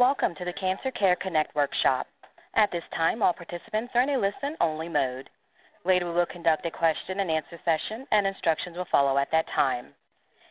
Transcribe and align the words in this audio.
Welcome 0.00 0.34
to 0.36 0.46
the 0.46 0.52
Cancer 0.54 0.90
Care 0.90 1.14
Connect 1.14 1.54
workshop. 1.54 2.06
At 2.54 2.70
this 2.70 2.88
time, 2.90 3.22
all 3.22 3.34
participants 3.34 3.94
are 3.94 4.00
in 4.00 4.08
a 4.08 4.16
listen-only 4.16 4.88
mode. 4.88 5.28
Later, 5.84 6.06
we 6.06 6.12
will 6.12 6.24
conduct 6.24 6.64
a 6.64 6.70
question 6.70 7.20
and 7.20 7.30
answer 7.30 7.60
session, 7.66 8.06
and 8.10 8.26
instructions 8.26 8.78
will 8.78 8.86
follow 8.86 9.18
at 9.18 9.30
that 9.32 9.46
time. 9.46 9.88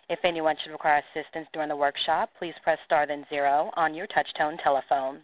If 0.07 0.23
anyone 0.23 0.55
should 0.55 0.71
require 0.71 1.01
assistance 1.01 1.49
during 1.51 1.67
the 1.67 1.75
workshop, 1.75 2.29
please 2.37 2.59
press 2.61 2.79
star 2.81 3.07
then 3.07 3.25
zero 3.27 3.71
on 3.73 3.95
your 3.95 4.05
touch-tone 4.05 4.57
telephone. 4.57 5.23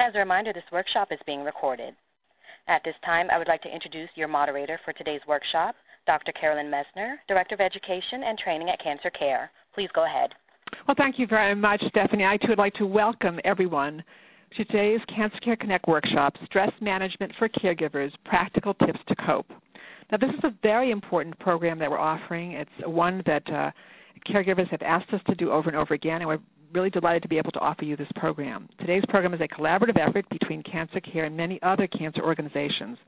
As 0.00 0.16
a 0.16 0.18
reminder, 0.18 0.52
this 0.52 0.72
workshop 0.72 1.12
is 1.12 1.22
being 1.24 1.44
recorded. 1.44 1.94
At 2.66 2.82
this 2.82 2.98
time, 3.02 3.30
I 3.30 3.38
would 3.38 3.46
like 3.46 3.62
to 3.62 3.72
introduce 3.72 4.10
your 4.16 4.26
moderator 4.26 4.78
for 4.78 4.92
today's 4.92 5.28
workshop, 5.28 5.76
Dr. 6.06 6.32
Carolyn 6.32 6.72
Messner, 6.72 7.20
Director 7.28 7.54
of 7.54 7.60
Education 7.60 8.24
and 8.24 8.36
Training 8.36 8.68
at 8.68 8.80
Cancer 8.80 9.10
Care. 9.10 9.52
Please 9.72 9.92
go 9.92 10.02
ahead. 10.02 10.34
Well, 10.86 10.94
thank 10.94 11.18
you 11.18 11.26
very 11.26 11.54
much, 11.54 11.82
Stephanie. 11.84 12.26
I, 12.26 12.36
too, 12.36 12.48
would 12.48 12.58
like 12.58 12.74
to 12.74 12.86
welcome 12.86 13.40
everyone 13.44 14.04
to 14.50 14.64
today's 14.64 15.04
Cancer 15.06 15.38
Care 15.38 15.56
Connect 15.56 15.86
workshop, 15.86 16.36
Stress 16.44 16.72
Management 16.80 17.34
for 17.34 17.48
Caregivers, 17.48 18.14
Practical 18.24 18.74
Tips 18.74 19.02
to 19.04 19.16
Cope. 19.16 19.52
Now, 20.10 20.18
this 20.18 20.34
is 20.34 20.44
a 20.44 20.54
very 20.62 20.90
important 20.90 21.38
program 21.38 21.78
that 21.78 21.90
we're 21.90 21.98
offering. 21.98 22.52
It's 22.52 22.86
one 22.86 23.22
that 23.24 23.50
uh, 23.50 23.70
caregivers 24.26 24.68
have 24.68 24.82
asked 24.82 25.14
us 25.14 25.22
to 25.24 25.34
do 25.34 25.50
over 25.50 25.70
and 25.70 25.76
over 25.78 25.94
again, 25.94 26.20
and 26.20 26.28
we're 26.28 26.40
really 26.74 26.90
delighted 26.90 27.22
to 27.22 27.28
be 27.28 27.38
able 27.38 27.52
to 27.52 27.60
offer 27.60 27.84
you 27.84 27.94
this 27.94 28.10
program. 28.12 28.68
Today's 28.78 29.06
program 29.06 29.32
is 29.32 29.40
a 29.40 29.48
collaborative 29.48 29.96
effort 29.96 30.28
between 30.28 30.62
Cancer 30.62 31.00
Care 31.00 31.24
and 31.24 31.36
many 31.36 31.62
other 31.62 31.86
cancer 31.86 32.22
organizations. 32.22 32.98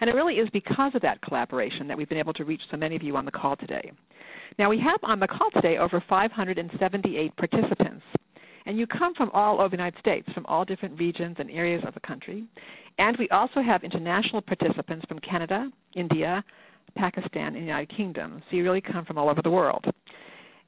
And 0.00 0.10
it 0.10 0.14
really 0.14 0.38
is 0.38 0.50
because 0.50 0.94
of 0.94 1.00
that 1.02 1.22
collaboration 1.22 1.88
that 1.88 1.96
we've 1.96 2.08
been 2.08 2.18
able 2.18 2.34
to 2.34 2.44
reach 2.44 2.68
so 2.68 2.76
many 2.76 2.96
of 2.96 3.02
you 3.02 3.16
on 3.16 3.24
the 3.24 3.30
call 3.30 3.56
today. 3.56 3.92
Now, 4.58 4.68
we 4.68 4.78
have 4.78 4.98
on 5.02 5.20
the 5.20 5.26
call 5.26 5.50
today 5.50 5.78
over 5.78 6.00
578 6.00 7.34
participants. 7.36 8.04
And 8.66 8.78
you 8.78 8.86
come 8.86 9.14
from 9.14 9.30
all 9.32 9.60
over 9.60 9.70
the 9.70 9.82
United 9.82 9.98
States, 9.98 10.32
from 10.32 10.46
all 10.46 10.64
different 10.64 10.98
regions 10.98 11.36
and 11.38 11.50
areas 11.50 11.84
of 11.84 11.94
the 11.94 12.00
country. 12.00 12.44
And 12.98 13.16
we 13.16 13.28
also 13.30 13.60
have 13.60 13.84
international 13.84 14.42
participants 14.42 15.06
from 15.06 15.18
Canada, 15.18 15.70
India, 15.94 16.44
Pakistan, 16.94 17.48
and 17.48 17.56
the 17.56 17.60
United 17.60 17.88
Kingdom. 17.88 18.42
So 18.48 18.56
you 18.56 18.62
really 18.62 18.80
come 18.80 19.04
from 19.04 19.18
all 19.18 19.28
over 19.28 19.42
the 19.42 19.50
world. 19.50 19.92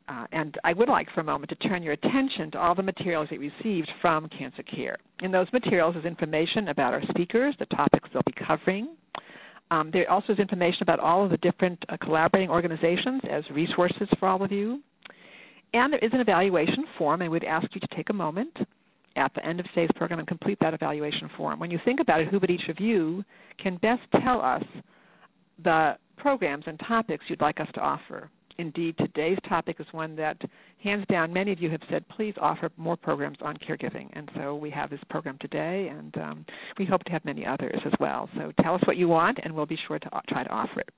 Uh, 0.09 0.27
and 0.31 0.57
I 0.63 0.73
would 0.73 0.89
like 0.89 1.11
for 1.11 1.21
a 1.21 1.25
moment 1.25 1.49
to 1.51 1.57
turn 1.57 1.83
your 1.83 1.93
attention 1.93 2.51
to 2.53 2.61
all 2.61 2.75
the 2.75 2.83
materials 2.83 3.31
we 3.31 3.39
received 3.39 3.91
from 3.91 4.29
Cancer 4.29 4.63
Care. 4.63 4.99
In 5.21 5.33
those 5.33 5.53
materials 5.53 5.97
is 5.97 6.05
information 6.05 6.69
about 6.69 6.95
our 6.95 7.03
speakers, 7.03 7.57
the 7.57 7.67
topics 7.67 8.11
they'll 8.13 8.23
be 8.23 8.33
covering, 8.33 8.97
um, 9.71 9.91
there 9.91 10.09
also 10.11 10.33
is 10.33 10.39
information 10.39 10.85
about 10.85 11.01
all 11.01 11.25
of 11.25 11.31
the 11.31 11.39
different 11.39 11.85
uh, 11.89 11.97
collaborating 11.97 12.51
organizations 12.51 13.25
as 13.25 13.51
resources 13.51 14.09
for 14.19 14.29
all 14.29 14.43
of 14.43 14.53
you. 14.53 14.83
And 15.73 15.93
there 15.93 16.01
is 16.01 16.15
an 16.15 16.21
evaluation 16.21 16.87
form, 16.87 17.23
and 17.23 17.31
we'd 17.31 17.45
ask 17.45 17.75
you 17.75 17.81
to 17.81 17.89
take 17.89 18.09
a 18.11 18.13
moment 18.13 18.67
at 19.17 19.35
the 19.35 19.45
end 19.45 19.59
of 19.59 19.67
today's 19.67 19.91
program 19.93 20.21
and 20.21 20.29
complete 20.29 20.61
that 20.61 20.75
evaluation 20.75 21.29
form. 21.29 21.59
When 21.59 21.71
you 21.71 21.79
think 21.79 22.01
about 22.01 22.21
it, 22.21 22.29
who 22.29 22.39
but 22.39 22.51
each 22.51 22.69
of 22.69 22.79
you 22.79 23.25
can 23.57 23.77
best 23.77 24.09
tell 24.13 24.41
us 24.41 24.63
the 25.59 25.99
programs 26.17 26.69
and 26.69 26.79
topics 26.79 27.29
you'd 27.29 27.41
like 27.41 27.59
us 27.59 27.73
to 27.73 27.81
offer? 27.81 28.31
Indeed, 28.59 28.97
today's 28.97 29.39
topic 29.43 29.81
is 29.81 29.93
one 29.93 30.17
that, 30.17 30.45
hands 30.79 31.07
down, 31.07 31.33
many 31.33 31.53
of 31.53 31.61
you 31.61 31.69
have 31.71 31.85
said, 31.89 32.09
please 32.09 32.35
offer 32.39 32.71
more 32.77 32.97
programs 32.97 33.43
on 33.43 33.57
caregiving. 33.59 34.09
And 34.15 34.31
so 34.35 34.55
we 34.55 34.71
have 34.71 34.89
this 34.89 35.05
program 35.05 35.37
today, 35.39 35.89
and 35.89 36.17
um, 36.19 36.47
we 36.79 36.87
hope 36.87 37.05
to 37.05 37.13
have 37.13 37.25
many 37.25 37.45
others 37.45 37.85
as 37.85 37.93
well. 38.01 38.31
So 38.35 38.53
tell 38.53 38.75
us 38.75 38.83
what 38.83 38.97
you 38.97 39.09
want, 39.09 39.41
and 39.43 39.55
we'll 39.55 39.67
be 39.67 39.77
sure 39.77 39.99
to 39.99 40.11
try 40.27 40.43
to 40.43 40.51
offer 40.51 40.81
it. 40.81 40.91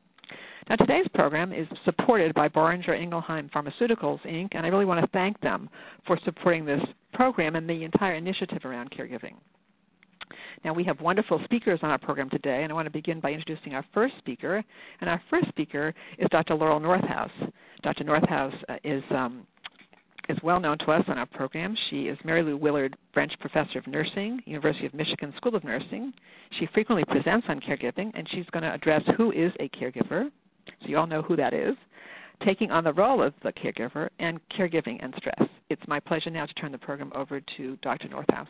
Now, 0.69 0.77
today's 0.77 1.09
program 1.09 1.53
is 1.53 1.67
supported 1.83 2.35
by 2.35 2.49
Boehringer 2.49 2.97
Ingelheim 2.97 3.49
Pharmaceuticals, 3.49 4.21
Inc., 4.21 4.55
and 4.55 4.67
I 4.67 4.69
really 4.69 4.85
want 4.85 5.01
to 5.01 5.07
thank 5.07 5.41
them 5.41 5.71
for 6.03 6.17
supporting 6.17 6.65
this 6.65 6.85
program 7.13 7.57
and 7.57 7.69
the 7.69 7.85
entire 7.85 8.15
initiative 8.15 8.67
around 8.67 8.91
caregiving. 8.91 9.35
Now, 10.65 10.73
we 10.73 10.85
have 10.85 11.01
wonderful 11.01 11.39
speakers 11.39 11.83
on 11.83 11.91
our 11.91 11.99
program 11.99 12.29
today, 12.29 12.63
and 12.63 12.73
I 12.73 12.75
want 12.75 12.87
to 12.87 12.91
begin 12.91 13.21
by 13.21 13.33
introducing 13.33 13.75
our 13.75 13.85
first 13.93 14.19
speaker. 14.19 14.65
And 15.01 15.11
our 15.11 15.21
first 15.31 15.49
speaker 15.49 15.95
is 16.19 16.29
Dr. 16.29 16.55
Laurel 16.55 16.81
Northouse. 16.81 17.33
Dr. 17.83 18.05
Northouse 18.05 18.55
uh, 18.69 18.79
is 18.83 19.03
um, 19.11 19.47
is 20.29 20.43
well 20.43 20.61
known 20.61 20.77
to 20.79 20.91
us 20.91 21.09
on 21.09 21.19
our 21.19 21.27
program. 21.27 21.75
She 21.75 22.09
is 22.09 22.23
Mary 22.25 22.43
Lou 22.43 22.57
Willard 22.57 22.97
French 23.13 23.39
Professor 23.39 23.79
of 23.79 23.87
Nursing, 23.87 24.43
University 24.45 24.87
of 24.87 24.93
Michigan 24.93 25.35
School 25.35 25.57
of 25.57 25.65
Nursing. 25.65 26.13
She 26.51 26.67
frequently 26.67 27.05
presents 27.05 27.49
on 27.49 27.61
caregiving, 27.61 28.11
and 28.15 28.29
she's 28.29 28.51
going 28.51 28.63
to 28.63 28.73
address 28.73 29.07
who 29.17 29.33
is 29.33 29.55
a 29.59 29.69
caregiver. 29.71 30.31
So 30.83 30.89
you 30.89 30.99
all 30.99 31.07
know 31.07 31.23
who 31.23 31.37
that 31.37 31.55
is. 31.55 31.77
Taking 32.41 32.71
on 32.71 32.85
the 32.85 32.93
role 32.93 33.23
of 33.23 33.35
the 33.41 33.53
caregiver 33.53 34.11
and 34.19 34.47
caregiving 34.49 34.99
and 35.01 35.15
stress. 35.17 35.49
It's 35.71 35.89
my 35.89 35.99
pleasure 35.99 36.31
now 36.31 36.47
to 36.47 36.55
turn 36.55 36.73
the 36.73 36.79
program 36.79 37.11
over 37.15 37.41
to 37.41 37.77
Dr. 37.77 38.09
Northouse. 38.09 38.49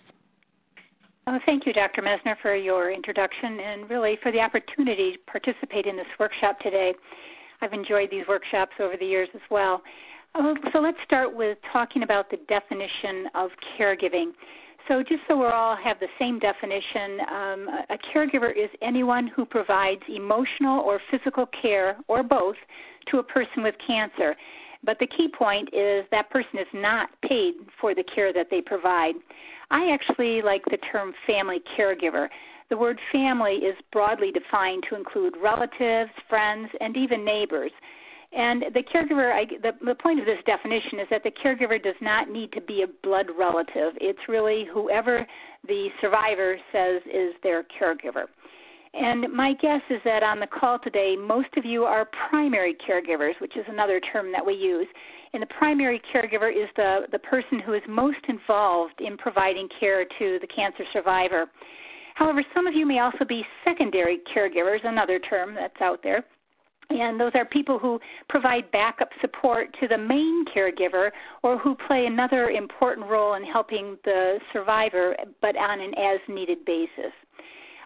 Uh, 1.28 1.38
thank 1.38 1.66
you, 1.66 1.74
Dr. 1.74 2.00
Messner, 2.00 2.34
for 2.38 2.54
your 2.54 2.90
introduction 2.90 3.60
and 3.60 3.90
really 3.90 4.16
for 4.16 4.30
the 4.30 4.40
opportunity 4.40 5.12
to 5.12 5.18
participate 5.26 5.84
in 5.84 5.94
this 5.94 6.18
workshop 6.18 6.58
today. 6.58 6.94
I've 7.60 7.74
enjoyed 7.74 8.10
these 8.10 8.26
workshops 8.26 8.76
over 8.80 8.96
the 8.96 9.04
years 9.04 9.28
as 9.34 9.42
well. 9.50 9.82
Uh, 10.34 10.54
so 10.72 10.80
let's 10.80 11.02
start 11.02 11.34
with 11.34 11.60
talking 11.60 12.02
about 12.02 12.30
the 12.30 12.38
definition 12.38 13.28
of 13.34 13.54
caregiving. 13.60 14.32
So 14.86 15.02
just 15.02 15.26
so 15.28 15.36
we 15.36 15.44
all 15.44 15.76
have 15.76 16.00
the 16.00 16.08
same 16.18 16.38
definition, 16.38 17.20
um, 17.28 17.68
a 17.90 17.98
caregiver 17.98 18.50
is 18.50 18.70
anyone 18.80 19.26
who 19.26 19.44
provides 19.44 20.08
emotional 20.08 20.80
or 20.80 20.98
physical 20.98 21.44
care, 21.44 21.98
or 22.08 22.22
both, 22.22 22.56
to 23.04 23.18
a 23.18 23.22
person 23.22 23.62
with 23.62 23.76
cancer. 23.76 24.34
But 24.84 24.98
the 24.98 25.06
key 25.06 25.28
point 25.28 25.70
is 25.72 26.06
that 26.10 26.30
person 26.30 26.58
is 26.58 26.72
not 26.72 27.10
paid 27.20 27.54
for 27.76 27.94
the 27.94 28.04
care 28.04 28.32
that 28.32 28.50
they 28.50 28.62
provide. 28.62 29.16
I 29.70 29.90
actually 29.90 30.40
like 30.40 30.64
the 30.64 30.76
term 30.76 31.12
family 31.26 31.60
caregiver. 31.60 32.30
The 32.68 32.76
word 32.76 33.00
family 33.00 33.64
is 33.64 33.76
broadly 33.90 34.30
defined 34.30 34.84
to 34.84 34.94
include 34.94 35.36
relatives, 35.36 36.12
friends, 36.28 36.70
and 36.80 36.96
even 36.96 37.24
neighbors. 37.24 37.72
And 38.32 38.62
the 38.74 38.82
caregiver, 38.82 39.32
I, 39.32 39.46
the, 39.46 39.74
the 39.80 39.94
point 39.94 40.20
of 40.20 40.26
this 40.26 40.42
definition 40.42 41.00
is 41.00 41.08
that 41.08 41.24
the 41.24 41.30
caregiver 41.30 41.82
does 41.82 42.00
not 42.00 42.30
need 42.30 42.52
to 42.52 42.60
be 42.60 42.82
a 42.82 42.86
blood 42.86 43.30
relative. 43.30 43.96
It's 44.00 44.28
really 44.28 44.64
whoever 44.64 45.26
the 45.66 45.90
survivor 45.98 46.58
says 46.70 47.02
is 47.06 47.34
their 47.42 47.62
caregiver. 47.62 48.28
And 48.94 49.30
my 49.32 49.52
guess 49.52 49.82
is 49.90 50.02
that 50.02 50.22
on 50.22 50.40
the 50.40 50.46
call 50.46 50.78
today, 50.78 51.16
most 51.16 51.56
of 51.56 51.64
you 51.64 51.84
are 51.84 52.06
primary 52.06 52.72
caregivers, 52.72 53.38
which 53.38 53.56
is 53.56 53.68
another 53.68 54.00
term 54.00 54.32
that 54.32 54.44
we 54.44 54.54
use. 54.54 54.86
And 55.32 55.42
the 55.42 55.46
primary 55.46 55.98
caregiver 55.98 56.52
is 56.52 56.70
the, 56.74 57.06
the 57.10 57.18
person 57.18 57.58
who 57.58 57.74
is 57.74 57.86
most 57.86 58.26
involved 58.26 59.00
in 59.00 59.16
providing 59.16 59.68
care 59.68 60.04
to 60.04 60.38
the 60.38 60.46
cancer 60.46 60.84
survivor. 60.84 61.50
However, 62.14 62.42
some 62.54 62.66
of 62.66 62.74
you 62.74 62.86
may 62.86 62.98
also 62.98 63.24
be 63.24 63.46
secondary 63.62 64.18
caregivers, 64.18 64.84
another 64.84 65.18
term 65.18 65.54
that's 65.54 65.80
out 65.80 66.02
there. 66.02 66.24
And 66.90 67.20
those 67.20 67.34
are 67.34 67.44
people 67.44 67.78
who 67.78 68.00
provide 68.28 68.70
backup 68.70 69.12
support 69.20 69.74
to 69.74 69.86
the 69.86 69.98
main 69.98 70.46
caregiver 70.46 71.12
or 71.42 71.58
who 71.58 71.74
play 71.74 72.06
another 72.06 72.48
important 72.48 73.06
role 73.06 73.34
in 73.34 73.44
helping 73.44 73.98
the 74.04 74.40
survivor, 74.50 75.14
but 75.42 75.56
on 75.58 75.80
an 75.80 75.94
as-needed 75.98 76.64
basis. 76.64 77.12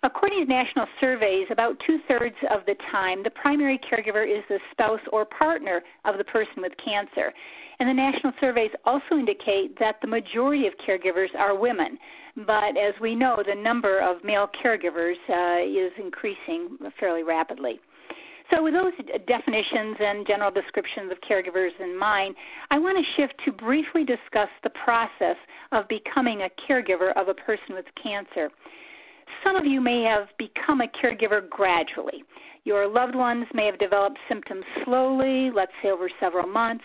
According 0.05 0.41
to 0.41 0.47
national 0.47 0.89
surveys, 0.99 1.53
about 1.53 1.79
two-thirds 1.79 2.43
of 2.51 2.67
the 2.67 2.75
time, 2.75 3.23
the 3.23 3.31
primary 3.31 3.79
caregiver 3.79 4.27
is 4.27 4.43
the 4.49 4.61
spouse 4.69 5.01
or 5.13 5.25
partner 5.25 5.85
of 6.05 6.19
the 6.19 6.25
person 6.25 6.61
with 6.61 6.77
cancer. 6.77 7.33
And 7.79 7.89
the 7.89 7.95
national 7.95 8.33
surveys 8.41 8.73
also 8.85 9.17
indicate 9.17 9.77
that 9.77 10.01
the 10.01 10.09
majority 10.09 10.67
of 10.67 10.77
caregivers 10.77 11.39
are 11.39 11.55
women. 11.55 12.01
But 12.37 12.77
as 12.77 12.99
we 12.99 13.15
know, 13.15 13.45
the 13.45 13.55
number 13.55 14.01
of 14.01 14.25
male 14.25 14.49
caregivers 14.49 15.19
uh, 15.29 15.63
is 15.63 15.93
increasing 15.97 16.79
fairly 16.97 17.23
rapidly. 17.23 17.79
So 18.51 18.61
with 18.61 18.75
those 18.75 18.95
definitions 19.27 19.99
and 20.01 20.27
general 20.27 20.51
descriptions 20.51 21.13
of 21.13 21.21
caregivers 21.21 21.79
in 21.79 21.97
mind, 21.97 22.35
I 22.73 22.81
want 22.81 22.97
to 22.99 23.05
shift 23.05 23.39
to 23.45 23.53
briefly 23.53 24.03
discuss 24.03 24.51
the 24.63 24.71
process 24.71 25.37
of 25.71 25.87
becoming 25.87 26.43
a 26.43 26.49
caregiver 26.49 27.13
of 27.13 27.29
a 27.29 27.35
person 27.35 27.77
with 27.77 27.95
cancer. 27.95 28.51
Some 29.43 29.57
of 29.57 29.67
you 29.67 29.81
may 29.81 30.03
have 30.03 30.37
become 30.37 30.81
a 30.81 30.87
caregiver 30.87 31.49
gradually. 31.49 32.25
Your 32.65 32.87
loved 32.87 33.15
ones 33.15 33.47
may 33.55 33.67
have 33.67 33.79
developed 33.79 34.19
symptoms 34.29 34.65
slowly, 34.85 35.51
let's 35.51 35.75
say 35.83 35.91
over 35.91 36.09
several 36.09 36.47
months. 36.47 36.85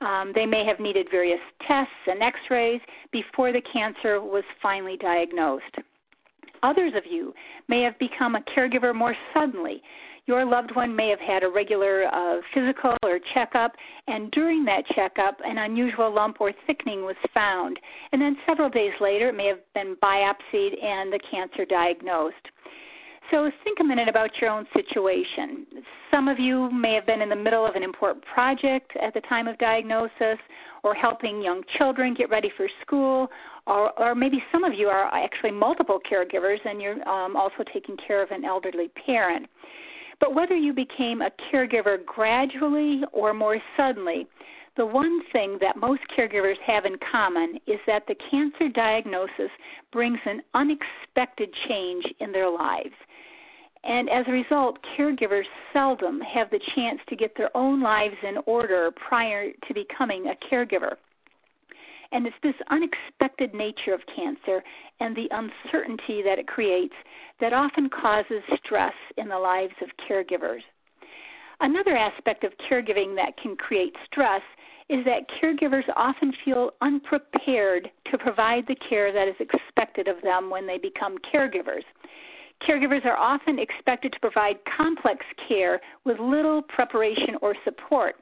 Um, 0.00 0.32
they 0.32 0.46
may 0.46 0.64
have 0.64 0.80
needed 0.80 1.08
various 1.08 1.40
tests 1.60 1.94
and 2.06 2.22
x-rays 2.22 2.80
before 3.10 3.52
the 3.52 3.60
cancer 3.60 4.20
was 4.20 4.44
finally 4.60 4.96
diagnosed. 4.96 5.78
Others 6.62 6.94
of 6.94 7.06
you 7.06 7.34
may 7.68 7.82
have 7.82 7.98
become 7.98 8.34
a 8.34 8.40
caregiver 8.40 8.94
more 8.94 9.14
suddenly. 9.32 9.82
Your 10.26 10.46
loved 10.46 10.74
one 10.74 10.96
may 10.96 11.08
have 11.08 11.20
had 11.20 11.44
a 11.44 11.50
regular 11.50 12.08
uh, 12.10 12.40
physical 12.50 12.96
or 13.04 13.18
checkup, 13.18 13.76
and 14.06 14.30
during 14.30 14.64
that 14.64 14.86
checkup, 14.86 15.42
an 15.44 15.58
unusual 15.58 16.10
lump 16.10 16.40
or 16.40 16.50
thickening 16.50 17.04
was 17.04 17.16
found. 17.34 17.78
And 18.10 18.22
then 18.22 18.38
several 18.46 18.70
days 18.70 19.02
later, 19.02 19.28
it 19.28 19.34
may 19.34 19.44
have 19.46 19.60
been 19.74 19.96
biopsied 19.96 20.82
and 20.82 21.12
the 21.12 21.18
cancer 21.18 21.66
diagnosed. 21.66 22.52
So 23.30 23.50
think 23.50 23.80
a 23.80 23.84
minute 23.84 24.08
about 24.08 24.40
your 24.40 24.48
own 24.50 24.66
situation. 24.72 25.66
Some 26.10 26.28
of 26.28 26.40
you 26.40 26.70
may 26.70 26.94
have 26.94 27.04
been 27.04 27.20
in 27.20 27.28
the 27.28 27.36
middle 27.36 27.66
of 27.66 27.76
an 27.76 27.82
important 27.82 28.24
project 28.24 28.96
at 28.96 29.12
the 29.12 29.20
time 29.20 29.46
of 29.46 29.58
diagnosis 29.58 30.38
or 30.82 30.94
helping 30.94 31.42
young 31.42 31.64
children 31.64 32.14
get 32.14 32.30
ready 32.30 32.48
for 32.48 32.66
school, 32.66 33.30
or, 33.66 33.98
or 34.00 34.14
maybe 34.14 34.42
some 34.50 34.64
of 34.64 34.74
you 34.74 34.88
are 34.88 35.12
actually 35.12 35.52
multiple 35.52 36.00
caregivers 36.00 36.64
and 36.64 36.80
you're 36.80 37.06
um, 37.06 37.36
also 37.36 37.62
taking 37.62 37.96
care 37.96 38.22
of 38.22 38.30
an 38.30 38.44
elderly 38.44 38.88
parent. 38.88 39.48
But 40.24 40.32
whether 40.34 40.56
you 40.56 40.72
became 40.72 41.20
a 41.20 41.28
caregiver 41.28 42.02
gradually 42.02 43.04
or 43.12 43.34
more 43.34 43.60
suddenly, 43.76 44.26
the 44.74 44.86
one 44.86 45.22
thing 45.22 45.58
that 45.58 45.76
most 45.76 46.08
caregivers 46.08 46.56
have 46.60 46.86
in 46.86 46.96
common 46.96 47.60
is 47.66 47.78
that 47.84 48.06
the 48.06 48.14
cancer 48.14 48.70
diagnosis 48.70 49.50
brings 49.90 50.20
an 50.24 50.42
unexpected 50.54 51.52
change 51.52 52.14
in 52.20 52.32
their 52.32 52.48
lives. 52.48 52.96
And 53.84 54.08
as 54.08 54.26
a 54.26 54.32
result, 54.32 54.82
caregivers 54.82 55.48
seldom 55.74 56.22
have 56.22 56.48
the 56.48 56.58
chance 56.58 57.02
to 57.08 57.16
get 57.16 57.34
their 57.34 57.54
own 57.54 57.82
lives 57.82 58.16
in 58.22 58.38
order 58.46 58.90
prior 58.92 59.52
to 59.52 59.74
becoming 59.74 60.30
a 60.30 60.34
caregiver. 60.34 60.96
And 62.12 62.26
it's 62.26 62.38
this 62.40 62.60
unexpected 62.68 63.54
nature 63.54 63.94
of 63.94 64.06
cancer 64.06 64.62
and 65.00 65.14
the 65.14 65.28
uncertainty 65.30 66.22
that 66.22 66.38
it 66.38 66.46
creates 66.46 66.96
that 67.38 67.52
often 67.52 67.88
causes 67.88 68.42
stress 68.54 68.94
in 69.16 69.28
the 69.28 69.38
lives 69.38 69.80
of 69.80 69.96
caregivers. 69.96 70.64
Another 71.60 71.94
aspect 71.94 72.44
of 72.44 72.58
caregiving 72.58 73.16
that 73.16 73.36
can 73.36 73.56
create 73.56 73.96
stress 74.04 74.42
is 74.88 75.04
that 75.04 75.28
caregivers 75.28 75.88
often 75.96 76.32
feel 76.32 76.74
unprepared 76.80 77.90
to 78.04 78.18
provide 78.18 78.66
the 78.66 78.74
care 78.74 79.12
that 79.12 79.28
is 79.28 79.40
expected 79.40 80.08
of 80.08 80.20
them 80.20 80.50
when 80.50 80.66
they 80.66 80.78
become 80.78 81.16
caregivers. 81.18 81.84
Caregivers 82.60 83.04
are 83.04 83.16
often 83.16 83.58
expected 83.58 84.12
to 84.12 84.20
provide 84.20 84.64
complex 84.64 85.26
care 85.36 85.80
with 86.04 86.18
little 86.18 86.60
preparation 86.62 87.36
or 87.40 87.54
support. 87.54 88.20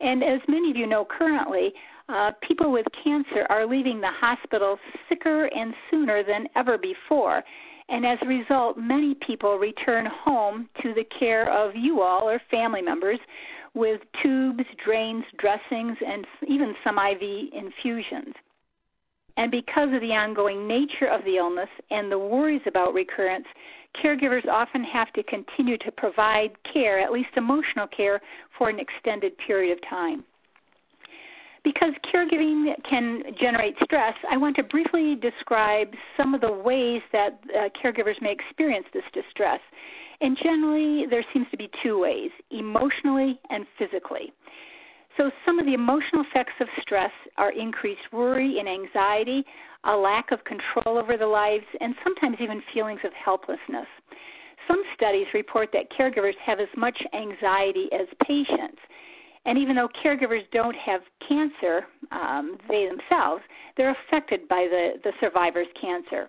And 0.00 0.22
as 0.22 0.40
many 0.46 0.70
of 0.70 0.76
you 0.76 0.86
know 0.86 1.04
currently, 1.04 1.74
uh, 2.08 2.30
people 2.40 2.70
with 2.70 2.90
cancer 2.92 3.46
are 3.50 3.66
leaving 3.66 4.00
the 4.00 4.10
hospital 4.10 4.78
sicker 5.08 5.48
and 5.54 5.74
sooner 5.90 6.22
than 6.22 6.48
ever 6.54 6.78
before. 6.78 7.42
And 7.88 8.06
as 8.06 8.22
a 8.22 8.26
result, 8.26 8.76
many 8.76 9.14
people 9.14 9.58
return 9.58 10.06
home 10.06 10.68
to 10.80 10.92
the 10.92 11.04
care 11.04 11.48
of 11.50 11.76
you 11.76 12.02
all 12.02 12.28
or 12.28 12.38
family 12.38 12.82
members 12.82 13.18
with 13.74 14.10
tubes, 14.12 14.64
drains, 14.76 15.24
dressings, 15.36 15.98
and 16.02 16.26
even 16.46 16.76
some 16.82 16.98
IV 16.98 17.52
infusions. 17.52 18.34
And 19.36 19.52
because 19.52 19.92
of 19.92 20.00
the 20.00 20.16
ongoing 20.16 20.66
nature 20.66 21.06
of 21.06 21.24
the 21.24 21.36
illness 21.36 21.68
and 21.90 22.10
the 22.10 22.18
worries 22.18 22.66
about 22.66 22.94
recurrence, 22.94 23.48
caregivers 23.92 24.48
often 24.48 24.82
have 24.84 25.12
to 25.12 25.22
continue 25.22 25.76
to 25.78 25.92
provide 25.92 26.62
care, 26.62 26.98
at 26.98 27.12
least 27.12 27.36
emotional 27.36 27.86
care, 27.86 28.22
for 28.50 28.68
an 28.68 28.78
extended 28.78 29.36
period 29.36 29.72
of 29.72 29.80
time. 29.82 30.24
Because 31.66 31.94
caregiving 31.94 32.80
can 32.84 33.34
generate 33.34 33.76
stress, 33.82 34.16
I 34.30 34.36
want 34.36 34.54
to 34.54 34.62
briefly 34.62 35.16
describe 35.16 35.96
some 36.16 36.32
of 36.32 36.40
the 36.40 36.52
ways 36.52 37.02
that 37.10 37.40
uh, 37.52 37.70
caregivers 37.70 38.22
may 38.22 38.30
experience 38.30 38.86
this 38.92 39.10
distress. 39.10 39.58
And 40.20 40.36
generally, 40.36 41.06
there 41.06 41.24
seems 41.24 41.50
to 41.50 41.56
be 41.56 41.66
two 41.66 41.98
ways, 41.98 42.30
emotionally 42.52 43.40
and 43.50 43.66
physically. 43.66 44.32
So 45.16 45.32
some 45.44 45.58
of 45.58 45.66
the 45.66 45.74
emotional 45.74 46.22
effects 46.22 46.60
of 46.60 46.70
stress 46.78 47.10
are 47.36 47.50
increased 47.50 48.12
worry 48.12 48.60
and 48.60 48.68
anxiety, 48.68 49.44
a 49.82 49.96
lack 49.96 50.30
of 50.30 50.44
control 50.44 50.96
over 50.96 51.16
the 51.16 51.26
lives, 51.26 51.66
and 51.80 51.96
sometimes 52.04 52.40
even 52.40 52.60
feelings 52.60 53.02
of 53.02 53.12
helplessness. 53.12 53.88
Some 54.68 54.84
studies 54.94 55.34
report 55.34 55.72
that 55.72 55.90
caregivers 55.90 56.36
have 56.36 56.60
as 56.60 56.68
much 56.76 57.04
anxiety 57.12 57.92
as 57.92 58.06
patients. 58.20 58.82
And 59.46 59.56
even 59.56 59.76
though 59.76 59.88
caregivers 59.88 60.50
don't 60.50 60.74
have 60.74 61.02
cancer, 61.20 61.86
um, 62.10 62.58
they 62.68 62.86
themselves, 62.86 63.44
they're 63.76 63.90
affected 63.90 64.48
by 64.48 64.66
the, 64.66 65.00
the 65.04 65.14
survivor's 65.20 65.68
cancer. 65.72 66.28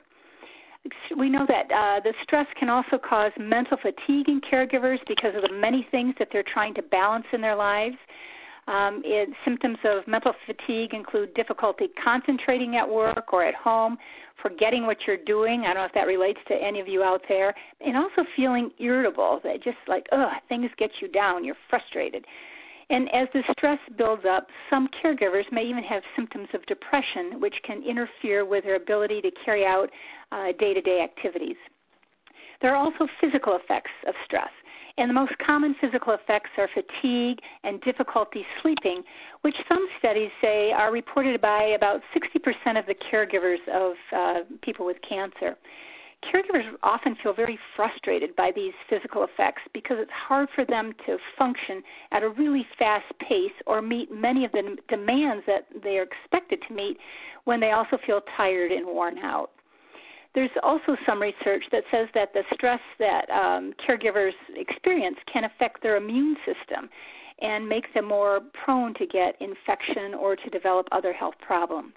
We 1.15 1.29
know 1.29 1.45
that 1.47 1.71
uh, 1.71 1.99
the 1.99 2.13
stress 2.21 2.47
can 2.53 2.69
also 2.69 2.99
cause 2.99 3.31
mental 3.37 3.75
fatigue 3.75 4.29
in 4.29 4.39
caregivers 4.39 5.05
because 5.05 5.33
of 5.35 5.41
the 5.41 5.53
many 5.53 5.81
things 5.81 6.13
that 6.19 6.29
they're 6.29 6.43
trying 6.43 6.75
to 6.75 6.83
balance 6.83 7.25
in 7.33 7.41
their 7.41 7.55
lives. 7.55 7.97
Um, 8.67 9.01
it, 9.03 9.33
symptoms 9.43 9.79
of 9.83 10.07
mental 10.07 10.33
fatigue 10.33 10.93
include 10.93 11.33
difficulty 11.33 11.87
concentrating 11.87 12.75
at 12.75 12.87
work 12.87 13.33
or 13.33 13.41
at 13.41 13.55
home, 13.55 13.97
forgetting 14.35 14.85
what 14.85 15.07
you're 15.07 15.17
doing. 15.17 15.61
I 15.61 15.67
don't 15.67 15.77
know 15.77 15.85
if 15.85 15.93
that 15.93 16.05
relates 16.05 16.41
to 16.45 16.63
any 16.63 16.79
of 16.79 16.87
you 16.87 17.01
out 17.01 17.25
there. 17.27 17.55
And 17.81 17.97
also 17.97 18.23
feeling 18.23 18.71
irritable, 18.77 19.39
that 19.43 19.61
just 19.61 19.77
like, 19.87 20.07
ugh, 20.11 20.37
things 20.47 20.69
get 20.77 21.01
you 21.01 21.07
down. 21.07 21.43
You're 21.43 21.57
frustrated. 21.67 22.27
And 22.89 23.13
as 23.13 23.27
the 23.33 23.43
stress 23.43 23.79
builds 23.97 24.23
up, 24.23 24.49
some 24.69 24.87
caregivers 24.87 25.51
may 25.51 25.63
even 25.63 25.83
have 25.83 26.05
symptoms 26.15 26.53
of 26.53 26.65
depression, 26.65 27.41
which 27.41 27.61
can 27.61 27.83
interfere 27.83 28.45
with 28.45 28.63
their 28.63 28.75
ability 28.75 29.21
to 29.23 29.31
carry 29.31 29.65
out 29.65 29.91
uh, 30.31 30.53
day-to-day 30.53 31.01
activities. 31.01 31.57
There 32.59 32.71
are 32.71 32.77
also 32.77 33.05
physical 33.05 33.55
effects 33.55 33.91
of 34.05 34.15
stress. 34.23 34.51
And 34.97 35.09
the 35.09 35.13
most 35.13 35.37
common 35.37 35.73
physical 35.73 36.13
effects 36.13 36.51
are 36.57 36.67
fatigue 36.67 37.41
and 37.63 37.81
difficulty 37.81 38.47
sleeping, 38.61 39.03
which 39.41 39.63
some 39.67 39.87
studies 39.97 40.31
say 40.41 40.71
are 40.71 40.91
reported 40.91 41.41
by 41.41 41.63
about 41.63 42.03
60% 42.15 42.79
of 42.79 42.85
the 42.85 42.95
caregivers 42.95 43.67
of 43.67 43.97
uh, 44.11 44.41
people 44.61 44.85
with 44.85 45.01
cancer 45.01 45.57
caregivers 46.21 46.75
often 46.83 47.15
feel 47.15 47.33
very 47.33 47.57
frustrated 47.75 48.35
by 48.35 48.51
these 48.51 48.73
physical 48.87 49.23
effects 49.23 49.61
because 49.73 49.99
it's 49.99 50.11
hard 50.11 50.49
for 50.49 50.65
them 50.65 50.93
to 51.05 51.17
function 51.17 51.83
at 52.11 52.23
a 52.23 52.29
really 52.29 52.63
fast 52.63 53.17
pace 53.19 53.53
or 53.65 53.81
meet 53.81 54.11
many 54.11 54.43
of 54.43 54.51
the 54.51 54.77
demands 54.87 55.45
that 55.45 55.67
they 55.83 55.99
are 55.99 56.03
expected 56.03 56.61
to 56.63 56.73
meet 56.73 56.99
when 57.43 57.59
they 57.59 57.71
also 57.71 57.97
feel 57.97 58.21
tired 58.21 58.71
and 58.71 58.85
worn 58.85 59.17
out. 59.19 59.51
There's 60.33 60.57
also 60.61 60.95
some 60.95 61.21
research 61.21 61.69
that 61.71 61.85
says 61.89 62.09
that 62.13 62.33
the 62.33 62.45
stress 62.51 62.81
that 62.99 63.29
um, 63.31 63.73
caregivers 63.73 64.35
experience 64.55 65.19
can 65.25 65.43
affect 65.43 65.81
their 65.81 65.95
immune 65.95 66.37
system 66.45 66.89
and 67.39 67.67
make 67.67 67.93
them 67.93 68.05
more 68.05 68.41
prone 68.41 68.93
to 68.95 69.05
get 69.05 69.39
infection 69.41 70.13
or 70.13 70.35
to 70.35 70.49
develop 70.49 70.89
other 70.91 71.13
health 71.13 71.39
problems. 71.39 71.93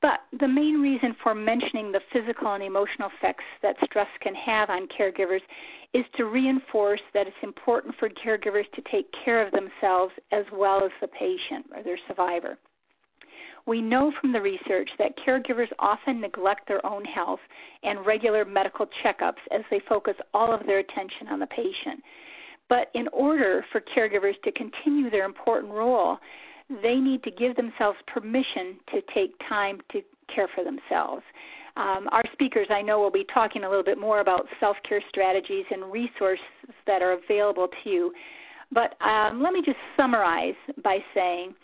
But 0.00 0.24
the 0.32 0.48
main 0.48 0.82
reason 0.82 1.14
for 1.14 1.34
mentioning 1.34 1.92
the 1.92 2.00
physical 2.00 2.52
and 2.52 2.62
emotional 2.62 3.08
effects 3.08 3.44
that 3.62 3.82
stress 3.82 4.08
can 4.20 4.34
have 4.34 4.68
on 4.68 4.86
caregivers 4.86 5.42
is 5.92 6.06
to 6.10 6.26
reinforce 6.26 7.02
that 7.12 7.26
it's 7.26 7.42
important 7.42 7.94
for 7.94 8.08
caregivers 8.08 8.70
to 8.72 8.82
take 8.82 9.12
care 9.12 9.40
of 9.40 9.52
themselves 9.52 10.14
as 10.30 10.50
well 10.52 10.84
as 10.84 10.92
the 11.00 11.08
patient 11.08 11.66
or 11.74 11.82
their 11.82 11.96
survivor. 11.96 12.58
We 13.66 13.80
know 13.80 14.10
from 14.10 14.32
the 14.32 14.42
research 14.42 14.96
that 14.98 15.16
caregivers 15.16 15.72
often 15.78 16.20
neglect 16.20 16.66
their 16.66 16.84
own 16.84 17.04
health 17.04 17.40
and 17.82 18.04
regular 18.04 18.44
medical 18.44 18.86
checkups 18.86 19.46
as 19.50 19.64
they 19.70 19.78
focus 19.78 20.18
all 20.34 20.52
of 20.52 20.66
their 20.66 20.78
attention 20.78 21.28
on 21.28 21.40
the 21.40 21.46
patient. 21.46 22.04
But 22.68 22.90
in 22.94 23.08
order 23.08 23.62
for 23.62 23.80
caregivers 23.80 24.40
to 24.42 24.52
continue 24.52 25.10
their 25.10 25.24
important 25.24 25.72
role, 25.72 26.20
they 26.68 27.00
need 27.00 27.22
to 27.22 27.30
give 27.30 27.56
themselves 27.56 27.98
permission 28.06 28.78
to 28.86 29.00
take 29.02 29.38
time 29.38 29.80
to 29.90 30.02
care 30.26 30.48
for 30.48 30.64
themselves. 30.64 31.22
Um, 31.76 32.08
our 32.12 32.24
speakers, 32.32 32.68
I 32.70 32.82
know, 32.82 32.98
will 32.98 33.10
be 33.10 33.24
talking 33.24 33.64
a 33.64 33.68
little 33.68 33.84
bit 33.84 33.98
more 33.98 34.20
about 34.20 34.48
self-care 34.60 35.00
strategies 35.00 35.66
and 35.70 35.90
resources 35.92 36.46
that 36.86 37.02
are 37.02 37.12
available 37.12 37.68
to 37.68 37.90
you. 37.90 38.14
But 38.72 38.96
um, 39.02 39.42
let 39.42 39.52
me 39.52 39.60
just 39.60 39.78
summarize 39.96 40.56
by 40.82 41.04
saying 41.12 41.54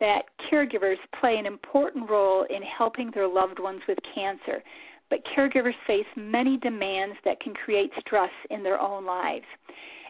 that 0.00 0.26
caregivers 0.38 0.98
play 1.12 1.38
an 1.38 1.46
important 1.46 2.08
role 2.08 2.44
in 2.44 2.62
helping 2.62 3.10
their 3.10 3.26
loved 3.26 3.58
ones 3.58 3.86
with 3.86 4.02
cancer. 4.02 4.62
But 5.10 5.24
caregivers 5.24 5.74
face 5.74 6.06
many 6.16 6.56
demands 6.56 7.16
that 7.24 7.40
can 7.40 7.54
create 7.54 7.94
stress 7.98 8.32
in 8.50 8.62
their 8.62 8.80
own 8.80 9.06
lives. 9.06 9.46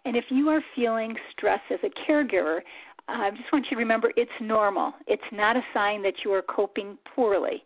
And 0.04 0.16
if 0.16 0.30
you 0.30 0.48
are 0.50 0.60
feeling 0.60 1.18
stress 1.30 1.60
as 1.70 1.82
a 1.84 1.90
caregiver, 1.90 2.62
I 3.08 3.30
just 3.30 3.50
want 3.52 3.70
you 3.70 3.76
to 3.76 3.80
remember 3.80 4.12
it's 4.16 4.38
normal. 4.38 4.94
It's 5.06 5.32
not 5.32 5.56
a 5.56 5.64
sign 5.72 6.02
that 6.02 6.24
you 6.24 6.32
are 6.34 6.42
coping 6.42 6.98
poorly. 7.04 7.64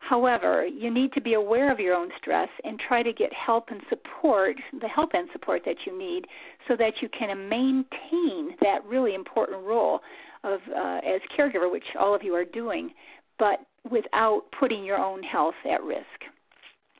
However, 0.00 0.66
you 0.66 0.90
need 0.90 1.12
to 1.12 1.20
be 1.20 1.34
aware 1.34 1.70
of 1.70 1.80
your 1.80 1.94
own 1.94 2.12
stress 2.14 2.50
and 2.64 2.78
try 2.78 3.02
to 3.02 3.12
get 3.12 3.32
help 3.32 3.70
and 3.70 3.80
support, 3.88 4.58
the 4.78 4.88
help 4.88 5.14
and 5.14 5.30
support 5.30 5.64
that 5.64 5.86
you 5.86 5.96
need, 5.96 6.26
so 6.66 6.76
that 6.76 7.00
you 7.00 7.08
can 7.08 7.48
maintain 7.48 8.56
that 8.60 8.84
really 8.84 9.14
important 9.14 9.62
role 9.62 10.02
of 10.42 10.60
uh, 10.68 11.00
as 11.04 11.22
caregiver, 11.22 11.70
which 11.70 11.96
all 11.96 12.12
of 12.12 12.22
you 12.22 12.34
are 12.34 12.44
doing, 12.44 12.92
but 13.38 13.64
without 13.88 14.50
putting 14.50 14.84
your 14.84 14.98
own 14.98 15.22
health 15.22 15.56
at 15.64 15.82
risk. 15.82 16.28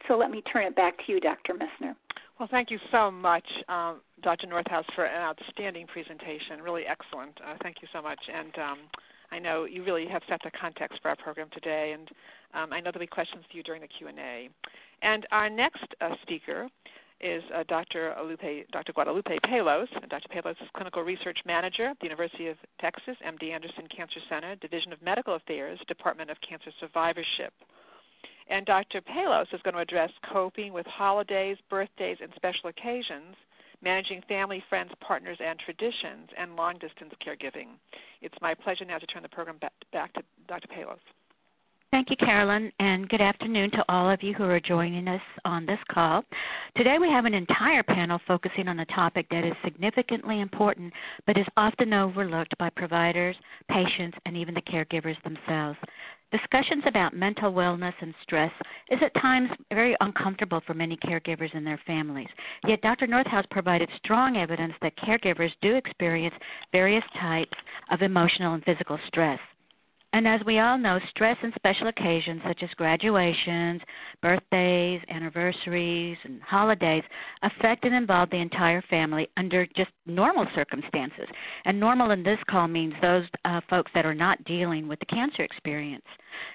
So 0.06 0.16
let 0.16 0.30
me 0.30 0.40
turn 0.40 0.62
it 0.62 0.76
back 0.76 0.96
to 1.04 1.12
you, 1.12 1.18
Dr. 1.18 1.54
Messner. 1.54 1.96
Well, 2.36 2.48
thank 2.48 2.72
you 2.72 2.78
so 2.90 3.12
much, 3.12 3.62
um, 3.68 4.00
Dr. 4.20 4.48
Northouse, 4.48 4.86
for 4.90 5.04
an 5.04 5.20
outstanding 5.20 5.86
presentation. 5.86 6.60
Really 6.60 6.84
excellent. 6.84 7.40
Uh, 7.40 7.54
thank 7.60 7.80
you 7.80 7.86
so 7.86 8.02
much. 8.02 8.28
And 8.28 8.58
um, 8.58 8.78
I 9.30 9.38
know 9.38 9.66
you 9.66 9.84
really 9.84 10.06
have 10.06 10.24
set 10.24 10.42
the 10.42 10.50
context 10.50 11.00
for 11.00 11.10
our 11.10 11.16
program 11.16 11.48
today, 11.48 11.92
and 11.92 12.10
um, 12.52 12.72
I 12.72 12.80
know 12.80 12.90
there'll 12.90 12.98
be 12.98 13.06
questions 13.06 13.44
for 13.48 13.56
you 13.56 13.62
during 13.62 13.82
the 13.82 13.86
Q&A. 13.86 14.48
And 15.00 15.26
our 15.30 15.48
next 15.48 15.94
uh, 16.00 16.16
speaker 16.16 16.68
is 17.20 17.44
uh, 17.52 17.62
Dr. 17.68 18.12
Alupe, 18.18 18.68
Dr. 18.72 18.92
Guadalupe 18.92 19.38
Palos. 19.38 19.90
Dr. 20.08 20.28
Palos 20.28 20.60
is 20.60 20.68
Clinical 20.72 21.04
Research 21.04 21.44
Manager 21.44 21.84
at 21.84 22.00
the 22.00 22.06
University 22.06 22.48
of 22.48 22.58
Texas, 22.78 23.16
MD 23.24 23.52
Anderson 23.52 23.86
Cancer 23.86 24.18
Center, 24.18 24.56
Division 24.56 24.92
of 24.92 25.00
Medical 25.02 25.34
Affairs, 25.34 25.84
Department 25.86 26.30
of 26.30 26.40
Cancer 26.40 26.72
Survivorship. 26.72 27.54
And 28.48 28.66
Dr. 28.66 29.00
Palos 29.00 29.52
is 29.52 29.62
going 29.62 29.74
to 29.74 29.80
address 29.80 30.12
coping 30.22 30.72
with 30.72 30.86
holidays, 30.86 31.58
birthdays, 31.68 32.20
and 32.20 32.32
special 32.34 32.68
occasions, 32.68 33.36
managing 33.82 34.22
family, 34.22 34.60
friends, 34.60 34.92
partners, 35.00 35.40
and 35.40 35.58
traditions, 35.58 36.30
and 36.36 36.56
long-distance 36.56 37.14
caregiving. 37.20 37.68
It's 38.20 38.40
my 38.40 38.54
pleasure 38.54 38.84
now 38.84 38.98
to 38.98 39.06
turn 39.06 39.22
the 39.22 39.28
program 39.28 39.58
back, 39.58 39.72
back 39.92 40.12
to 40.14 40.24
Dr. 40.46 40.68
Palos. 40.68 41.00
Thank 41.94 42.10
you, 42.10 42.16
Carolyn, 42.16 42.72
and 42.80 43.08
good 43.08 43.20
afternoon 43.20 43.70
to 43.70 43.84
all 43.88 44.10
of 44.10 44.20
you 44.24 44.34
who 44.34 44.50
are 44.50 44.58
joining 44.58 45.06
us 45.06 45.22
on 45.44 45.64
this 45.64 45.78
call. 45.84 46.24
Today 46.74 46.98
we 46.98 47.08
have 47.08 47.24
an 47.24 47.34
entire 47.34 47.84
panel 47.84 48.18
focusing 48.18 48.66
on 48.66 48.80
a 48.80 48.84
topic 48.84 49.28
that 49.28 49.44
is 49.44 49.54
significantly 49.62 50.40
important 50.40 50.92
but 51.24 51.38
is 51.38 51.46
often 51.56 51.94
overlooked 51.94 52.58
by 52.58 52.68
providers, 52.70 53.38
patients, 53.68 54.18
and 54.26 54.36
even 54.36 54.54
the 54.54 54.60
caregivers 54.60 55.22
themselves. 55.22 55.78
Discussions 56.34 56.84
about 56.84 57.14
mental 57.14 57.52
wellness 57.52 57.94
and 58.00 58.12
stress 58.20 58.50
is 58.90 59.02
at 59.02 59.14
times 59.14 59.52
very 59.70 59.94
uncomfortable 60.00 60.58
for 60.60 60.74
many 60.74 60.96
caregivers 60.96 61.54
and 61.54 61.64
their 61.64 61.76
families. 61.76 62.30
Yet 62.66 62.82
Dr. 62.82 63.06
Northouse 63.06 63.46
provided 63.46 63.92
strong 63.92 64.36
evidence 64.36 64.74
that 64.80 64.96
caregivers 64.96 65.54
do 65.60 65.76
experience 65.76 66.34
various 66.72 67.04
types 67.14 67.58
of 67.88 68.02
emotional 68.02 68.52
and 68.52 68.64
physical 68.64 68.98
stress. 68.98 69.38
And 70.14 70.28
as 70.28 70.44
we 70.44 70.60
all 70.60 70.78
know, 70.78 71.00
stress 71.00 71.38
and 71.42 71.52
special 71.52 71.88
occasions 71.88 72.44
such 72.44 72.62
as 72.62 72.72
graduations, 72.72 73.82
birthdays, 74.20 75.02
anniversaries, 75.08 76.18
and 76.22 76.40
holidays 76.40 77.02
affect 77.42 77.84
and 77.84 77.92
involve 77.92 78.30
the 78.30 78.38
entire 78.38 78.80
family 78.80 79.26
under 79.36 79.66
just 79.66 79.90
normal 80.06 80.46
circumstances. 80.46 81.28
And 81.64 81.80
normal 81.80 82.12
in 82.12 82.22
this 82.22 82.44
call 82.44 82.68
means 82.68 82.94
those 83.00 83.28
uh, 83.44 83.60
folks 83.62 83.90
that 83.94 84.06
are 84.06 84.14
not 84.14 84.44
dealing 84.44 84.86
with 84.86 85.00
the 85.00 85.06
cancer 85.06 85.42
experience. 85.42 86.06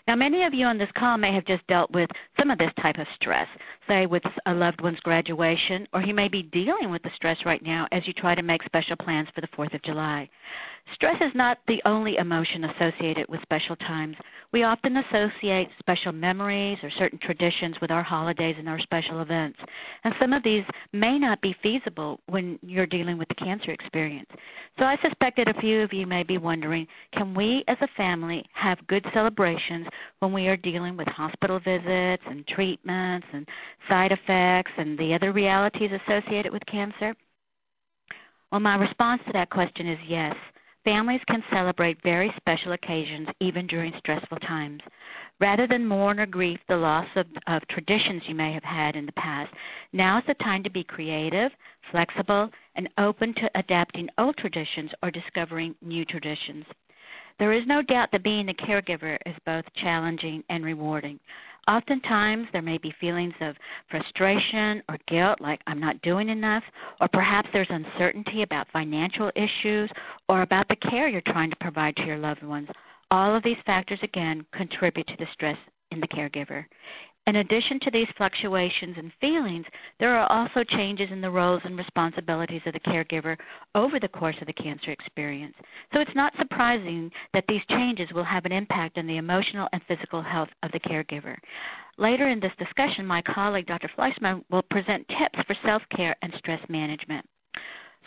Now, 0.07 0.15
many 0.15 0.43
of 0.43 0.53
you 0.53 0.65
on 0.65 0.77
this 0.77 0.93
call 0.93 1.17
may 1.17 1.33
have 1.33 1.43
just 1.43 1.67
dealt 1.67 1.91
with 1.91 2.13
some 2.37 2.51
of 2.51 2.59
this 2.59 2.73
type 2.75 2.97
of 2.97 3.09
stress, 3.09 3.49
say 3.89 4.05
with 4.05 4.25
a 4.45 4.53
loved 4.53 4.79
one's 4.79 5.01
graduation, 5.01 5.85
or 5.91 6.01
you 6.01 6.13
may 6.13 6.29
be 6.29 6.43
dealing 6.43 6.91
with 6.91 7.03
the 7.03 7.09
stress 7.09 7.45
right 7.45 7.61
now 7.61 7.87
as 7.91 8.07
you 8.07 8.13
try 8.13 8.35
to 8.35 8.43
make 8.43 8.63
special 8.63 8.95
plans 8.95 9.29
for 9.31 9.41
the 9.41 9.47
4th 9.49 9.73
of 9.73 9.81
July. 9.81 10.29
Stress 10.91 11.19
is 11.19 11.35
not 11.35 11.59
the 11.65 11.81
only 11.85 12.15
emotion 12.15 12.63
associated 12.63 13.27
with 13.27 13.48
special 13.49 13.75
times. 13.75 14.15
We 14.51 14.61
often 14.61 14.97
associate 14.97 15.71
special 15.79 16.11
memories 16.11 16.83
or 16.83 16.91
certain 16.91 17.17
traditions 17.17 17.81
with 17.81 17.89
our 17.89 18.03
holidays 18.03 18.57
and 18.59 18.69
our 18.69 18.77
special 18.77 19.21
events. 19.21 19.59
And 20.03 20.13
some 20.19 20.33
of 20.33 20.43
these 20.43 20.65
may 20.93 21.17
not 21.17 21.41
be 21.41 21.53
feasible 21.53 22.19
when 22.27 22.59
you're 22.61 22.85
dealing 22.85 23.17
with 23.17 23.27
the 23.27 23.33
cancer 23.33 23.71
experience. 23.71 24.29
So 24.77 24.85
I 24.85 24.97
suspect 24.97 25.37
that 25.37 25.49
a 25.49 25.59
few 25.59 25.81
of 25.81 25.91
you 25.91 26.05
may 26.05 26.21
be 26.21 26.37
wondering, 26.37 26.87
can 27.11 27.33
we 27.33 27.63
as 27.67 27.77
a 27.81 27.87
family 27.87 28.45
have 28.51 28.85
good 28.85 29.07
celebrations 29.13 29.87
when 30.19 30.31
we 30.31 30.47
are 30.47 30.55
dealing 30.55 30.95
with 30.95 31.07
hospital 31.07 31.57
visits 31.57 32.23
and 32.27 32.45
treatments 32.45 33.25
and 33.33 33.49
side 33.87 34.11
effects 34.11 34.73
and 34.77 34.95
the 34.95 35.15
other 35.15 35.31
realities 35.31 35.91
associated 35.91 36.53
with 36.53 36.67
cancer? 36.67 37.15
Well, 38.51 38.61
my 38.61 38.77
response 38.77 39.23
to 39.25 39.33
that 39.33 39.49
question 39.49 39.87
is 39.87 39.99
yes. 40.07 40.35
Families 40.85 41.25
can 41.25 41.43
celebrate 41.51 42.01
very 42.01 42.31
special 42.31 42.71
occasions 42.71 43.29
even 43.41 43.67
during 43.67 43.93
stressful 43.93 44.37
times. 44.37 44.81
Rather 45.39 45.67
than 45.67 45.85
mourn 45.85 46.21
or 46.21 46.25
grieve 46.25 46.61
the 46.67 46.77
loss 46.77 47.07
of, 47.15 47.27
of 47.47 47.67
traditions 47.67 48.29
you 48.29 48.35
may 48.35 48.53
have 48.53 48.63
had 48.63 48.95
in 48.95 49.05
the 49.05 49.11
past, 49.11 49.51
now 49.91 50.19
is 50.19 50.23
the 50.23 50.33
time 50.33 50.63
to 50.63 50.69
be 50.69 50.83
creative, 50.83 51.55
flexible, 51.81 52.51
and 52.75 52.89
open 52.97 53.33
to 53.33 53.51
adapting 53.55 54.09
old 54.17 54.37
traditions 54.37 54.95
or 55.03 55.11
discovering 55.11 55.75
new 55.81 56.05
traditions. 56.05 56.65
There 57.37 57.51
is 57.51 57.65
no 57.65 57.81
doubt 57.81 58.11
that 58.11 58.23
being 58.23 58.49
a 58.49 58.53
caregiver 58.53 59.17
is 59.25 59.35
both 59.45 59.73
challenging 59.73 60.43
and 60.49 60.63
rewarding. 60.63 61.19
Oftentimes, 61.67 62.47
there 62.51 62.61
may 62.61 62.77
be 62.77 62.89
feelings 62.89 63.35
of 63.41 63.57
frustration 63.87 64.81
or 64.89 64.97
guilt, 65.05 65.39
like 65.39 65.61
I'm 65.67 65.79
not 65.79 66.01
doing 66.01 66.29
enough, 66.29 66.71
or 66.99 67.07
perhaps 67.07 67.49
there's 67.51 67.69
uncertainty 67.69 68.41
about 68.41 68.69
financial 68.69 69.31
issues 69.35 69.91
or 70.27 70.41
about 70.41 70.67
the 70.67 70.75
care 70.75 71.07
you're 71.07 71.21
trying 71.21 71.49
to 71.49 71.55
provide 71.57 71.95
to 71.97 72.05
your 72.05 72.17
loved 72.17 72.43
ones. 72.43 72.69
All 73.11 73.35
of 73.35 73.43
these 73.43 73.57
factors, 73.57 74.03
again, 74.03 74.45
contribute 74.51 75.07
to 75.07 75.17
the 75.17 75.25
stress 75.25 75.57
in 75.91 75.99
the 75.99 76.07
caregiver. 76.07 76.65
In 77.29 77.35
addition 77.35 77.77
to 77.81 77.91
these 77.91 78.09
fluctuations 78.09 78.97
and 78.97 79.13
feelings, 79.13 79.67
there 79.99 80.15
are 80.15 80.27
also 80.31 80.63
changes 80.63 81.11
in 81.11 81.21
the 81.21 81.29
roles 81.29 81.63
and 81.63 81.77
responsibilities 81.77 82.65
of 82.65 82.73
the 82.73 82.79
caregiver 82.79 83.39
over 83.75 83.99
the 83.99 84.09
course 84.09 84.41
of 84.41 84.47
the 84.47 84.53
cancer 84.53 84.89
experience. 84.89 85.55
So 85.93 85.99
it's 85.99 86.15
not 86.15 86.35
surprising 86.37 87.11
that 87.33 87.47
these 87.47 87.67
changes 87.67 88.11
will 88.11 88.23
have 88.23 88.47
an 88.47 88.51
impact 88.51 88.97
on 88.97 89.05
the 89.05 89.17
emotional 89.17 89.69
and 89.71 89.83
physical 89.83 90.23
health 90.23 90.49
of 90.63 90.71
the 90.71 90.79
caregiver. 90.79 91.37
Later 91.97 92.27
in 92.27 92.39
this 92.39 92.55
discussion, 92.55 93.05
my 93.05 93.21
colleague, 93.21 93.67
Dr. 93.67 93.89
Fleishman, 93.89 94.43
will 94.49 94.63
present 94.63 95.07
tips 95.07 95.43
for 95.43 95.53
self-care 95.53 96.15
and 96.23 96.33
stress 96.33 96.67
management. 96.67 97.29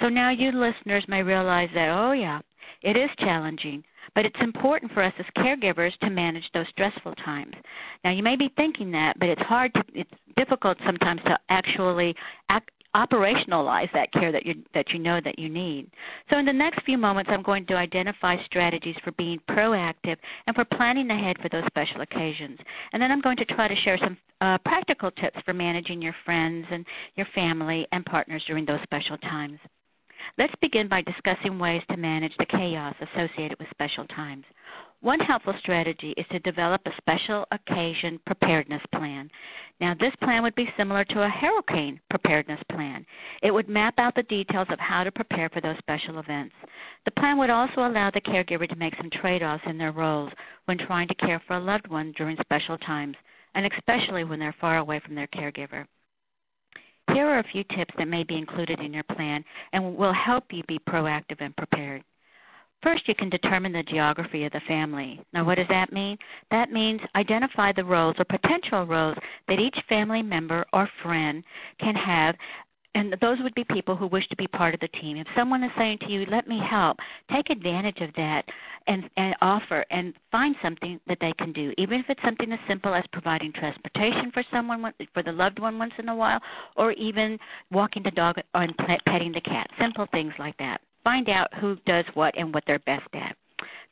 So 0.00 0.08
now 0.08 0.30
you 0.30 0.50
listeners 0.52 1.06
may 1.06 1.22
realize 1.22 1.70
that, 1.74 1.96
oh 1.96 2.12
yeah, 2.12 2.40
it 2.80 2.96
is 2.96 3.14
challenging, 3.16 3.84
but 4.14 4.26
it's 4.26 4.40
important 4.40 4.90
for 4.90 5.02
us 5.02 5.12
as 5.18 5.26
caregivers 5.26 5.96
to 5.98 6.10
manage 6.10 6.50
those 6.50 6.68
stressful 6.68 7.14
times. 7.14 7.54
Now 8.04 8.10
you 8.10 8.22
may 8.22 8.36
be 8.36 8.48
thinking 8.48 8.90
that, 8.92 9.18
but 9.18 9.28
it's 9.28 9.42
hard 9.42 9.74
to, 9.74 9.84
it's 9.94 10.14
difficult 10.34 10.80
sometimes 10.82 11.22
to 11.22 11.38
actually 11.48 12.16
act, 12.48 12.70
operationalize 12.94 13.90
that 13.92 14.12
care 14.12 14.32
that 14.32 14.44
you 14.44 14.62
that 14.72 14.92
you 14.92 14.98
know 14.98 15.20
that 15.20 15.38
you 15.38 15.48
need. 15.48 15.90
So 16.28 16.36
in 16.38 16.44
the 16.44 16.52
next 16.52 16.80
few 16.80 16.98
moments 16.98 17.30
I'm 17.30 17.42
going 17.42 17.64
to 17.66 17.76
identify 17.76 18.36
strategies 18.36 18.98
for 18.98 19.12
being 19.12 19.38
proactive 19.40 20.18
and 20.46 20.54
for 20.54 20.64
planning 20.64 21.10
ahead 21.10 21.38
for 21.38 21.48
those 21.48 21.64
special 21.66 22.00
occasions. 22.00 22.60
And 22.92 23.02
then 23.02 23.10
I'm 23.10 23.20
going 23.20 23.36
to 23.36 23.44
try 23.44 23.68
to 23.68 23.74
share 23.76 23.96
some 23.96 24.18
uh, 24.40 24.58
practical 24.58 25.10
tips 25.10 25.40
for 25.42 25.54
managing 25.54 26.02
your 26.02 26.12
friends 26.12 26.66
and 26.70 26.86
your 27.14 27.26
family 27.26 27.86
and 27.92 28.04
partners 28.04 28.44
during 28.44 28.64
those 28.64 28.82
special 28.82 29.16
times. 29.16 29.60
Let's 30.38 30.54
begin 30.56 30.88
by 30.88 31.02
discussing 31.02 31.58
ways 31.58 31.84
to 31.88 31.96
manage 31.96 32.36
the 32.36 32.46
chaos 32.46 32.94
associated 33.00 33.58
with 33.58 33.70
special 33.70 34.04
times. 34.04 34.46
One 35.00 35.18
helpful 35.18 35.54
strategy 35.54 36.12
is 36.12 36.28
to 36.28 36.38
develop 36.38 36.86
a 36.86 36.92
special 36.92 37.46
occasion 37.50 38.20
preparedness 38.24 38.86
plan. 38.86 39.30
Now, 39.80 39.94
this 39.94 40.14
plan 40.14 40.44
would 40.44 40.54
be 40.54 40.72
similar 40.76 41.02
to 41.06 41.24
a 41.24 41.28
hurricane 41.28 42.00
preparedness 42.08 42.62
plan. 42.62 43.04
It 43.42 43.52
would 43.52 43.68
map 43.68 43.98
out 43.98 44.14
the 44.14 44.22
details 44.22 44.70
of 44.70 44.78
how 44.78 45.02
to 45.02 45.10
prepare 45.10 45.48
for 45.48 45.60
those 45.60 45.78
special 45.78 46.20
events. 46.20 46.54
The 47.04 47.10
plan 47.10 47.36
would 47.38 47.50
also 47.50 47.84
allow 47.84 48.10
the 48.10 48.20
caregiver 48.20 48.68
to 48.68 48.76
make 48.76 48.96
some 48.96 49.10
trade-offs 49.10 49.66
in 49.66 49.78
their 49.78 49.92
roles 49.92 50.32
when 50.66 50.78
trying 50.78 51.08
to 51.08 51.14
care 51.14 51.40
for 51.40 51.54
a 51.54 51.60
loved 51.60 51.88
one 51.88 52.12
during 52.12 52.38
special 52.38 52.78
times, 52.78 53.16
and 53.54 53.66
especially 53.66 54.22
when 54.22 54.38
they're 54.38 54.52
far 54.52 54.78
away 54.78 55.00
from 55.00 55.16
their 55.16 55.26
caregiver. 55.26 55.86
Here 57.12 57.26
are 57.28 57.38
a 57.38 57.44
few 57.44 57.64
tips 57.64 57.94
that 57.96 58.08
may 58.08 58.24
be 58.24 58.36
included 58.36 58.80
in 58.80 58.94
your 58.94 59.02
plan 59.02 59.44
and 59.72 59.96
will 59.96 60.12
help 60.12 60.52
you 60.52 60.62
be 60.64 60.78
proactive 60.78 61.40
and 61.40 61.56
prepared. 61.56 62.04
First, 62.82 63.06
you 63.06 63.14
can 63.14 63.28
determine 63.28 63.72
the 63.72 63.82
geography 63.82 64.44
of 64.44 64.52
the 64.52 64.60
family. 64.60 65.20
Now, 65.32 65.44
what 65.44 65.56
does 65.56 65.68
that 65.68 65.92
mean? 65.92 66.18
That 66.50 66.72
means 66.72 67.02
identify 67.14 67.70
the 67.72 67.84
roles 67.84 68.18
or 68.18 68.24
potential 68.24 68.86
roles 68.86 69.18
that 69.46 69.60
each 69.60 69.82
family 69.82 70.22
member 70.22 70.64
or 70.72 70.86
friend 70.86 71.44
can 71.78 71.94
have 71.94 72.36
and 72.94 73.12
those 73.14 73.40
would 73.40 73.54
be 73.54 73.64
people 73.64 73.96
who 73.96 74.06
wish 74.06 74.28
to 74.28 74.36
be 74.36 74.46
part 74.46 74.74
of 74.74 74.80
the 74.80 74.88
team. 74.88 75.16
If 75.16 75.34
someone 75.34 75.64
is 75.64 75.72
saying 75.74 75.98
to 75.98 76.10
you, 76.10 76.26
let 76.26 76.46
me 76.46 76.58
help, 76.58 77.00
take 77.28 77.50
advantage 77.50 78.00
of 78.00 78.12
that 78.14 78.50
and, 78.86 79.08
and 79.16 79.34
offer 79.40 79.84
and 79.90 80.14
find 80.30 80.54
something 80.60 81.00
that 81.06 81.20
they 81.20 81.32
can 81.32 81.52
do, 81.52 81.72
even 81.78 82.00
if 82.00 82.10
it's 82.10 82.22
something 82.22 82.52
as 82.52 82.60
simple 82.66 82.94
as 82.94 83.06
providing 83.06 83.52
transportation 83.52 84.30
for 84.30 84.42
someone, 84.42 84.92
for 85.14 85.22
the 85.22 85.32
loved 85.32 85.58
one 85.58 85.78
once 85.78 85.98
in 85.98 86.08
a 86.08 86.14
while, 86.14 86.42
or 86.76 86.92
even 86.92 87.40
walking 87.70 88.02
the 88.02 88.10
dog 88.10 88.40
and 88.54 88.76
petting 88.76 89.32
the 89.32 89.40
cat, 89.40 89.70
simple 89.78 90.06
things 90.06 90.38
like 90.38 90.56
that. 90.58 90.80
Find 91.04 91.28
out 91.30 91.52
who 91.54 91.76
does 91.84 92.06
what 92.14 92.36
and 92.36 92.54
what 92.54 92.64
they're 92.66 92.78
best 92.78 93.08
at. 93.14 93.36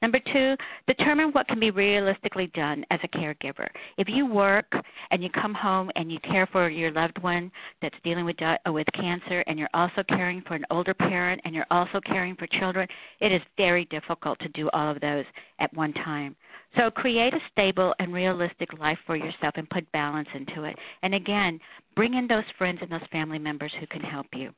Number 0.02 0.18
two, 0.18 0.56
determine 0.86 1.32
what 1.32 1.48
can 1.48 1.60
be 1.60 1.70
realistically 1.70 2.46
done 2.48 2.84
as 2.90 3.00
a 3.02 3.08
caregiver. 3.08 3.68
If 3.96 4.08
you 4.08 4.26
work 4.26 4.84
and 5.10 5.22
you 5.22 5.30
come 5.30 5.54
home 5.54 5.90
and 5.96 6.10
you 6.10 6.18
care 6.18 6.46
for 6.46 6.68
your 6.68 6.90
loved 6.90 7.18
one 7.18 7.52
that's 7.80 7.98
dealing 8.00 8.24
with, 8.24 8.40
uh, 8.42 8.58
with 8.72 8.90
cancer 8.92 9.44
and 9.46 9.58
you're 9.58 9.68
also 9.74 10.02
caring 10.02 10.40
for 10.40 10.54
an 10.54 10.66
older 10.70 10.94
parent 10.94 11.40
and 11.44 11.54
you're 11.54 11.66
also 11.70 12.00
caring 12.00 12.34
for 12.36 12.46
children, 12.46 12.88
it 13.20 13.32
is 13.32 13.42
very 13.56 13.84
difficult 13.84 14.38
to 14.38 14.48
do 14.48 14.68
all 14.72 14.88
of 14.88 15.00
those 15.00 15.26
at 15.58 15.72
one 15.74 15.92
time. 15.92 16.36
So 16.76 16.90
create 16.90 17.34
a 17.34 17.40
stable 17.40 17.94
and 17.98 18.12
realistic 18.12 18.78
life 18.78 19.00
for 19.04 19.16
yourself 19.16 19.54
and 19.56 19.68
put 19.68 19.90
balance 19.92 20.30
into 20.34 20.64
it. 20.64 20.78
And 21.02 21.14
again, 21.14 21.60
bring 21.94 22.14
in 22.14 22.26
those 22.26 22.50
friends 22.50 22.82
and 22.82 22.90
those 22.90 23.06
family 23.08 23.38
members 23.38 23.74
who 23.74 23.86
can 23.86 24.02
help 24.02 24.34
you. 24.34 24.54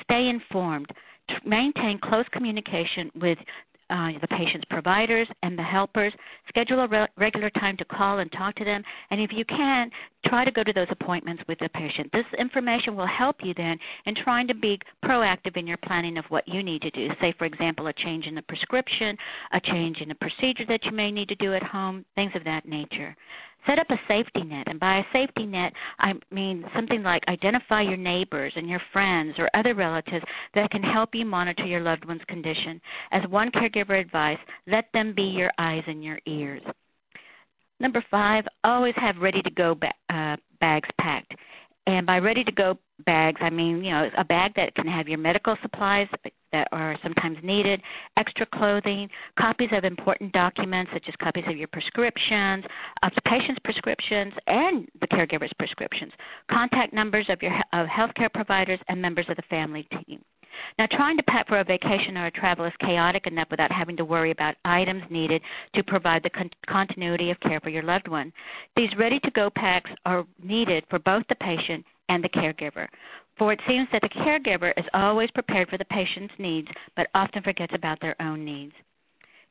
Stay 0.00 0.28
informed. 0.28 0.92
Maintain 1.44 1.98
close 1.98 2.28
communication 2.28 3.10
with 3.14 3.38
uh, 3.90 4.12
the 4.18 4.28
patient's 4.28 4.64
providers 4.64 5.28
and 5.42 5.58
the 5.58 5.62
helpers. 5.62 6.14
Schedule 6.48 6.80
a 6.80 6.88
re- 6.88 7.08
regular 7.16 7.50
time 7.50 7.76
to 7.76 7.84
call 7.84 8.18
and 8.18 8.30
talk 8.32 8.54
to 8.56 8.64
them. 8.64 8.84
And 9.10 9.20
if 9.20 9.32
you 9.32 9.44
can, 9.44 9.90
try 10.22 10.44
to 10.44 10.50
go 10.50 10.64
to 10.64 10.72
those 10.72 10.90
appointments 10.90 11.44
with 11.46 11.58
the 11.58 11.68
patient. 11.68 12.10
This 12.12 12.26
information 12.38 12.96
will 12.96 13.06
help 13.06 13.44
you 13.44 13.54
then 13.54 13.78
in 14.06 14.14
trying 14.14 14.46
to 14.48 14.54
be 14.54 14.80
proactive 15.02 15.56
in 15.56 15.66
your 15.66 15.76
planning 15.76 16.18
of 16.18 16.30
what 16.30 16.48
you 16.48 16.62
need 16.62 16.82
to 16.82 16.90
do. 16.90 17.10
Say, 17.20 17.32
for 17.32 17.44
example, 17.44 17.86
a 17.86 17.92
change 17.92 18.26
in 18.26 18.34
the 18.34 18.42
prescription, 18.42 19.18
a 19.52 19.60
change 19.60 20.00
in 20.00 20.08
the 20.08 20.14
procedure 20.14 20.64
that 20.64 20.86
you 20.86 20.92
may 20.92 21.12
need 21.12 21.28
to 21.28 21.34
do 21.34 21.52
at 21.52 21.62
home, 21.62 22.04
things 22.16 22.34
of 22.34 22.44
that 22.44 22.66
nature. 22.66 23.16
Set 23.66 23.78
up 23.78 23.90
a 23.90 23.98
safety 24.06 24.42
net, 24.44 24.68
and 24.68 24.78
by 24.78 24.96
a 24.96 25.10
safety 25.10 25.46
net, 25.46 25.72
I 25.98 26.14
mean 26.30 26.68
something 26.74 27.02
like 27.02 27.28
identify 27.28 27.80
your 27.80 27.96
neighbors 27.96 28.56
and 28.56 28.68
your 28.68 28.78
friends 28.78 29.38
or 29.38 29.48
other 29.54 29.74
relatives 29.74 30.26
that 30.52 30.70
can 30.70 30.82
help 30.82 31.14
you 31.14 31.24
monitor 31.24 31.64
your 31.64 31.80
loved 31.80 32.04
one's 32.04 32.24
condition. 32.26 32.82
As 33.10 33.26
one 33.26 33.50
caregiver 33.50 33.98
advice, 33.98 34.38
let 34.66 34.92
them 34.92 35.12
be 35.12 35.22
your 35.22 35.50
eyes 35.56 35.84
and 35.86 36.04
your 36.04 36.18
ears. 36.26 36.62
Number 37.80 38.00
five, 38.00 38.46
always 38.62 38.94
have 38.96 39.18
ready-to-go 39.18 39.76
ba- 39.76 39.94
uh, 40.08 40.36
bags 40.60 40.88
packed. 40.98 41.36
And 41.86 42.06
by 42.06 42.18
ready-to-go 42.18 42.78
bags, 43.04 43.40
I 43.42 43.50
mean, 43.50 43.82
you 43.82 43.90
know, 43.90 44.10
a 44.16 44.24
bag 44.24 44.54
that 44.54 44.74
can 44.74 44.86
have 44.86 45.08
your 45.08 45.18
medical 45.18 45.56
supplies 45.56 46.08
that 46.54 46.68
are 46.70 46.96
sometimes 47.02 47.42
needed, 47.42 47.82
extra 48.16 48.46
clothing, 48.46 49.10
copies 49.34 49.72
of 49.72 49.84
important 49.84 50.30
documents 50.30 50.92
such 50.92 51.08
as 51.08 51.16
copies 51.16 51.48
of 51.48 51.56
your 51.56 51.66
prescriptions, 51.66 52.64
of 53.02 53.12
the 53.12 53.22
patient's 53.22 53.58
prescriptions, 53.58 54.34
and 54.46 54.88
the 55.00 55.08
caregiver's 55.08 55.52
prescriptions, 55.52 56.12
contact 56.46 56.92
numbers 56.92 57.28
of 57.28 57.42
your 57.42 57.52
of 57.72 57.88
healthcare 57.88 58.32
providers 58.32 58.78
and 58.86 59.02
members 59.02 59.28
of 59.28 59.34
the 59.34 59.42
family 59.42 59.82
team. 59.82 60.20
Now, 60.78 60.86
trying 60.86 61.16
to 61.16 61.24
pack 61.24 61.48
for 61.48 61.58
a 61.58 61.64
vacation 61.64 62.16
or 62.16 62.26
a 62.26 62.30
travel 62.30 62.64
is 62.66 62.76
chaotic 62.76 63.26
enough 63.26 63.50
without 63.50 63.72
having 63.72 63.96
to 63.96 64.04
worry 64.04 64.30
about 64.30 64.54
items 64.64 65.02
needed 65.10 65.42
to 65.72 65.82
provide 65.82 66.22
the 66.22 66.30
con- 66.30 66.50
continuity 66.66 67.32
of 67.32 67.40
care 67.40 67.58
for 67.58 67.70
your 67.70 67.82
loved 67.82 68.06
one. 68.06 68.32
These 68.76 68.96
ready-to-go 68.96 69.50
packs 69.50 69.90
are 70.06 70.24
needed 70.40 70.84
for 70.88 71.00
both 71.00 71.26
the 71.26 71.34
patient 71.34 71.84
and 72.08 72.22
the 72.22 72.28
caregiver. 72.28 72.86
For 73.36 73.52
it 73.52 73.60
seems 73.66 73.88
that 73.90 74.02
the 74.02 74.08
caregiver 74.08 74.72
is 74.76 74.88
always 74.94 75.30
prepared 75.30 75.68
for 75.68 75.76
the 75.76 75.84
patient's 75.84 76.38
needs, 76.38 76.70
but 76.94 77.10
often 77.14 77.42
forgets 77.42 77.74
about 77.74 78.00
their 78.00 78.14
own 78.20 78.44
needs. 78.44 78.74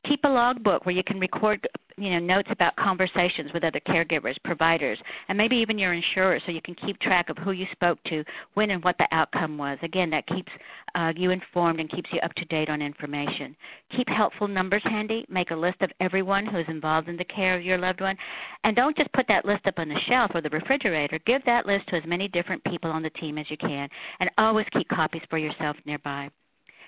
Keep 0.04 0.26
a 0.26 0.30
logbook 0.30 0.86
where 0.86 0.96
you 0.96 1.04
can 1.04 1.20
record 1.20 1.68
you 1.98 2.10
know, 2.10 2.20
notes 2.20 2.52
about 2.52 2.76
conversations 2.76 3.54
with 3.54 3.64
other 3.64 3.80
caregivers, 3.80 4.42
providers, 4.42 5.04
and 5.28 5.38
maybe 5.38 5.56
even 5.58 5.78
your 5.78 5.94
insurer 5.94 6.40
so 6.40 6.52
you 6.52 6.62
can 6.62 6.76
keep 6.76 7.00
track 7.00 7.30
of 7.30 7.38
who 7.38 7.52
you 7.52 7.66
spoke 7.68 8.02
to, 8.04 8.24
when 8.56 8.72
and 8.72 8.84
what 8.84 8.98
the 8.98 9.08
outcome 9.12 9.58
was. 9.58 9.78
Again, 9.82 10.10
that 10.10 10.26
keeps 10.26 10.52
uh, 10.96 11.14
you 11.16 11.30
informed 11.30 11.80
and 11.80 11.90
keeps 11.90 12.12
you 12.12 12.20
up 12.22 12.34
to 12.34 12.46
date 12.46 12.70
on 12.70 12.82
information. 12.82 13.56
Keep 13.90 14.10
helpful 14.10 14.48
numbers 14.48 14.84
handy. 14.84 15.26
Make 15.30 15.52
a 15.52 15.56
list 15.56 15.82
of 15.82 15.94
everyone 16.00 16.46
who 16.46 16.58
is 16.58 16.68
involved 16.68 17.10
in 17.10 17.18
the 17.18 17.24
care 17.24 17.56
of 17.56 17.64
your 17.64 17.78
loved 17.78 18.02
one. 18.02 18.18
And 18.64 18.76
don't 18.76 18.98
just 18.98 19.12
put 19.12 19.28
that 19.28 19.46
list 19.46 19.68
up 19.68 19.80
on 19.80 19.90
the 19.90 20.00
shelf 20.00 20.36
or 20.36 20.42
the 20.42 20.50
refrigerator. 20.50 21.20
Give 21.20 21.44
that 21.46 21.66
list 21.66 21.88
to 21.88 21.98
as 21.98 22.06
many 22.06 22.28
different 22.28 22.64
people 22.64 22.92
on 22.92 23.04
the 23.04 23.10
team 23.10 23.38
as 23.38 23.52
you 23.52 23.58
can. 23.58 23.90
And 24.20 24.30
always 24.38 24.68
keep 24.70 24.90
copies 24.90 25.24
for 25.30 25.38
yourself 25.38 25.78
nearby. 25.86 26.30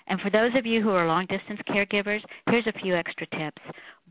And 0.07 0.21
for 0.21 0.29
those 0.29 0.55
of 0.55 0.67
you 0.67 0.81
who 0.81 0.91
are 0.91 1.07
long-distance 1.07 1.61
caregivers, 1.63 2.23
here's 2.49 2.67
a 2.67 2.71
few 2.71 2.93
extra 2.93 3.25
tips. 3.27 3.61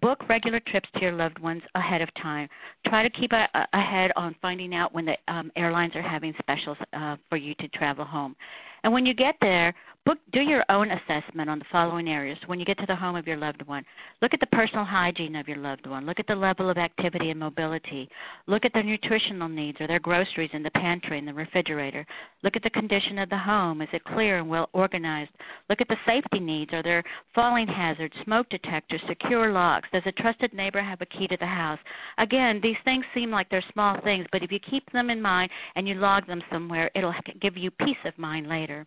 Book 0.01 0.29
regular 0.29 0.61
trips 0.61 0.91
to 0.93 1.01
your 1.01 1.13
loved 1.13 1.39
ones 1.39 1.63
ahead 1.75 2.03
of 2.03 2.13
time. 2.15 2.49
Try 2.83 3.03
to 3.03 3.11
keep 3.11 3.33
a, 3.33 3.49
a, 3.55 3.67
ahead 3.73 4.13
on 4.17 4.35
finding 4.43 4.75
out 4.75 4.93
when 4.93 5.05
the 5.05 5.17
um, 5.29 5.53
airlines 5.57 5.95
are 5.97 6.03
having 6.03 6.35
specials 6.35 6.79
uh, 6.93 7.17
for 7.31 7.37
you 7.37 7.55
to 7.55 7.69
travel 7.69 8.05
home. 8.05 8.35
And 8.83 8.93
when 8.93 9.07
you 9.07 9.15
get 9.15 9.39
there, 9.41 9.73
book, 10.05 10.19
do 10.33 10.43
your 10.43 10.63
own 10.69 10.91
assessment 10.91 11.49
on 11.49 11.59
the 11.59 11.65
following 11.65 12.11
areas. 12.11 12.47
When 12.47 12.59
you 12.59 12.67
get 12.67 12.77
to 12.77 12.87
the 12.87 12.95
home 12.95 13.17
of 13.17 13.27
your 13.27 13.39
loved 13.39 13.63
one, 13.63 13.87
look 14.21 14.35
at 14.35 14.41
the 14.41 14.47
personal 14.47 14.85
hygiene 14.85 15.35
of 15.35 15.49
your 15.49 15.57
loved 15.57 15.87
one. 15.87 16.05
Look 16.05 16.21
at 16.21 16.27
the 16.27 16.37
level 16.37 16.69
of 16.69 16.77
activity 16.77 17.31
and 17.31 17.41
mobility. 17.41 18.11
Look 18.47 18.67
at 18.67 18.75
their 18.75 18.83
nutritional 18.83 19.49
needs 19.49 19.81
or 19.81 19.87
their 19.87 19.99
groceries 19.99 20.53
in 20.53 20.63
the 20.63 20.71
pantry 20.71 21.17
and 21.17 21.27
the 21.27 21.33
refrigerator. 21.33 22.07
Look 22.43 22.55
at 22.55 22.63
the 22.63 22.69
condition 22.69 23.19
of 23.19 23.31
the 23.31 23.39
home. 23.39 23.81
Is 23.81 23.89
it 23.93 24.05
clear 24.05 24.37
and 24.37 24.47
well 24.47 24.69
organized? 24.75 25.33
Look 25.71 25.81
at 25.81 25.89
the 25.89 25.99
safety 26.05 26.39
needs. 26.39 26.75
Are 26.75 26.83
there 26.83 27.05
falling 27.33 27.67
hazards, 27.67 28.19
smoke 28.21 28.51
detectors, 28.51 29.03
secure 29.05 29.53
locks? 29.53 29.89
Does 29.91 30.05
a 30.05 30.13
trusted 30.13 30.53
neighbor 30.53 30.81
have 30.81 31.01
a 31.01 31.07
key 31.07 31.29
to 31.29 31.39
the 31.39 31.47
house? 31.47 31.81
Again, 32.19 32.61
these 32.61 32.79
things 32.81 33.07
seem 33.15 33.31
like 33.31 33.49
they're 33.49 33.63
small 33.63 33.95
things, 33.95 34.27
but 34.31 34.43
if 34.43 34.53
you 34.53 34.59
keep 34.59 34.91
them 34.91 35.09
in 35.09 35.23
mind 35.23 35.51
and 35.77 35.89
you 35.89 35.95
log 35.95 36.27
them 36.27 36.43
somewhere, 36.51 36.91
it'll 36.95 37.15
give 37.39 37.57
you 37.57 37.71
peace 37.71 38.05
of 38.05 38.19
mind 38.19 38.49
later. 38.49 38.87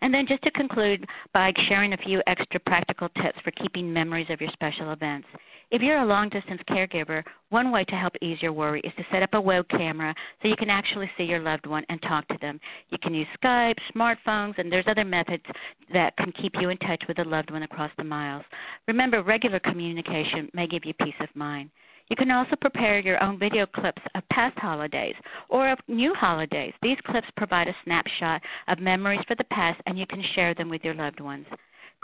And 0.00 0.14
then 0.14 0.26
just 0.26 0.42
to 0.42 0.50
conclude 0.50 1.08
by 1.32 1.52
sharing 1.56 1.92
a 1.92 1.96
few 1.96 2.22
extra 2.26 2.60
practical 2.60 3.08
tips 3.08 3.40
for 3.40 3.50
keeping 3.50 3.92
memories 3.92 4.30
of 4.30 4.40
your 4.40 4.50
special 4.50 4.90
events. 4.90 5.28
If 5.70 5.82
you're 5.82 5.98
a 5.98 6.04
long-distance 6.04 6.62
caregiver, 6.64 7.24
one 7.54 7.70
way 7.70 7.84
to 7.84 7.94
help 7.94 8.16
ease 8.20 8.42
your 8.42 8.52
worry 8.52 8.80
is 8.80 8.92
to 8.94 9.04
set 9.04 9.22
up 9.22 9.32
a 9.32 9.40
web 9.40 9.68
camera 9.68 10.12
so 10.42 10.48
you 10.48 10.56
can 10.56 10.68
actually 10.68 11.08
see 11.16 11.22
your 11.22 11.38
loved 11.38 11.68
one 11.68 11.86
and 11.88 12.02
talk 12.02 12.26
to 12.26 12.36
them. 12.38 12.60
You 12.88 12.98
can 12.98 13.14
use 13.14 13.28
Skype, 13.40 13.76
smartphones, 13.76 14.58
and 14.58 14.72
there's 14.72 14.88
other 14.88 15.04
methods 15.04 15.46
that 15.92 16.16
can 16.16 16.32
keep 16.32 16.60
you 16.60 16.70
in 16.70 16.78
touch 16.78 17.06
with 17.06 17.20
a 17.20 17.24
loved 17.24 17.52
one 17.52 17.62
across 17.62 17.92
the 17.96 18.02
miles. 18.02 18.42
Remember, 18.88 19.22
regular 19.22 19.60
communication 19.60 20.50
may 20.52 20.66
give 20.66 20.84
you 20.84 20.94
peace 20.94 21.20
of 21.20 21.28
mind. 21.36 21.70
You 22.10 22.16
can 22.16 22.32
also 22.32 22.56
prepare 22.56 22.98
your 22.98 23.22
own 23.22 23.38
video 23.38 23.66
clips 23.66 24.02
of 24.16 24.28
past 24.28 24.58
holidays 24.58 25.14
or 25.48 25.68
of 25.68 25.78
new 25.86 26.12
holidays. 26.12 26.74
These 26.82 27.02
clips 27.02 27.30
provide 27.30 27.68
a 27.68 27.76
snapshot 27.84 28.42
of 28.66 28.80
memories 28.80 29.24
for 29.28 29.36
the 29.36 29.44
past 29.44 29.80
and 29.86 29.96
you 29.96 30.06
can 30.06 30.22
share 30.22 30.54
them 30.54 30.70
with 30.70 30.84
your 30.84 30.94
loved 30.94 31.20
ones. 31.20 31.46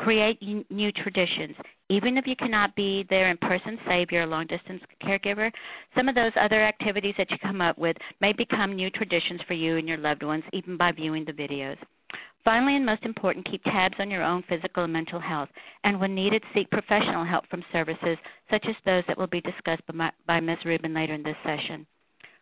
Create 0.00 0.40
new 0.70 0.90
traditions. 0.90 1.54
Even 1.90 2.16
if 2.16 2.26
you 2.26 2.34
cannot 2.34 2.74
be 2.74 3.02
there 3.02 3.30
in 3.30 3.36
person, 3.36 3.78
say 3.86 4.00
if 4.00 4.10
you're 4.10 4.22
a 4.22 4.26
long-distance 4.26 4.82
caregiver, 4.98 5.54
some 5.94 6.08
of 6.08 6.14
those 6.14 6.32
other 6.36 6.56
activities 6.56 7.16
that 7.18 7.30
you 7.30 7.36
come 7.36 7.60
up 7.60 7.76
with 7.76 7.98
may 8.18 8.32
become 8.32 8.72
new 8.72 8.88
traditions 8.88 9.42
for 9.42 9.52
you 9.52 9.76
and 9.76 9.86
your 9.86 9.98
loved 9.98 10.22
ones, 10.22 10.44
even 10.54 10.78
by 10.78 10.90
viewing 10.90 11.26
the 11.26 11.34
videos. 11.34 11.76
Finally, 12.42 12.76
and 12.76 12.86
most 12.86 13.04
important, 13.04 13.44
keep 13.44 13.62
tabs 13.62 14.00
on 14.00 14.10
your 14.10 14.22
own 14.22 14.42
physical 14.42 14.84
and 14.84 14.92
mental 14.94 15.20
health, 15.20 15.50
and 15.84 16.00
when 16.00 16.14
needed, 16.14 16.42
seek 16.54 16.70
professional 16.70 17.24
help 17.24 17.46
from 17.48 17.62
services 17.70 18.16
such 18.48 18.68
as 18.68 18.76
those 18.86 19.04
that 19.04 19.18
will 19.18 19.26
be 19.26 19.42
discussed 19.42 19.82
by, 19.86 20.10
by 20.24 20.40
Ms. 20.40 20.64
Rubin 20.64 20.94
later 20.94 21.12
in 21.12 21.22
this 21.22 21.36
session. 21.44 21.86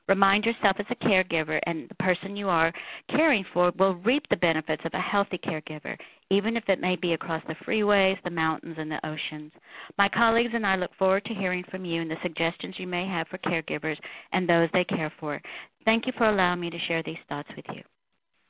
Remind 0.08 0.46
yourself 0.46 0.80
as 0.80 0.86
a 0.88 0.96
caregiver 0.96 1.60
and 1.64 1.86
the 1.86 1.94
person 1.96 2.34
you 2.34 2.48
are 2.48 2.72
caring 3.08 3.44
for 3.44 3.70
will 3.72 3.96
reap 3.96 4.26
the 4.28 4.38
benefits 4.38 4.86
of 4.86 4.94
a 4.94 4.98
healthy 4.98 5.36
caregiver, 5.36 6.00
even 6.30 6.56
if 6.56 6.66
it 6.70 6.80
may 6.80 6.96
be 6.96 7.12
across 7.12 7.42
the 7.44 7.54
freeways, 7.54 8.18
the 8.22 8.30
mountains, 8.30 8.78
and 8.78 8.90
the 8.90 9.06
oceans. 9.06 9.52
My 9.98 10.08
colleagues 10.08 10.54
and 10.54 10.66
I 10.66 10.76
look 10.76 10.94
forward 10.94 11.26
to 11.26 11.34
hearing 11.34 11.62
from 11.62 11.84
you 11.84 12.00
and 12.00 12.10
the 12.10 12.20
suggestions 12.22 12.78
you 12.78 12.86
may 12.86 13.04
have 13.04 13.28
for 13.28 13.36
caregivers 13.36 14.00
and 14.32 14.48
those 14.48 14.70
they 14.72 14.84
care 14.84 15.10
for. 15.10 15.42
Thank 15.84 16.06
you 16.06 16.12
for 16.14 16.24
allowing 16.24 16.60
me 16.60 16.70
to 16.70 16.78
share 16.78 17.02
these 17.02 17.20
thoughts 17.28 17.54
with 17.54 17.68
you. 17.68 17.82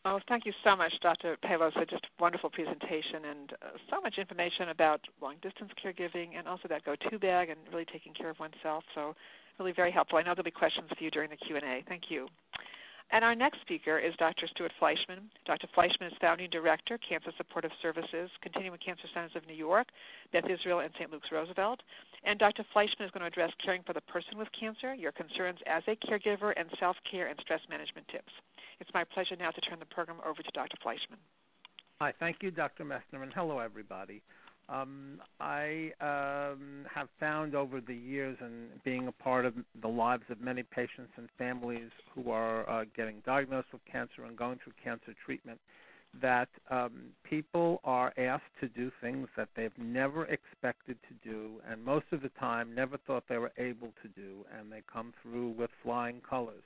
Oh, 0.05 0.21
thank 0.29 0.47
you 0.47 0.53
so 0.53 0.77
much, 0.77 1.01
Dr. 1.01 1.37
Pelosa. 1.39 1.85
Just 1.85 2.07
a 2.07 2.23
wonderful 2.23 2.51
presentation 2.51 3.25
and 3.25 3.53
uh, 3.61 3.67
so 3.91 4.01
much 4.01 4.19
information 4.19 4.69
about 4.69 5.09
long-distance 5.21 5.73
caregiving 5.75 6.31
and 6.39 6.47
also 6.47 6.69
that 6.69 6.85
go-to 6.85 7.19
bag 7.19 7.51
and 7.51 7.59
really 7.73 7.85
taking 7.85 8.15
care 8.15 8.31
of 8.31 8.39
oneself. 8.39 8.85
So 8.95 9.17
really 9.59 9.73
very 9.73 9.91
helpful. 9.91 10.19
I 10.19 10.23
know 10.23 10.35
there'll 10.35 10.45
be 10.45 10.51
questions 10.51 10.91
for 10.97 11.03
you 11.03 11.11
during 11.11 11.31
the 11.31 11.37
Q&A. 11.37 11.85
Thank 11.89 12.11
you. 12.11 12.29
And 13.11 13.25
our 13.25 13.35
next 13.35 13.63
speaker 13.63 13.97
is 13.97 14.17
Dr. 14.17 14.47
Stewart 14.47 14.73
Fleishman. 14.73 15.31
Dr. 15.47 15.67
Fleishman 15.67 16.11
is 16.11 16.19
founding 16.19 16.51
director, 16.51 16.99
Cancer 16.99 17.31
Supportive 17.31 17.73
Services, 17.73 18.31
Continuum 18.43 18.77
Cancer 18.77 19.07
Centers 19.07 19.35
of 19.35 19.47
New 19.47 19.55
York, 19.55 19.89
Beth 20.31 20.49
Israel, 20.51 20.81
and 20.81 20.95
St. 20.95 21.11
Luke's 21.11 21.33
Roosevelt. 21.33 21.85
And 22.25 22.39
Dr. 22.39 22.65
Fleishman 22.65 23.07
is 23.07 23.11
going 23.11 23.23
to 23.23 23.27
address 23.27 23.55
caring 23.57 23.83
for 23.83 23.95
the 23.95 24.03
person 24.03 24.39
with 24.39 24.53
cancer, 24.53 24.95
your 24.95 25.13
concerns 25.13 25.63
as 25.63 25.89
a 25.89 25.97
caregiver, 25.97 26.53
and 26.55 26.71
self-care 26.77 27.29
and 27.29 27.41
stress 27.41 27.67
management 27.71 28.09
tips. 28.09 28.35
It's 28.79 28.93
my 28.93 29.05
pleasure 29.05 29.37
now 29.37 29.53
to 29.53 29.61
turn 29.61 29.79
the 29.79 29.87
program 29.87 30.19
over 30.27 30.43
to 30.43 30.51
Dr. 30.53 30.77
Fleishman. 30.79 31.19
Hi, 32.03 32.13
thank 32.13 32.43
you, 32.43 32.51
Dr. 32.51 32.85
Messner, 32.85 33.23
and 33.23 33.33
hello, 33.33 33.59
everybody. 33.59 34.21
Um, 34.69 35.23
I 35.41 35.93
um, 36.01 36.87
have 36.93 37.09
found 37.19 37.55
over 37.55 37.81
the 37.81 37.95
years 37.95 38.37
and 38.41 38.83
being 38.85 39.09
a 39.09 39.13
part 39.13 39.47
of 39.47 39.55
the 39.81 39.89
lives 39.89 40.25
of 40.29 40.41
many 40.41 40.63
patients 40.63 41.13
and 41.17 41.31
families 41.39 41.91
who 42.15 42.31
are 42.31 42.69
uh, 42.69 42.85
getting 42.95 43.21
diagnosed 43.25 43.69
with 43.73 43.85
cancer 43.87 44.25
and 44.25 44.37
going 44.37 44.59
through 44.59 44.75
cancer 44.83 45.15
treatment 45.25 45.59
that 46.21 46.49
um, 46.71 47.11
people 47.23 47.81
are 47.85 48.13
asked 48.17 48.59
to 48.61 48.69
do 48.69 48.91
things 49.01 49.29
that 49.37 49.49
they've 49.55 49.77
never 49.79 50.25
expected 50.27 50.97
to 51.07 51.29
do 51.29 51.61
and 51.69 51.85
most 51.85 52.07
of 52.13 52.23
the 52.23 52.31
time 52.31 52.75
never 52.75 52.97
thought 52.97 53.25
they 53.29 53.39
were 53.39 53.53
able 53.59 53.93
to 54.03 54.09
do, 54.09 54.45
and 54.59 54.73
they 54.73 54.83
come 54.93 55.13
through 55.23 55.49
with 55.51 55.71
flying 55.83 56.21
colors. 56.21 56.63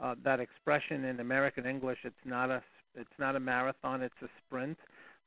Uh, 0.00 0.14
that 0.22 0.40
expression 0.40 1.04
in 1.04 1.20
American 1.20 1.66
English, 1.66 2.00
it's 2.04 2.24
not 2.24 2.50
a 2.50 2.62
it's 2.94 3.18
not 3.18 3.36
a 3.36 3.40
marathon, 3.40 4.02
it's 4.02 4.20
a 4.20 4.28
sprint 4.38 4.78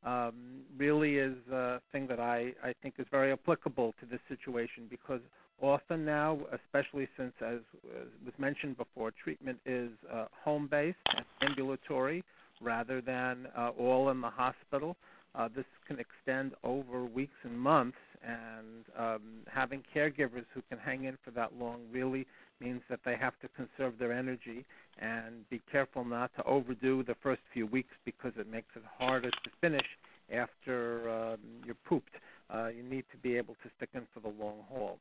um, 0.06 0.62
really 0.78 1.18
is 1.18 1.36
a 1.52 1.82
thing 1.92 2.08
that 2.08 2.20
I, 2.20 2.54
I 2.64 2.74
think 2.82 2.96
is 3.00 3.08
very 3.12 3.32
applicable 3.32 3.94
to 4.00 4.06
this 4.06 4.22
situation 4.30 4.88
because 4.90 5.22
often 5.62 6.06
now, 6.06 6.40
especially 6.52 7.08
since, 7.18 7.34
as, 7.42 7.60
as 7.96 8.08
was 8.24 8.38
mentioned 8.38 8.78
before, 8.78 9.12
treatment 9.12 9.60
is 9.66 9.92
uh, 10.12 10.26
home-based 10.44 10.98
and 11.16 11.26
ambulatory 11.42 12.24
rather 12.62 13.02
than 13.02 13.48
uh, 13.56 13.72
all 13.78 14.10
in 14.10 14.22
the 14.22 14.30
hospital. 14.30 14.96
Uh, 15.34 15.50
this 15.54 15.66
can 15.86 16.00
extend 16.00 16.54
over 16.64 17.04
weeks 17.04 17.38
and 17.44 17.60
months, 17.60 17.98
and 18.26 18.86
um, 18.98 19.22
having 19.48 19.84
caregivers 19.94 20.46
who 20.54 20.62
can 20.70 20.80
hang 20.80 21.04
in 21.04 21.18
for 21.24 21.32
that 21.32 21.58
long 21.58 21.82
really 21.92 22.26
means 22.60 22.82
that 22.90 23.04
they 23.04 23.16
have 23.16 23.40
to 23.40 23.48
conserve 23.50 23.98
their 23.98 24.12
energy 24.12 24.66
and 25.00 25.48
be 25.50 25.62
careful 25.72 26.06
not 26.06 26.34
to 26.36 26.44
overdo 26.46 27.04
the 27.04 27.16
first 27.16 27.42
few 27.54 27.66
weeks 27.66 27.94
because 28.06 28.34
it 28.38 28.50
makes 28.50 28.76
it 28.76 28.84
harder 29.00 29.30
to 29.30 29.50
finish 29.62 29.98
after 30.32 31.10
um, 31.10 31.40
you're 31.66 31.76
pooped. 31.86 32.16
Uh, 32.50 32.70
you 32.76 32.84
need 32.84 33.04
to 33.12 33.18
be 33.18 33.38
able 33.38 33.56
to 33.64 33.70
stick 33.76 33.90
in 33.94 34.08
for 34.14 34.20
the 34.22 34.34
long 34.44 34.64
haul. 34.70 34.98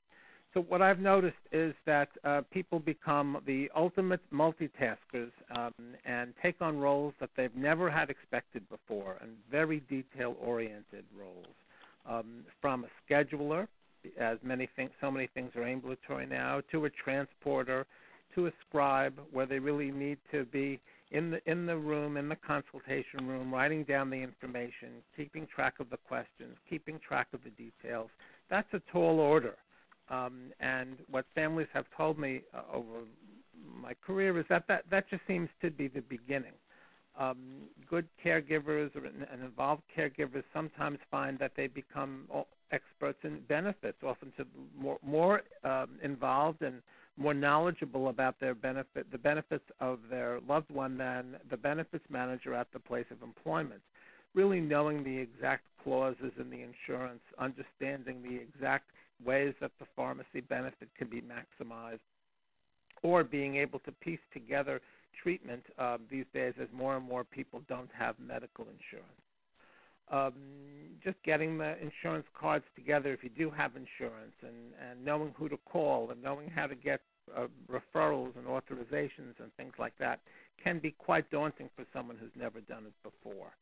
So 0.53 0.61
what 0.63 0.83
I've 0.83 1.01
noticed 1.01 1.37
is 1.51 1.75
that 1.85 2.11
uh, 2.23 2.43
people 2.51 2.79
become 2.79 3.41
the 3.45 3.71
ultimate 3.75 4.21
multitaskers 4.33 5.33
um, 5.51 5.75
and 6.05 6.33
take 6.41 6.63
on 6.63 6.79
roles 6.79 7.15
that 7.19 7.31
they've 7.35 7.57
never 7.57 7.91
had 7.91 8.09
expected 8.09 8.69
before, 8.69 9.17
and 9.21 9.37
very 9.51 9.81
detail-oriented 9.81 11.05
roles. 11.19 11.57
Um, 12.07 12.45
from 12.61 12.85
a 12.85 12.89
scheduler, 13.13 13.67
as 14.19 14.39
many 14.43 14.67
things, 14.67 14.91
so 15.01 15.11
many 15.11 15.27
things 15.27 15.57
are 15.57 15.65
ambulatory 15.65 16.27
now, 16.27 16.61
to 16.71 16.85
a 16.85 16.91
transporter, 16.91 17.87
to 18.35 18.47
a 18.47 18.53
scribe, 18.61 19.19
where 19.33 19.47
they 19.47 19.59
really 19.59 19.91
need 19.91 20.19
to 20.31 20.45
be 20.45 20.81
in 21.11 21.31
the 21.31 21.51
in 21.51 21.67
the 21.67 21.77
room, 21.77 22.17
in 22.17 22.29
the 22.29 22.37
consultation 22.37 23.27
room, 23.27 23.53
writing 23.55 23.85
down 23.85 24.11
the 24.11 24.21
information, 24.21 24.89
keeping 25.17 25.47
track 25.47 25.81
of 25.81 25.89
the 25.89 25.97
questions, 25.97 26.59
keeping 26.69 26.99
track 26.99 27.29
of 27.33 27.43
the 27.45 27.51
details. 27.51 28.11
That's 28.49 28.73
a 28.75 28.81
tall 28.81 29.21
order. 29.21 29.57
Um, 30.11 30.53
and 30.61 30.99
what 31.11 31.25
families 31.35 31.69
have 31.73 31.87
told 31.97 32.19
me 32.19 32.43
uh, 32.53 32.61
over 32.73 33.05
my 33.81 33.95
career 34.05 34.37
is 34.39 34.47
that, 34.49 34.67
that 34.67 34.85
that 34.91 35.09
just 35.09 35.27
seems 35.27 35.49
to 35.63 35.71
be 35.71 35.89
the 35.89 36.03
beginning. 36.03 36.53
Um, 37.17 37.69
good 37.89 38.09
caregivers 38.25 38.95
or, 38.97 39.05
and 39.07 39.43
involved 39.43 39.83
caregivers 39.97 40.43
sometimes 40.53 40.99
find 41.11 41.39
that 41.39 41.55
they 41.55 41.69
become 41.69 42.29
experts 42.73 43.25
in 43.25 43.41
benefits, 43.41 44.03
often 44.03 44.33
to 44.37 44.47
more, 44.77 44.99
more 45.03 45.43
um, 45.63 45.91
involved 46.03 46.63
and 46.63 46.83
more 47.17 47.35
knowledgeable 47.35 48.09
about 48.09 48.41
their 48.41 48.55
benefit, 48.55 49.11
the 49.13 49.19
benefits 49.19 49.71
of 49.79 50.01
their 50.11 50.41
loved 50.49 50.71
one 50.71 50.97
than 50.97 51.37
the 51.49 51.57
benefits 51.57 52.05
manager 52.11 52.53
at 52.53 52.73
the 52.73 52.81
place 52.81 53.07
of 53.11 53.23
employment. 53.23 53.81
Really 54.35 54.61
knowing 54.61 55.05
the 55.05 55.17
exact 55.17 55.63
clauses 55.83 56.33
in 56.39 56.51
the 56.51 56.63
insurance, 56.63 57.23
understanding 57.39 58.23
the 58.23 58.35
exact 58.35 58.91
ways 59.25 59.55
that 59.61 59.71
the 59.79 59.87
pharmacy 59.95 60.41
benefit 60.41 60.89
can 60.99 61.07
be 61.07 61.23
maximized, 61.23 62.01
or 63.03 63.23
being 63.23 63.55
able 63.55 63.79
to 63.81 63.93
piece 63.93 64.25
together 64.33 64.81
treatment 65.15 65.67
uh, 65.79 65.99
these 66.11 66.27
days 66.33 66.55
as 66.61 66.69
more 66.73 66.97
and 66.97 67.07
more 67.07 67.25
people 67.25 67.63
don't 67.69 67.91
have 67.93 68.19
medical 68.19 68.67
insurance. 68.67 69.09
Um, 70.11 70.35
just 71.03 71.23
getting 71.23 71.57
the 71.59 71.81
insurance 71.81 72.27
cards 72.35 72.67
together 72.75 73.13
if 73.13 73.25
you 73.25 73.31
do 73.31 73.51
have 73.51 73.75
insurance 73.75 74.35
and, 74.43 74.73
and 74.79 75.03
knowing 75.03 75.35
who 75.37 75.49
to 75.49 75.57
call 75.57 76.11
and 76.11 76.23
knowing 76.23 76.49
how 76.49 76.67
to 76.67 76.75
get 76.75 77.01
uh, 77.35 77.47
referrals 77.71 78.37
and 78.37 78.47
authorizations 78.47 79.41
and 79.41 79.55
things 79.57 79.75
like 79.79 79.97
that 79.99 80.21
can 80.63 80.79
be 80.79 80.91
quite 80.91 81.31
daunting 81.31 81.71
for 81.75 81.85
someone 81.93 82.17
who's 82.17 82.37
never 82.37 82.61
done 82.61 82.85
it 82.87 82.93
before. 83.03 83.53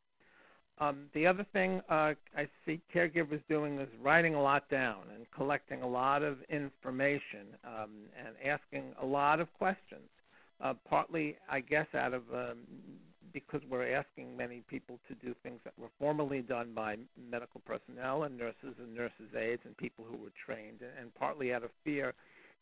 Um, 0.79 1.05
the 1.13 1.27
other 1.27 1.43
thing 1.43 1.81
uh, 1.87 2.15
I 2.35 2.47
see 2.65 2.81
caregivers 2.93 3.41
doing 3.47 3.77
is 3.79 3.89
writing 4.01 4.35
a 4.35 4.41
lot 4.41 4.67
down 4.69 5.03
and 5.15 5.29
collecting 5.31 5.81
a 5.81 5.87
lot 5.87 6.23
of 6.23 6.41
information 6.49 7.55
um, 7.63 7.91
and 8.17 8.35
asking 8.43 8.95
a 8.99 9.05
lot 9.05 9.39
of 9.39 9.53
questions. 9.53 10.09
Uh, 10.61 10.73
partly, 10.89 11.37
I 11.49 11.59
guess, 11.59 11.87
out 11.93 12.13
of 12.13 12.23
um, 12.33 12.59
because 13.33 13.61
we're 13.67 13.91
asking 13.91 14.37
many 14.37 14.61
people 14.67 14.99
to 15.07 15.15
do 15.15 15.35
things 15.43 15.59
that 15.63 15.73
were 15.77 15.89
formerly 15.99 16.41
done 16.41 16.71
by 16.73 16.97
medical 17.31 17.61
personnel 17.65 18.23
and 18.23 18.37
nurses 18.37 18.75
and 18.77 18.93
nurses' 18.93 19.35
aides 19.35 19.63
and 19.65 19.75
people 19.75 20.05
who 20.09 20.17
were 20.17 20.31
trained, 20.45 20.81
and 20.99 21.13
partly 21.15 21.53
out 21.53 21.63
of 21.63 21.71
fear 21.83 22.13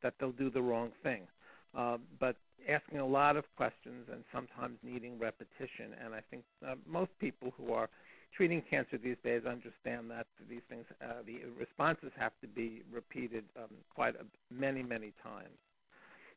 that 0.01 0.17
they'll 0.17 0.32
do 0.32 0.49
the 0.49 0.62
wrong 0.62 0.91
thing. 1.04 1.27
Uh, 1.75 1.97
but 2.19 2.36
asking 2.67 2.99
a 2.99 3.06
lot 3.06 3.36
of 3.36 3.45
questions 3.56 4.08
and 4.12 4.23
sometimes 4.34 4.77
needing 4.84 5.17
repetition. 5.19 5.95
And 6.04 6.13
I 6.13 6.21
think 6.30 6.43
uh, 6.65 6.75
most 6.86 7.17
people 7.19 7.54
who 7.58 7.73
are 7.73 7.89
treating 8.34 8.62
cancer 8.62 8.97
these 8.97 9.17
days 9.23 9.45
understand 9.45 10.10
that 10.12 10.27
these 10.49 10.62
things, 10.69 10.86
uh, 11.01 11.15
the 11.25 11.41
responses 11.58 12.12
have 12.17 12.34
to 12.41 12.47
be 12.47 12.82
repeated 12.91 13.43
um, 13.58 13.69
quite 13.93 14.15
a, 14.15 14.25
many, 14.54 14.84
many 14.84 15.13
times. 15.23 15.58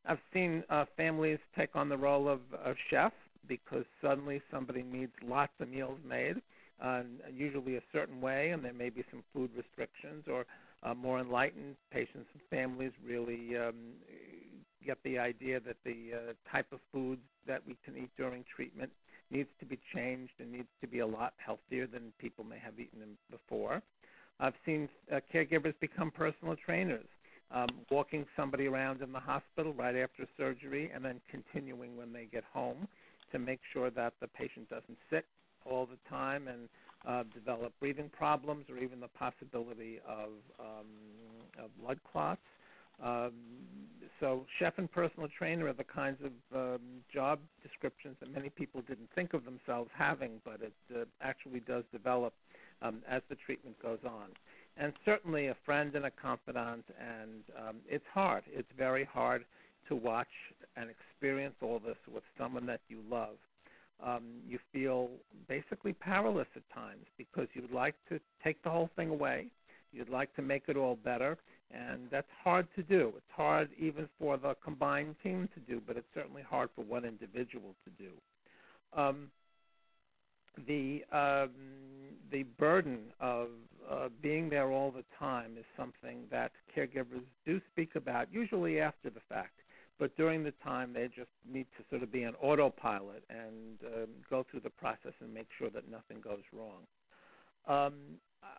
I've 0.07 0.21
seen 0.33 0.65
uh, 0.69 0.85
families 0.97 1.39
take 1.57 1.75
on 1.77 1.89
the 1.89 1.97
role 1.97 2.29
of 2.29 2.41
a 2.53 2.75
chef 2.77 3.13
because 3.47 3.85
suddenly 4.03 4.43
somebody 4.51 4.83
needs 4.83 5.13
lots 5.23 5.53
of 5.61 5.69
meals 5.71 5.99
made, 6.07 6.41
uh, 6.81 7.03
usually 7.33 7.77
a 7.77 7.83
certain 7.93 8.21
way, 8.21 8.51
and 8.51 8.65
there 8.65 8.73
may 8.73 8.91
be 8.91 9.05
some 9.11 9.23
food 9.33 9.51
restrictions, 9.57 10.27
or 10.29 10.47
uh, 10.83 10.95
more 10.95 11.19
enlightened 11.19 11.77
patients 11.91 12.29
and 12.33 12.43
families 12.51 12.93
really 13.05 13.57
um, 13.57 13.75
get 14.85 15.03
the 15.05 15.19
idea 15.19 15.61
that 15.61 15.77
the 15.85 16.13
uh, 16.15 16.19
type 16.51 16.71
of 16.73 16.81
foods 16.93 17.23
that 17.47 17.63
we 17.67 17.77
can 17.85 17.97
eat 17.97 18.11
during 18.17 18.45
treatment 18.45 18.91
needs 19.31 19.49
to 19.59 19.65
be 19.65 19.79
changed 19.93 20.35
and 20.39 20.53
needs 20.53 20.69
to 20.81 20.87
be 20.87 20.99
a 20.99 21.07
lot 21.07 21.33
healthier 21.39 21.87
than 21.87 22.13
people 22.19 22.45
may 22.45 22.59
have 22.59 22.79
eaten 22.79 23.01
them 23.01 23.17
before. 23.31 23.83
I've 24.41 24.55
seen 24.65 24.89
uh, 25.11 25.21
caregivers 25.33 25.75
become 25.81 26.11
personal 26.11 26.57
trainers, 26.57 27.07
um, 27.51 27.69
walking 27.91 28.27
somebody 28.37 28.67
around 28.67 29.03
in 29.03 29.13
the 29.13 29.21
hospital 29.21 29.73
right 29.75 29.97
after 29.97 30.27
surgery 30.37 30.91
and 30.95 31.05
then 31.05 31.21
continuing 31.29 31.97
when 31.97 32.13
they 32.13 32.25
get 32.25 32.45
home 32.53 32.89
to 33.33 33.39
make 33.39 33.61
sure 33.65 33.91
that 33.91 34.13
the 34.21 34.29
patient 34.29 34.69
doesn't 34.69 34.99
sit 35.11 35.27
all 35.65 35.87
the 35.87 35.99
time 36.09 36.49
and 36.49 36.69
uh, 37.07 37.25
develop 37.35 37.73
breathing 37.81 38.09
problems 38.09 38.69
or 38.71 38.79
even 38.79 39.01
the 39.01 39.09
possibility 39.09 40.01
of, 40.07 40.31
um, 40.59 40.87
of 41.59 41.77
blood 41.81 41.99
clots. 42.11 42.41
Um, 43.03 43.33
so 44.21 44.47
chef 44.49 44.79
and 44.79 44.91
personal 44.91 45.29
trainer 45.29 45.67
are 45.67 45.73
the 45.73 45.85
kinds 45.85 46.23
of 46.23 46.33
um, 46.57 46.81
job 47.13 47.41
descriptions 47.63 48.17
that 48.21 48.33
many 48.33 48.49
people 48.49 48.81
didn't 48.83 49.11
think 49.15 49.35
of 49.35 49.45
themselves 49.45 49.91
having, 49.93 50.41
but 50.45 50.61
it 50.63 50.73
uh, 50.95 51.05
actually 51.21 51.61
does 51.61 51.85
develop 51.93 52.33
um, 52.83 53.03
as 53.09 53.23
the 53.29 53.35
treatment 53.35 53.81
goes 53.83 53.99
on. 54.05 54.31
And 54.77 54.93
certainly 55.05 55.47
a 55.47 55.55
friend 55.55 55.95
and 55.95 56.05
a 56.05 56.11
confidant, 56.11 56.85
and 56.99 57.45
um, 57.57 57.77
it's 57.89 58.07
hard. 58.13 58.43
It's 58.53 58.73
very 58.77 59.05
hard 59.05 59.45
to 59.89 59.95
watch 59.95 60.53
and 60.77 60.91
experience 60.91 61.55
all 61.63 61.79
this 61.79 61.97
with 62.13 62.25
someone 62.37 62.67
that 62.67 62.81
you 62.89 63.03
love. 63.09 63.37
Um, 64.03 64.25
you 64.47 64.59
feel 64.73 65.11
basically 65.47 65.93
powerless 65.93 66.49
at 66.57 66.69
times 66.71 67.07
because 67.17 67.47
you'd 67.55 67.73
like 67.73 67.95
to 68.09 68.21
take 68.43 68.63
the 68.63 68.71
whole 68.71 68.91
thing 68.97 69.11
away. 69.11 69.47
You'd 69.93 70.09
like 70.09 70.35
to 70.35 70.43
make 70.43 70.65
it 70.67 70.77
all 70.77 70.97
better, 70.97 71.39
and 71.71 72.09
that's 72.11 72.31
hard 72.43 72.67
to 72.75 72.83
do. 72.83 73.13
It's 73.17 73.33
hard 73.37 73.71
even 73.79 74.09
for 74.19 74.37
the 74.37 74.57
combined 74.57 75.15
team 75.23 75.49
to 75.55 75.61
do, 75.61 75.81
but 75.87 75.97
it's 75.97 76.13
certainly 76.13 76.43
hard 76.43 76.71
for 76.75 76.83
one 76.83 77.05
individual 77.05 77.77
to 77.85 77.91
do. 77.91 78.11
Um, 78.93 79.31
the 80.67 81.05
um, 81.13 81.51
the 82.31 82.45
burden 82.59 83.13
of 83.21 83.49
uh, 83.89 84.09
being 84.21 84.49
there 84.49 84.71
all 84.71 84.91
the 84.91 85.05
time 85.19 85.57
is 85.59 85.65
something 85.77 86.27
that 86.31 86.53
caregivers 86.75 87.25
do 87.47 87.61
speak 87.71 87.97
about, 87.97 88.29
usually 88.33 88.81
after 88.81 89.11
the 89.11 89.21
fact. 89.21 89.61
But 89.99 90.17
during 90.17 90.43
the 90.43 90.53
time, 90.53 90.93
they 90.93 91.07
just 91.09 91.31
need 91.51 91.67
to 91.77 91.85
sort 91.89 92.03
of 92.03 92.11
be 92.11 92.25
an 92.25 92.35
autopilot 92.41 93.23
and 93.31 93.79
um, 93.95 94.09
go 94.29 94.43
through 94.43 94.61
the 94.61 94.71
process 94.71 95.13
and 95.21 95.33
make 95.33 95.49
sure 95.57 95.71
that 95.71 95.89
nothing 95.89 96.21
goes 96.21 96.43
wrong. 96.53 96.87
Um, 97.67 97.95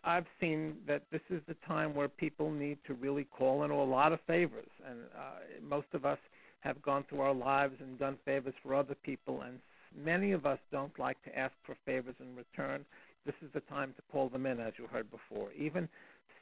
I've 0.02 0.26
seen 0.40 0.78
that 0.86 1.02
this 1.10 1.20
is 1.30 1.42
the 1.46 1.54
time 1.66 1.94
where 1.94 2.08
people 2.08 2.50
need 2.50 2.78
to 2.86 2.94
really 2.94 3.24
call 3.24 3.64
in 3.64 3.70
a 3.70 3.84
lot 3.84 4.12
of 4.12 4.20
favors, 4.22 4.70
and 4.86 4.98
uh, 5.16 5.20
most 5.62 5.88
of 5.92 6.04
us 6.04 6.18
have 6.60 6.82
gone 6.82 7.04
through 7.04 7.20
our 7.20 7.34
lives 7.34 7.80
and 7.80 7.98
done 7.98 8.18
favors 8.24 8.54
for 8.62 8.74
other 8.74 8.94
people, 8.94 9.42
and 9.42 9.60
many 9.94 10.32
of 10.32 10.46
us 10.46 10.58
don't 10.72 10.98
like 10.98 11.22
to 11.22 11.38
ask 11.38 11.52
for 11.62 11.76
favors 11.84 12.16
in 12.20 12.34
return. 12.34 12.84
This 13.26 13.34
is 13.42 13.50
the 13.52 13.60
time 13.60 13.92
to 13.94 14.02
call 14.12 14.28
them 14.28 14.46
in, 14.46 14.60
as 14.60 14.74
you 14.78 14.86
heard 14.86 15.10
before. 15.10 15.50
Even 15.58 15.88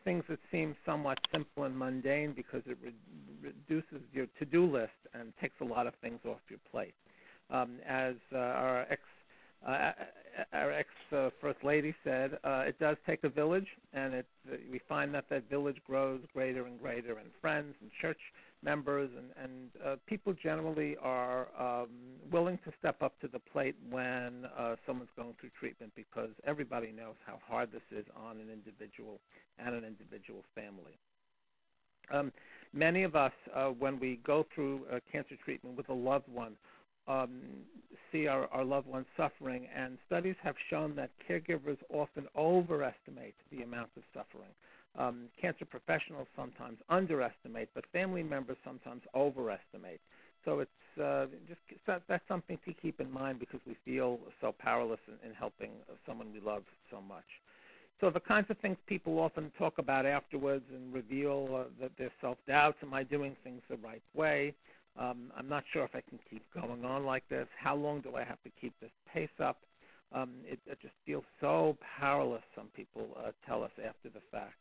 things 0.05 0.25
that 0.29 0.39
seem 0.53 0.77
somewhat 0.85 1.19
simple 1.33 1.65
and 1.65 1.77
mundane 1.79 2.33
because 2.33 2.63
it 2.67 2.77
re- 2.83 2.93
reduces 3.41 4.03
your 4.13 4.27
to-do 4.39 4.67
list 4.67 4.93
and 5.15 5.33
takes 5.41 5.61
a 5.61 5.65
lot 5.65 5.87
of 5.87 5.95
things 5.95 6.21
off 6.27 6.41
your 6.51 6.59
plate. 6.71 6.95
Um, 7.49 7.81
as 7.87 8.17
uh, 8.33 8.39
our 8.39 8.87
ex 8.91 9.01
uh, 9.65 9.93
our 10.53 10.73
ex-First 10.73 11.45
uh, 11.45 11.67
Lady 11.67 11.95
said, 12.03 12.39
uh, 12.45 12.65
it 12.67 12.79
does 12.79 12.97
take 13.07 13.25
a 13.25 13.29
village, 13.29 13.77
and 13.93 14.15
it, 14.15 14.27
we 14.71 14.79
find 14.79 15.15
that 15.15 15.29
that 15.29 15.49
village 15.49 15.81
grows 15.87 16.21
greater 16.33 16.67
and 16.67 16.81
greater, 16.81 17.19
and 17.19 17.31
friends 17.41 17.77
and 17.81 17.93
church 17.93 18.33
members 18.63 19.11
and, 19.17 19.31
and 19.43 19.71
uh, 19.85 19.97
people 20.07 20.33
generally 20.33 20.97
are 21.03 21.49
um, 21.59 21.89
willing 22.31 22.59
to 22.65 22.73
step 22.79 23.03
up 23.03 23.19
to 23.21 23.29
the 23.29 23.39
plate 23.39 23.77
when 23.91 24.49
uh, 24.57 24.75
someone's 24.87 25.11
going 25.17 25.35
through 25.39 25.51
treatment 25.51 25.93
because 25.95 26.31
everybody 26.45 26.91
knows 26.91 27.17
how 27.27 27.39
hard 27.47 27.71
this 27.71 27.83
is 27.91 28.07
on 28.17 28.39
an 28.39 28.49
individual 28.51 29.21
and 29.59 29.75
an 29.75 29.85
individual 29.85 30.43
family. 30.55 30.99
Um, 32.11 32.33
many 32.73 33.03
of 33.03 33.15
us, 33.15 33.33
uh, 33.53 33.69
when 33.69 34.01
we 34.01 34.17
go 34.17 34.43
through 34.43 34.87
cancer 35.13 35.37
treatment 35.37 35.77
with 35.77 35.91
a 35.91 35.95
loved 35.95 36.29
one, 36.29 36.57
um, 37.07 37.41
see 38.11 38.27
our, 38.27 38.49
our 38.53 38.65
loved 38.65 38.87
ones 38.87 39.07
suffering, 39.17 39.69
and 39.75 39.99
studies 40.07 40.37
have 40.43 40.57
shown 40.59 40.95
that 40.97 41.11
caregivers 41.29 41.79
often 41.91 42.29
overestimate 42.37 43.35
the 43.51 43.63
amount 43.63 43.91
of 43.97 44.03
suffering. 44.13 44.51
Um, 44.97 45.25
cancer 45.41 45.65
professionals 45.65 46.29
sometimes 46.37 46.79
underestimate, 46.89 47.69
but 47.75 47.85
family 47.87 48.23
members 48.23 48.57
sometimes 48.65 49.03
overestimate. 49.15 50.01
So 50.45 50.61
it's 50.61 51.01
uh, 51.03 51.27
just 51.49 51.61
that's 51.87 52.29
something 52.29 52.59
to 52.67 52.73
keep 52.73 53.01
in 53.01 53.11
mind 53.11 53.39
because 53.39 53.61
we 53.67 53.75
feel 53.85 54.21
so 54.41 54.53
powerless 54.53 55.01
in, 55.09 55.29
in 55.29 55.35
helping 55.35 55.71
someone 56.07 56.33
we 56.33 56.41
love 56.41 56.65
so 56.91 57.01
much. 57.01 57.41
So 58.01 58.11
the 58.11 58.21
kinds 58.21 58.51
of 58.51 58.59
things 58.59 58.77
people 58.87 59.19
often 59.19 59.51
talk 59.59 59.79
about 59.79 60.05
afterwards 60.05 60.65
and 60.71 60.93
reveal 60.93 61.49
uh, 61.55 61.65
that 61.81 61.97
their 61.97 62.11
self-doubts, 62.21 62.79
am 62.83 62.93
I 62.93 63.03
doing 63.03 63.37
things 63.43 63.63
the 63.69 63.77
right 63.79 64.03
way? 64.15 64.55
Um, 64.97 65.33
I'm 65.37 65.49
not 65.49 65.65
sure 65.67 65.85
if 65.85 65.95
I 65.95 66.01
can 66.01 66.19
keep 66.31 66.43
going 66.53 66.85
on 66.85 67.05
like 67.05 67.29
this. 67.29 67.49
How 67.57 67.75
long 67.75 68.01
do 68.01 68.17
I 68.17 68.23
have 68.23 68.43
to 68.45 68.51
keep 68.61 68.79
this 68.81 68.93
pace 69.13 69.41
up? 69.41 69.59
Um, 70.13 70.31
it, 70.45 70.61
it, 70.67 70.79
just 70.81 70.95
feels 71.05 71.25
so 71.41 71.77
powerless, 71.99 72.45
some 72.55 72.69
people 72.69 73.17
uh, 73.19 73.33
tell 73.45 73.65
us 73.65 73.73
after 73.85 74.09
the 74.09 74.21
fact. 74.31 74.55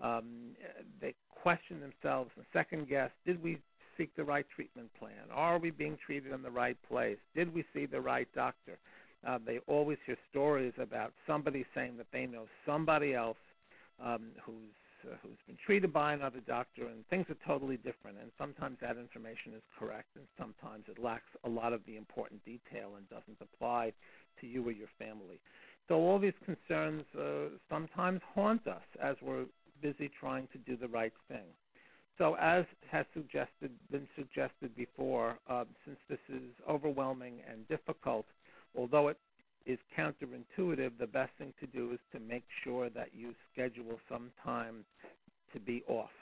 Um, 0.00 0.54
they 1.00 1.14
question 1.28 1.80
themselves 1.80 2.30
and 2.36 2.44
second 2.52 2.88
guess, 2.88 3.10
did 3.26 3.42
we 3.42 3.58
seek 3.96 4.14
the 4.14 4.24
right 4.24 4.46
treatment 4.48 4.90
plan? 4.98 5.28
Are 5.32 5.58
we 5.58 5.70
being 5.70 5.96
treated 5.96 6.32
in 6.32 6.42
the 6.42 6.50
right 6.50 6.76
place? 6.88 7.18
Did 7.34 7.52
we 7.52 7.64
see 7.74 7.86
the 7.86 8.00
right 8.00 8.28
doctor? 8.34 8.78
Uh, 9.24 9.38
they 9.44 9.58
always 9.66 9.98
hear 10.06 10.16
stories 10.30 10.72
about 10.78 11.12
somebody 11.26 11.64
saying 11.74 11.96
that 11.96 12.10
they 12.12 12.26
know 12.26 12.46
somebody 12.64 13.14
else 13.14 13.38
um, 14.00 14.30
who's 14.44 14.54
who's 15.22 15.38
been 15.46 15.56
treated 15.56 15.92
by 15.92 16.12
another 16.12 16.40
doctor, 16.40 16.86
and 16.86 17.06
things 17.08 17.28
are 17.30 17.36
totally 17.46 17.76
different. 17.76 18.18
And 18.20 18.30
sometimes 18.38 18.78
that 18.80 18.96
information 18.96 19.52
is 19.54 19.62
correct, 19.78 20.16
and 20.16 20.26
sometimes 20.38 20.84
it 20.88 20.98
lacks 20.98 21.30
a 21.44 21.48
lot 21.48 21.72
of 21.72 21.84
the 21.86 21.96
important 21.96 22.44
detail 22.44 22.92
and 22.96 23.08
doesn't 23.08 23.38
apply 23.40 23.92
to 24.40 24.46
you 24.46 24.66
or 24.66 24.72
your 24.72 24.88
family. 24.98 25.40
So 25.88 25.98
all 25.98 26.18
these 26.18 26.38
concerns 26.44 27.04
uh, 27.18 27.56
sometimes 27.68 28.20
haunt 28.34 28.66
us 28.66 28.84
as 29.00 29.16
we're 29.20 29.46
busy 29.80 30.08
trying 30.08 30.46
to 30.48 30.58
do 30.58 30.76
the 30.76 30.88
right 30.88 31.12
thing. 31.28 31.44
So 32.18 32.36
as 32.36 32.66
has 32.90 33.06
suggested, 33.14 33.70
been 33.90 34.06
suggested 34.14 34.76
before, 34.76 35.38
uh, 35.48 35.64
since 35.84 35.98
this 36.08 36.20
is 36.28 36.42
overwhelming 36.68 37.40
and 37.50 37.66
difficult, 37.68 38.26
although 38.76 39.08
it 39.08 39.18
is 39.66 39.78
counterintuitive, 39.96 40.98
the 40.98 41.06
best 41.06 41.32
thing 41.38 41.52
to 41.60 41.66
do 41.66 41.92
is 41.92 41.98
to 42.12 42.20
make 42.20 42.44
sure 42.48 42.88
that 42.90 43.10
you 43.14 43.34
schedule 43.52 43.98
some 44.08 44.30
time 44.42 44.84
to 45.52 45.60
be 45.60 45.82
off. 45.86 46.12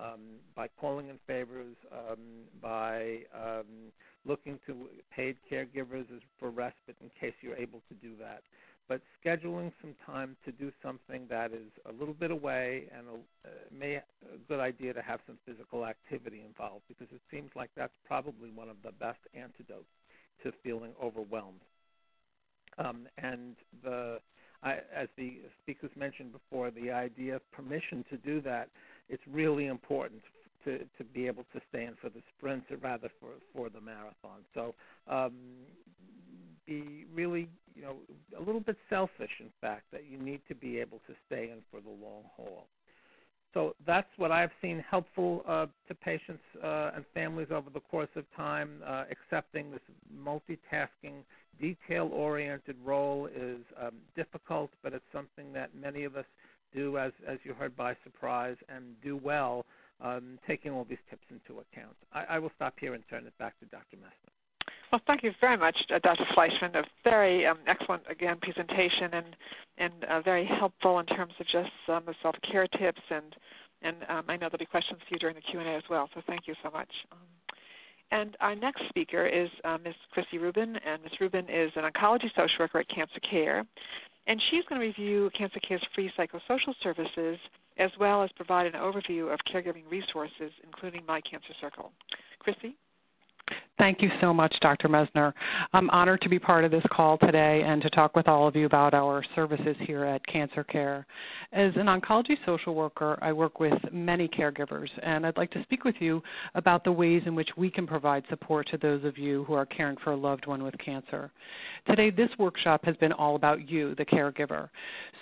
Um, 0.00 0.38
by 0.54 0.68
calling 0.80 1.08
in 1.08 1.18
favors, 1.26 1.74
um, 1.90 2.44
by 2.62 3.24
um, 3.34 3.90
looking 4.24 4.60
to 4.66 4.88
paid 5.10 5.38
caregivers 5.50 6.06
for 6.38 6.50
respite 6.50 6.96
in 7.00 7.10
case 7.20 7.34
you're 7.40 7.56
able 7.56 7.82
to 7.88 7.94
do 7.94 8.14
that. 8.20 8.42
But 8.86 9.02
scheduling 9.22 9.72
some 9.82 9.94
time 10.06 10.36
to 10.44 10.52
do 10.52 10.72
something 10.82 11.26
that 11.28 11.52
is 11.52 11.72
a 11.84 11.92
little 11.92 12.14
bit 12.14 12.30
away 12.30 12.84
and 12.96 13.06
a, 13.08 13.48
uh, 13.48 13.52
may 13.70 13.96
a 13.96 14.04
good 14.48 14.60
idea 14.60 14.94
to 14.94 15.02
have 15.02 15.20
some 15.26 15.36
physical 15.44 15.84
activity 15.84 16.42
involved 16.46 16.84
because 16.88 17.12
it 17.12 17.20
seems 17.30 17.50
like 17.56 17.70
that's 17.74 17.92
probably 18.06 18.50
one 18.50 18.68
of 18.70 18.80
the 18.82 18.92
best 18.92 19.20
antidotes 19.34 19.90
to 20.42 20.52
feeling 20.52 20.92
overwhelmed. 21.02 21.60
Um, 22.78 23.08
and 23.18 23.56
the, 23.82 24.20
I, 24.62 24.80
as 24.92 25.08
the 25.16 25.40
speakers 25.62 25.90
mentioned 25.96 26.32
before, 26.32 26.70
the 26.70 26.90
idea 26.90 27.36
of 27.36 27.50
permission 27.50 28.04
to 28.10 28.16
do 28.16 28.40
that, 28.42 28.68
it's 29.08 29.26
really 29.26 29.66
important 29.66 30.22
to, 30.64 30.78
to 30.96 31.04
be 31.04 31.26
able 31.26 31.44
to 31.52 31.60
stand 31.68 31.96
for 31.98 32.08
the 32.08 32.22
sprint 32.36 32.64
or 32.70 32.76
rather 32.76 33.08
for, 33.20 33.28
for 33.54 33.68
the 33.68 33.80
marathon. 33.80 34.44
So 34.54 34.74
um, 35.06 35.32
be 36.66 37.04
really, 37.14 37.48
you 37.74 37.82
know, 37.82 37.96
a 38.36 38.42
little 38.42 38.60
bit 38.60 38.76
selfish, 38.90 39.40
in 39.40 39.50
fact, 39.60 39.84
that 39.92 40.04
you 40.06 40.18
need 40.18 40.42
to 40.48 40.54
be 40.54 40.78
able 40.78 41.00
to 41.06 41.14
stay 41.26 41.50
in 41.50 41.62
for 41.70 41.80
the 41.80 41.90
long 41.90 42.24
haul. 42.36 42.66
So 43.54 43.74
that's 43.86 44.10
what 44.18 44.30
I've 44.30 44.52
seen 44.60 44.84
helpful 44.88 45.42
uh, 45.46 45.66
to 45.88 45.94
patients 45.94 46.42
uh, 46.62 46.92
and 46.94 47.04
families 47.14 47.48
over 47.50 47.70
the 47.70 47.80
course 47.80 48.10
of 48.14 48.24
time. 48.34 48.82
Uh, 48.84 49.04
accepting 49.10 49.70
this 49.70 49.80
multitasking, 50.14 51.22
detail-oriented 51.60 52.76
role 52.84 53.26
is 53.26 53.60
um, 53.78 53.94
difficult, 54.14 54.70
but 54.82 54.92
it's 54.92 55.10
something 55.12 55.52
that 55.54 55.74
many 55.74 56.04
of 56.04 56.16
us 56.16 56.26
do, 56.74 56.98
as, 56.98 57.12
as 57.26 57.38
you 57.44 57.54
heard, 57.54 57.74
by 57.74 57.96
surprise 58.04 58.56
and 58.68 59.00
do 59.02 59.16
well, 59.16 59.64
um, 60.00 60.38
taking 60.46 60.72
all 60.72 60.84
these 60.84 60.98
tips 61.08 61.24
into 61.30 61.60
account. 61.60 61.96
I, 62.12 62.36
I, 62.36 62.38
will 62.38 62.52
stop 62.54 62.78
here 62.78 62.94
and 62.94 63.02
turn 63.08 63.26
it 63.26 63.36
back 63.38 63.58
to 63.60 63.66
Dr. 63.66 63.96
Messner. 63.96 64.37
Well, 64.90 65.02
thank 65.04 65.22
you 65.22 65.32
very 65.32 65.58
much, 65.58 65.90
uh, 65.92 65.98
Dr. 65.98 66.24
Fleishman. 66.24 66.74
A 66.74 66.84
very 67.04 67.44
um, 67.44 67.58
excellent, 67.66 68.04
again, 68.08 68.38
presentation 68.38 69.10
and 69.12 69.36
and 69.76 69.92
uh, 70.04 70.22
very 70.22 70.44
helpful 70.44 70.98
in 70.98 71.04
terms 71.04 71.34
of 71.38 71.46
just 71.46 71.70
some 71.84 72.08
um, 72.08 72.14
self-care 72.22 72.66
tips. 72.66 73.02
And 73.10 73.36
and 73.82 73.96
um, 74.08 74.24
I 74.28 74.34
know 74.36 74.48
there'll 74.48 74.58
be 74.58 74.64
questions 74.64 75.02
for 75.02 75.14
you 75.14 75.18
during 75.18 75.36
the 75.36 75.42
Q&A 75.42 75.64
as 75.64 75.88
well. 75.90 76.08
So 76.14 76.22
thank 76.22 76.48
you 76.48 76.54
so 76.62 76.70
much. 76.70 77.06
Um, 77.12 77.18
and 78.10 78.36
our 78.40 78.54
next 78.54 78.88
speaker 78.88 79.24
is 79.24 79.50
uh, 79.64 79.76
Ms. 79.84 79.94
Chrissy 80.10 80.38
Rubin, 80.38 80.76
and 80.76 81.02
Ms. 81.02 81.20
Rubin 81.20 81.46
is 81.48 81.76
an 81.76 81.84
oncology 81.84 82.34
social 82.34 82.64
worker 82.64 82.78
at 82.78 82.88
Cancer 82.88 83.20
Care. 83.20 83.66
And 84.26 84.40
she's 84.40 84.64
going 84.64 84.80
to 84.80 84.86
review 84.86 85.30
Cancer 85.34 85.60
Care's 85.60 85.84
free 85.84 86.08
psychosocial 86.08 86.74
services 86.74 87.38
as 87.76 87.98
well 87.98 88.22
as 88.22 88.32
provide 88.32 88.66
an 88.66 88.80
overview 88.80 89.32
of 89.32 89.44
caregiving 89.44 89.84
resources, 89.90 90.52
including 90.64 91.02
My 91.06 91.20
Cancer 91.20 91.52
Circle. 91.52 91.92
Chrissy? 92.38 92.76
Thank 93.78 94.02
you 94.02 94.10
so 94.18 94.34
much, 94.34 94.58
Dr. 94.58 94.88
Messner. 94.88 95.34
I'm 95.72 95.88
honored 95.90 96.20
to 96.22 96.28
be 96.28 96.40
part 96.40 96.64
of 96.64 96.72
this 96.72 96.82
call 96.82 97.16
today 97.16 97.62
and 97.62 97.80
to 97.80 97.88
talk 97.88 98.16
with 98.16 98.26
all 98.26 98.48
of 98.48 98.56
you 98.56 98.66
about 98.66 98.92
our 98.92 99.22
services 99.22 99.76
here 99.78 100.02
at 100.02 100.26
Cancer 100.26 100.64
Care. 100.64 101.06
As 101.52 101.76
an 101.76 101.86
oncology 101.86 102.44
social 102.44 102.74
worker, 102.74 103.16
I 103.22 103.32
work 103.32 103.60
with 103.60 103.92
many 103.92 104.26
caregivers, 104.26 104.98
and 105.04 105.24
I'd 105.24 105.36
like 105.36 105.52
to 105.52 105.62
speak 105.62 105.84
with 105.84 106.02
you 106.02 106.24
about 106.56 106.82
the 106.82 106.90
ways 106.90 107.28
in 107.28 107.36
which 107.36 107.56
we 107.56 107.70
can 107.70 107.86
provide 107.86 108.26
support 108.26 108.66
to 108.66 108.78
those 108.78 109.04
of 109.04 109.16
you 109.16 109.44
who 109.44 109.54
are 109.54 109.64
caring 109.64 109.96
for 109.96 110.10
a 110.10 110.16
loved 110.16 110.46
one 110.46 110.64
with 110.64 110.76
cancer. 110.76 111.30
Today, 111.84 112.10
this 112.10 112.36
workshop 112.36 112.84
has 112.84 112.96
been 112.96 113.12
all 113.12 113.36
about 113.36 113.70
you, 113.70 113.94
the 113.94 114.04
caregiver. 114.04 114.70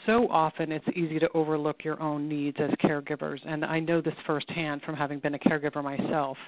So 0.06 0.28
often 0.30 0.72
it's 0.72 0.88
easy 0.94 1.18
to 1.18 1.30
overlook 1.34 1.84
your 1.84 2.00
own 2.00 2.26
needs 2.26 2.58
as 2.60 2.70
caregivers, 2.76 3.42
and 3.44 3.66
I 3.66 3.80
know 3.80 4.00
this 4.00 4.14
firsthand 4.14 4.82
from 4.82 4.96
having 4.96 5.18
been 5.18 5.34
a 5.34 5.38
caregiver 5.38 5.84
myself. 5.84 6.38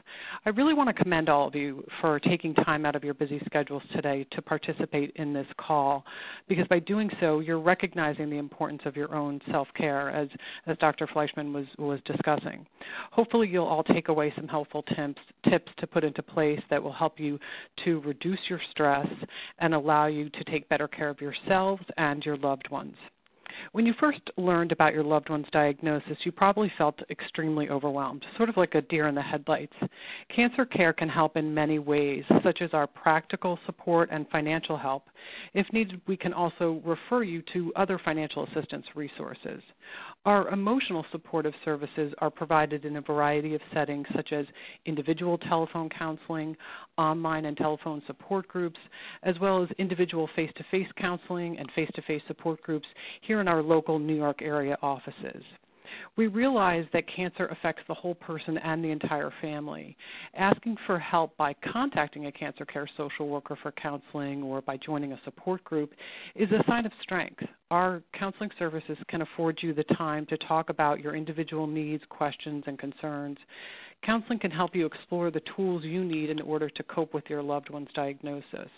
I 0.47 0.51
really 0.51 0.73
want 0.73 0.89
to 0.89 0.95
commend 0.95 1.29
all 1.29 1.49
of 1.49 1.55
you 1.55 1.85
for 2.01 2.21
taking 2.21 2.55
time 2.55 2.87
out 2.87 2.95
of 2.95 3.05
your 3.05 3.15
busy 3.15 3.41
schedules 3.45 3.83
today 3.91 4.25
to 4.31 4.41
participate 4.41 5.11
in 5.17 5.33
this 5.33 5.49
call 5.57 6.07
because 6.47 6.69
by 6.69 6.79
doing 6.79 7.11
so, 7.21 7.41
you're 7.41 7.59
recognizing 7.59 8.31
the 8.31 8.39
importance 8.39 8.87
of 8.87 8.97
your 8.97 9.13
own 9.15 9.41
self-care 9.51 10.11
as, 10.11 10.29
as 10.67 10.77
Dr. 10.79 11.07
Fleishman 11.07 11.53
was, 11.53 11.67
was 11.77 12.01
discussing. 12.03 12.67
Hopefully 13.11 13.49
you'll 13.49 13.67
all 13.67 13.83
take 13.83 14.09
away 14.09 14.31
some 14.31 14.47
helpful 14.47 14.83
tips, 14.83 15.23
tips 15.43 15.73
to 15.77 15.87
put 15.87 16.05
into 16.05 16.23
place 16.23 16.63
that 16.69 16.83
will 16.83 16.93
help 16.93 17.19
you 17.19 17.41
to 17.77 18.01
reduce 18.01 18.49
your 18.49 18.61
stress 18.61 19.09
and 19.59 19.75
allow 19.75 20.07
you 20.07 20.29
to 20.29 20.45
take 20.45 20.69
better 20.69 20.89
care 20.89 21.09
of 21.09 21.21
yourselves 21.21 21.85
and 21.97 22.25
your 22.25 22.37
loved 22.37 22.69
ones. 22.69 22.97
When 23.73 23.87
you 23.87 23.93
first 23.93 24.31
learned 24.37 24.73
about 24.73 24.95
your 24.95 25.03
loved 25.03 25.31
one's 25.31 25.51
diagnosis, 25.51 26.25
you 26.27 26.33
probably 26.33 26.69
felt 26.69 27.03
extremely 27.11 27.71
overwhelmed, 27.71 28.27
sort 28.37 28.49
of 28.49 28.57
like 28.57 28.75
a 28.75 28.83
deer 28.83 29.07
in 29.07 29.15
the 29.15 29.23
headlights. 29.23 29.77
Cancer 30.29 30.65
care 30.65 30.93
can 30.93 31.09
help 31.09 31.37
in 31.37 31.55
many 31.55 31.79
ways, 31.79 32.25
such 32.43 32.63
as 32.63 32.75
our 32.75 32.87
practical 32.87 33.59
support 33.65 34.09
and 34.11 34.29
financial 34.29 34.77
help. 34.77 35.11
If 35.55 35.73
needed, 35.73 36.01
we 36.07 36.17
can 36.17 36.33
also 36.33 36.81
refer 36.85 37.23
you 37.23 37.43
to 37.43 37.73
other 37.77 37.99
financial 37.99 38.45
assistance 38.45 38.97
resources. 38.97 39.63
Our 40.25 40.49
emotional 40.49 41.05
supportive 41.11 41.57
services 41.65 42.15
are 42.19 42.31
provided 42.31 42.85
in 42.85 42.97
a 42.97 43.01
variety 43.01 43.55
of 43.55 43.63
settings, 43.73 44.09
such 44.15 44.33
as 44.33 44.47
individual 44.85 45.39
telephone 45.39 45.89
counseling, 45.89 46.57
online 46.97 47.45
and 47.45 47.57
telephone 47.57 48.03
support 48.07 48.49
groups, 48.49 48.81
as 49.23 49.41
well 49.41 49.63
as 49.63 49.71
individual 49.73 50.27
face-to-face 50.27 50.93
counseling 50.93 51.59
and 51.59 51.71
face-to-face 51.71 52.25
support 52.27 52.63
groups 52.63 52.89
here 53.21 53.38
here 53.39 53.43
in 53.43 53.47
our 53.47 53.63
local 53.63 54.01
New 54.01 54.17
York 54.17 54.43
area 54.43 54.77
offices. 54.83 55.45
We 56.17 56.27
realize 56.27 56.87
that 56.91 57.07
cancer 57.07 57.47
affects 57.47 57.85
the 57.87 57.95
whole 57.95 58.17
person 58.17 58.59
and 58.59 58.85
the 58.85 58.91
entire 58.91 59.31
family. 59.31 59.97
Asking 60.35 60.77
for 60.77 60.99
help 60.99 61.37
by 61.37 61.53
contacting 61.55 62.27
a 62.27 62.33
cancer 62.33 62.65
care 62.65 62.89
social 62.89 63.29
worker 63.29 63.55
for 63.55 63.71
counseling 63.71 64.43
or 64.43 64.61
by 64.61 64.77
joining 64.77 65.13
a 65.13 65.23
support 65.23 65.63
group 65.63 65.95
is 66.35 66.51
a 66.51 66.65
sign 66.65 66.85
of 66.85 66.93
strength. 67.01 67.47
Our 67.71 68.03
counseling 68.13 68.51
services 68.59 68.99
can 69.07 69.23
afford 69.23 69.63
you 69.63 69.73
the 69.73 69.85
time 69.85 70.27
to 70.27 70.37
talk 70.37 70.69
about 70.69 71.01
your 71.01 71.15
individual 71.15 71.69
needs, 71.69 72.05
questions, 72.07 72.65
and 72.67 72.77
concerns. 72.77 73.39
Counseling 74.03 74.41
can 74.41 74.51
help 74.51 74.75
you 74.75 74.85
explore 74.85 75.31
the 75.31 75.41
tools 75.41 75.85
you 75.85 76.03
need 76.03 76.29
in 76.29 76.41
order 76.41 76.69
to 76.69 76.83
cope 76.83 77.15
with 77.15 77.31
your 77.31 77.43
loved 77.43 77.71
one's 77.71 77.93
diagnosis. 77.93 78.71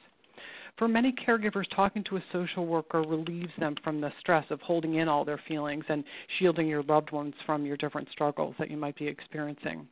For 0.77 0.89
many 0.89 1.13
caregivers, 1.13 1.69
talking 1.69 2.03
to 2.05 2.17
a 2.17 2.23
social 2.33 2.67
worker 2.67 3.03
relieves 3.03 3.55
them 3.57 3.75
from 3.77 4.01
the 4.01 4.13
stress 4.19 4.51
of 4.51 4.63
holding 4.63 4.95
in 4.95 5.09
all 5.09 5.25
their 5.25 5.39
feelings 5.39 5.87
and 5.89 6.05
shielding 6.27 6.69
your 6.69 6.83
loved 6.83 7.11
ones 7.11 7.37
from 7.43 7.67
your 7.67 7.77
different 7.77 8.11
struggles 8.11 8.55
that 8.59 8.71
you 8.71 8.77
might 8.77 8.97
be 8.97 9.07
experiencing. 9.07 9.89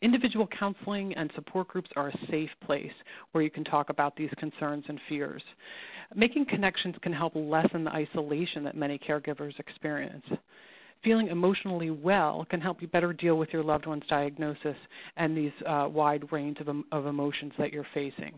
Individual 0.00 0.46
counseling 0.46 1.12
and 1.14 1.32
support 1.32 1.68
groups 1.68 1.90
are 1.96 2.08
a 2.08 2.26
safe 2.28 2.58
place 2.60 2.94
where 3.32 3.42
you 3.42 3.50
can 3.50 3.64
talk 3.64 3.90
about 3.90 4.14
these 4.14 4.32
concerns 4.36 4.88
and 4.88 5.00
fears. 5.00 5.44
Making 6.14 6.46
connections 6.46 6.98
can 6.98 7.12
help 7.12 7.32
lessen 7.34 7.84
the 7.84 7.92
isolation 7.92 8.62
that 8.64 8.76
many 8.76 8.96
caregivers 8.96 9.58
experience 9.58 10.30
feeling 11.06 11.28
emotionally 11.28 11.88
well 11.92 12.44
can 12.48 12.60
help 12.60 12.82
you 12.82 12.88
better 12.88 13.12
deal 13.12 13.38
with 13.38 13.52
your 13.52 13.62
loved 13.62 13.86
one's 13.86 14.08
diagnosis 14.08 14.76
and 15.16 15.36
these 15.36 15.52
uh, 15.64 15.88
wide 15.88 16.32
range 16.32 16.58
of, 16.58 16.68
of 16.90 17.06
emotions 17.06 17.54
that 17.56 17.72
you're 17.72 17.84
facing. 17.84 18.34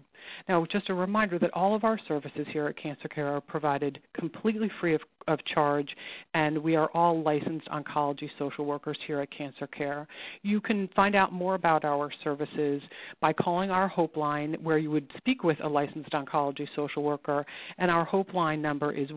Now, 0.51 0.67
just 0.67 0.91
a 0.91 0.95
reminder 0.95 1.39
that 1.39 1.55
all 1.55 1.75
of 1.75 1.85
our 1.85 1.97
services 1.97 2.47
here 2.47 2.67
at 2.67 2.77
Cancer 2.77 3.09
Care 3.09 3.29
are 3.29 3.41
provided 3.41 4.03
completely 4.13 4.69
free 4.69 4.93
of, 4.93 5.07
of 5.29 5.45
charge, 5.45 5.97
and 6.35 6.59
we 6.59 6.77
are 6.77 6.91
all 6.93 7.23
licensed 7.23 7.69
oncology 7.69 8.31
social 8.37 8.65
workers 8.65 9.01
here 9.01 9.21
at 9.21 9.31
Cancer 9.31 9.67
Care. 9.67 10.09
You 10.43 10.61
can 10.61 10.89
find 10.89 11.15
out 11.15 11.33
more 11.33 11.55
about 11.55 11.85
our 11.85 12.11
services 12.11 12.83
by 13.21 13.33
calling 13.33 13.71
our 13.71 13.89
Hope 13.89 14.17
line, 14.17 14.55
where 14.55 14.79
you 14.79 14.91
would 14.91 15.13
speak 15.17 15.45
with 15.45 15.63
a 15.63 15.69
licensed 15.69 16.11
oncology 16.11 16.69
social 16.69 17.03
worker, 17.03 17.47
and 17.79 17.91
our 17.91 18.05
Hope 18.05 18.35
line 18.35 18.61
number 18.61 18.93
is 18.93 19.13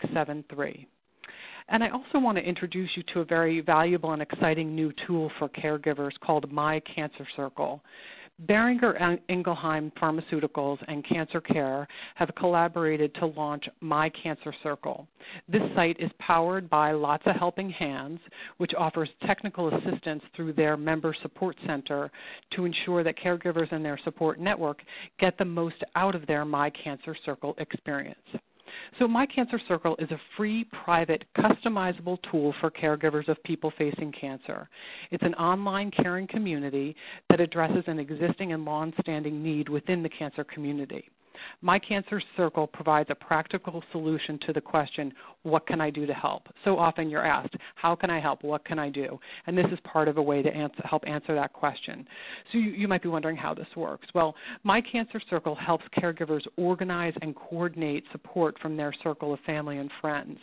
1-800-413-4673. 0.00 0.86
And 1.68 1.84
I 1.84 1.88
also 1.90 2.18
want 2.18 2.36
to 2.36 2.44
introduce 2.44 2.96
you 2.96 3.04
to 3.04 3.20
a 3.20 3.24
very 3.24 3.60
valuable 3.60 4.10
and 4.10 4.20
exciting 4.20 4.74
new 4.74 4.90
tool 4.90 5.28
for 5.28 5.48
caregivers 5.48 6.18
called 6.18 6.50
My 6.50 6.80
Cancer 6.80 7.24
Circle. 7.24 7.84
Boehringer 8.46 9.20
Ingelheim 9.28 9.92
Pharmaceuticals 9.92 10.82
and 10.88 11.04
Cancer 11.04 11.40
Care 11.40 11.86
have 12.14 12.34
collaborated 12.34 13.12
to 13.14 13.26
launch 13.26 13.68
My 13.80 14.08
Cancer 14.08 14.50
Circle. 14.50 15.06
This 15.46 15.72
site 15.74 16.00
is 16.00 16.10
powered 16.18 16.70
by 16.70 16.92
Lotsa 16.92 17.36
Helping 17.36 17.70
Hands, 17.70 18.18
which 18.56 18.74
offers 18.74 19.14
technical 19.20 19.68
assistance 19.68 20.24
through 20.32 20.54
their 20.54 20.76
member 20.76 21.12
support 21.12 21.58
center 21.66 22.10
to 22.48 22.64
ensure 22.64 23.04
that 23.04 23.16
caregivers 23.16 23.70
and 23.72 23.84
their 23.84 23.98
support 23.98 24.40
network 24.40 24.82
get 25.18 25.36
the 25.36 25.44
most 25.44 25.84
out 25.94 26.14
of 26.14 26.26
their 26.26 26.44
My 26.44 26.70
Cancer 26.70 27.14
Circle 27.14 27.54
experience. 27.58 28.26
So 28.98 29.08
My 29.08 29.26
Cancer 29.26 29.58
Circle 29.58 29.96
is 29.98 30.10
a 30.10 30.20
free, 30.36 30.64
private, 30.64 31.24
customizable 31.34 32.20
tool 32.22 32.52
for 32.52 32.70
caregivers 32.70 33.28
of 33.28 33.42
people 33.42 33.70
facing 33.70 34.12
cancer. 34.12 34.68
It's 35.10 35.24
an 35.24 35.34
online 35.34 35.90
caring 35.90 36.26
community 36.26 36.96
that 37.28 37.40
addresses 37.40 37.88
an 37.88 37.98
existing 37.98 38.52
and 38.52 38.64
long-standing 38.64 39.42
need 39.42 39.68
within 39.68 40.02
the 40.02 40.08
cancer 40.08 40.44
community. 40.44 41.08
My 41.62 41.78
Cancer 41.78 42.20
Circle 42.20 42.66
provides 42.66 43.10
a 43.10 43.14
practical 43.14 43.82
solution 43.90 44.38
to 44.38 44.52
the 44.52 44.60
question, 44.60 45.12
what 45.42 45.66
can 45.66 45.80
I 45.80 45.90
do 45.90 46.04
to 46.06 46.12
help? 46.12 46.48
So 46.64 46.78
often 46.78 47.08
you're 47.08 47.24
asked, 47.24 47.56
how 47.74 47.94
can 47.94 48.10
I 48.10 48.18
help? 48.18 48.42
What 48.42 48.64
can 48.64 48.78
I 48.78 48.90
do? 48.90 49.18
And 49.46 49.56
this 49.56 49.70
is 49.72 49.80
part 49.80 50.08
of 50.08 50.18
a 50.18 50.22
way 50.22 50.42
to 50.42 50.54
answer, 50.54 50.82
help 50.84 51.08
answer 51.08 51.34
that 51.34 51.52
question. 51.52 52.06
So 52.50 52.58
you, 52.58 52.70
you 52.70 52.88
might 52.88 53.02
be 53.02 53.08
wondering 53.08 53.36
how 53.36 53.54
this 53.54 53.74
works. 53.74 54.12
Well, 54.12 54.36
My 54.64 54.80
Cancer 54.80 55.20
Circle 55.20 55.54
helps 55.54 55.88
caregivers 55.88 56.46
organize 56.56 57.14
and 57.22 57.34
coordinate 57.34 58.10
support 58.10 58.58
from 58.58 58.76
their 58.76 58.92
circle 58.92 59.32
of 59.32 59.40
family 59.40 59.78
and 59.78 59.90
friends, 59.90 60.40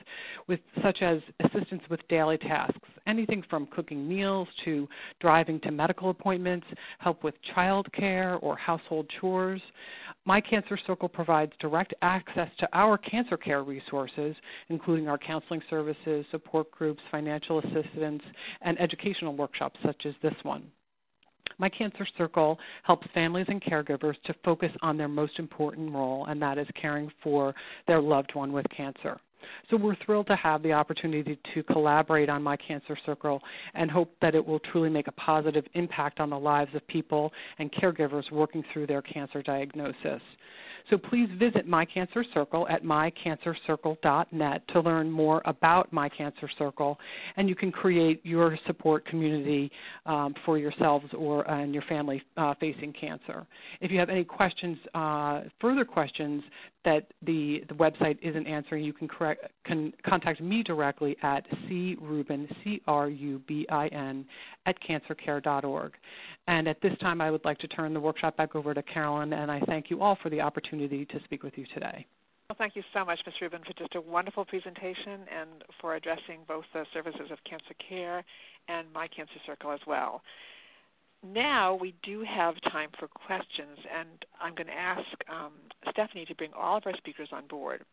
with 0.47 0.61
such 0.81 1.01
as 1.01 1.21
assistance 1.39 1.83
with 1.89 2.07
daily 2.07 2.37
tasks, 2.37 2.89
anything 3.05 3.41
from 3.41 3.67
cooking 3.67 4.07
meals 4.07 4.49
to 4.55 4.89
driving 5.19 5.59
to 5.59 5.71
medical 5.71 6.09
appointments, 6.09 6.67
help 6.97 7.23
with 7.23 7.41
child 7.41 7.91
care 7.91 8.37
or 8.41 8.55
household 8.55 9.09
chores. 9.09 9.61
My 10.25 10.41
Cancer 10.41 10.75
Circle 10.87 11.09
provides 11.09 11.57
direct 11.57 11.93
access 12.01 12.55
to 12.55 12.69
our 12.71 12.97
cancer 12.97 13.35
care 13.35 13.61
resources, 13.61 14.37
including 14.69 15.09
our 15.09 15.17
counseling 15.17 15.61
services, 15.69 16.25
support 16.31 16.71
groups, 16.71 17.03
financial 17.11 17.59
assistance, 17.59 18.23
and 18.61 18.79
educational 18.79 19.35
workshops 19.35 19.81
such 19.83 20.05
as 20.05 20.15
this 20.21 20.45
one. 20.45 20.71
My 21.57 21.67
Cancer 21.67 22.05
Circle 22.05 22.61
helps 22.83 23.07
families 23.07 23.49
and 23.49 23.61
caregivers 23.61 24.21
to 24.21 24.33
focus 24.33 24.71
on 24.81 24.95
their 24.95 25.09
most 25.09 25.39
important 25.39 25.91
role, 25.91 26.23
and 26.23 26.41
that 26.41 26.57
is 26.57 26.69
caring 26.73 27.09
for 27.19 27.53
their 27.85 27.99
loved 27.99 28.33
one 28.33 28.53
with 28.53 28.69
cancer. 28.69 29.19
So 29.69 29.77
we're 29.77 29.95
thrilled 29.95 30.27
to 30.27 30.35
have 30.35 30.63
the 30.63 30.73
opportunity 30.73 31.35
to 31.35 31.63
collaborate 31.63 32.29
on 32.29 32.41
My 32.41 32.55
Cancer 32.55 32.95
Circle 32.95 33.43
and 33.73 33.91
hope 33.91 34.15
that 34.19 34.33
it 34.33 34.45
will 34.45 34.59
truly 34.59 34.89
make 34.89 35.07
a 35.07 35.11
positive 35.11 35.67
impact 35.73 36.19
on 36.19 36.29
the 36.29 36.39
lives 36.39 36.73
of 36.73 36.87
people 36.87 37.33
and 37.59 37.71
caregivers 37.71 38.31
working 38.31 38.63
through 38.63 38.87
their 38.87 39.01
cancer 39.01 39.41
diagnosis. 39.41 40.21
So 40.89 40.97
please 40.97 41.29
visit 41.29 41.67
My 41.67 41.85
Cancer 41.85 42.23
Circle 42.23 42.67
at 42.69 42.83
mycancercircle.net 42.83 44.67
to 44.69 44.81
learn 44.81 45.11
more 45.11 45.41
about 45.45 45.91
My 45.91 46.07
Cancer 46.09 46.47
Circle, 46.47 46.99
and 47.35 47.49
you 47.49 47.55
can 47.55 47.71
create 47.71 48.25
your 48.25 48.55
support 48.55 49.03
community 49.05 49.71
um, 50.05 50.33
for 50.33 50.57
yourselves 50.57 51.13
or 51.13 51.49
uh, 51.49 51.57
and 51.57 51.73
your 51.73 51.81
family 51.81 52.23
uh, 52.37 52.53
facing 52.53 52.93
cancer. 52.93 53.45
If 53.81 53.91
you 53.91 53.99
have 53.99 54.09
any 54.09 54.23
questions, 54.23 54.77
uh, 54.93 55.41
further 55.59 55.83
questions 55.83 56.43
that 56.87 57.11
the, 57.21 57.65
the 57.67 57.73
website 57.73 58.17
isn't 58.21 58.47
answering, 58.47 58.81
you 58.81 58.93
can, 58.93 59.09
correct, 59.09 59.51
can 59.65 59.93
contact 60.03 60.39
me 60.39 60.63
directly 60.63 61.17
at 61.21 61.45
crubin, 61.67 62.47
C-R-U-B-I-N, 62.63 64.25
at 64.65 64.79
cancercare.org. 64.79 65.97
And 66.47 66.65
at 66.69 66.79
this 66.79 66.97
time, 66.97 67.19
I 67.19 67.29
would 67.29 67.43
like 67.43 67.57
to 67.57 67.67
turn 67.67 67.93
the 67.93 67.99
workshop 67.99 68.37
back 68.37 68.55
over 68.55 68.73
to 68.73 68.81
Carolyn, 68.81 69.33
and 69.33 69.51
I 69.51 69.59
thank 69.59 69.89
you 69.89 70.01
all 70.01 70.15
for 70.15 70.29
the 70.29 70.39
opportunity 70.39 71.03
to 71.07 71.19
speak 71.19 71.43
with 71.43 71.57
you 71.57 71.65
today. 71.65 72.05
Well, 72.49 72.55
thank 72.57 72.77
you 72.77 72.83
so 72.93 73.03
much, 73.03 73.25
Ms. 73.25 73.41
Rubin, 73.41 73.63
for 73.63 73.73
just 73.73 73.95
a 73.95 73.99
wonderful 73.99 74.45
presentation 74.45 75.27
and 75.29 75.65
for 75.69 75.95
addressing 75.95 76.45
both 76.47 76.71
the 76.71 76.85
services 76.85 77.31
of 77.31 77.43
Cancer 77.43 77.73
Care 77.73 78.23
and 78.69 78.87
My 78.93 79.07
Cancer 79.07 79.39
Circle 79.39 79.71
as 79.71 79.85
well 79.85 80.23
now 81.23 81.75
we 81.75 81.93
do 82.01 82.21
have 82.21 82.61
time 82.61 82.89
for 82.93 83.07
questions, 83.07 83.79
and 83.91 84.25
I'm 84.39 84.53
going 84.53 84.67
to 84.67 84.77
ask 84.77 85.23
um, 85.29 85.53
Stephanie 85.89 86.25
to 86.25 86.35
bring 86.35 86.53
all 86.53 86.77
of 86.77 86.85
our 86.85 86.93
speakers 86.93 87.33
on 87.33 87.47
board. 87.47 87.83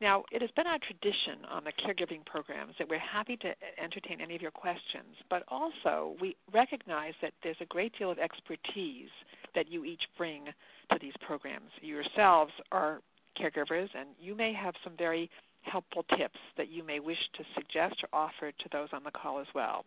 Now, 0.00 0.24
it 0.30 0.42
has 0.42 0.52
been 0.52 0.66
our 0.66 0.78
tradition 0.78 1.38
on 1.46 1.64
the 1.64 1.72
caregiving 1.72 2.24
programs 2.24 2.76
that 2.78 2.88
we're 2.88 2.98
happy 2.98 3.36
to 3.38 3.54
entertain 3.78 4.20
any 4.20 4.36
of 4.36 4.42
your 4.42 4.50
questions, 4.50 5.16
but 5.28 5.44
also 5.48 6.16
we 6.20 6.36
recognize 6.52 7.14
that 7.20 7.34
there's 7.42 7.60
a 7.60 7.66
great 7.66 7.96
deal 7.96 8.10
of 8.10 8.18
expertise 8.18 9.10
that 9.54 9.70
you 9.70 9.84
each 9.84 10.08
bring 10.16 10.48
to 10.90 10.98
these 10.98 11.16
programs. 11.16 11.70
You 11.80 11.94
yourselves 11.94 12.60
are 12.70 13.00
caregivers, 13.34 13.94
and 13.94 14.10
you 14.20 14.34
may 14.34 14.52
have 14.52 14.76
some 14.82 14.96
very 14.96 15.30
helpful 15.62 16.02
tips 16.02 16.40
that 16.56 16.68
you 16.68 16.82
may 16.82 17.00
wish 17.00 17.30
to 17.30 17.44
suggest 17.54 18.04
or 18.04 18.08
offer 18.12 18.52
to 18.52 18.68
those 18.68 18.92
on 18.92 19.02
the 19.02 19.10
call 19.10 19.38
as 19.38 19.52
well. 19.54 19.84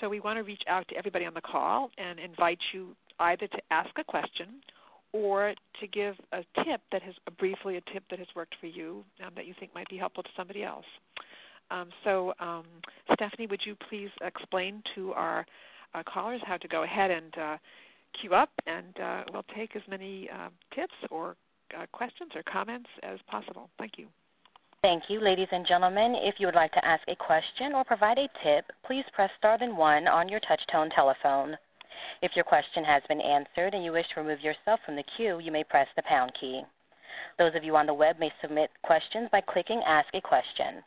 So 0.00 0.08
we 0.08 0.20
want 0.20 0.36
to 0.38 0.44
reach 0.44 0.64
out 0.66 0.88
to 0.88 0.96
everybody 0.96 1.26
on 1.26 1.34
the 1.34 1.40
call 1.40 1.90
and 1.96 2.18
invite 2.20 2.72
you 2.72 2.96
either 3.18 3.46
to 3.46 3.62
ask 3.70 3.98
a 3.98 4.04
question 4.04 4.60
or 5.12 5.54
to 5.74 5.86
give 5.86 6.20
a 6.32 6.44
tip 6.62 6.82
that 6.90 7.02
has 7.02 7.14
briefly 7.38 7.76
a 7.76 7.80
tip 7.80 8.04
that 8.08 8.18
has 8.18 8.34
worked 8.34 8.56
for 8.56 8.66
you 8.66 9.04
um, 9.24 9.30
that 9.34 9.46
you 9.46 9.54
think 9.54 9.74
might 9.74 9.88
be 9.88 9.96
helpful 9.96 10.22
to 10.22 10.30
somebody 10.36 10.62
else. 10.62 10.86
Um, 11.70 11.88
so 12.04 12.34
um, 12.38 12.64
Stephanie, 13.12 13.46
would 13.46 13.64
you 13.64 13.74
please 13.74 14.10
explain 14.20 14.82
to 14.94 15.14
our 15.14 15.46
uh, 15.94 16.02
callers 16.02 16.42
how 16.42 16.56
to 16.58 16.68
go 16.68 16.82
ahead 16.82 17.10
and 17.10 17.38
uh, 17.38 17.56
queue 18.12 18.32
up, 18.32 18.50
and 18.66 18.98
uh, 19.00 19.24
we'll 19.32 19.44
take 19.44 19.74
as 19.74 19.82
many 19.88 20.28
uh, 20.30 20.48
tips 20.70 20.94
or 21.10 21.36
uh, 21.76 21.86
questions 21.92 22.36
or 22.36 22.42
comments 22.42 22.90
as 23.02 23.20
possible. 23.22 23.70
Thank 23.78 23.98
you. 23.98 24.08
Thank 24.82 25.10
you. 25.10 25.18
Ladies 25.20 25.48
and 25.50 25.66
gentlemen, 25.66 26.14
if 26.14 26.38
you 26.38 26.46
would 26.46 26.54
like 26.54 26.72
to 26.72 26.84
ask 26.84 27.02
a 27.08 27.16
question 27.16 27.74
or 27.74 27.82
provide 27.82 28.18
a 28.18 28.28
tip, 28.28 28.72
please 28.82 29.04
press 29.12 29.32
star 29.32 29.58
then 29.58 29.76
one 29.76 30.06
on 30.06 30.28
your 30.28 30.38
touch-tone 30.38 30.90
telephone. 30.90 31.58
If 32.22 32.36
your 32.36 32.44
question 32.44 32.84
has 32.84 33.02
been 33.04 33.20
answered 33.20 33.74
and 33.74 33.82
you 33.82 33.92
wish 33.92 34.08
to 34.08 34.20
remove 34.20 34.42
yourself 34.42 34.80
from 34.84 34.96
the 34.96 35.02
queue, 35.02 35.40
you 35.40 35.50
may 35.50 35.64
press 35.64 35.88
the 35.96 36.02
pound 36.02 36.34
key. 36.34 36.64
Those 37.36 37.54
of 37.54 37.64
you 37.64 37.76
on 37.76 37.86
the 37.86 37.94
web 37.94 38.18
may 38.18 38.32
submit 38.40 38.70
questions 38.82 39.28
by 39.30 39.40
clicking 39.40 39.82
Ask 39.84 40.14
a 40.14 40.20
Question. 40.20 40.84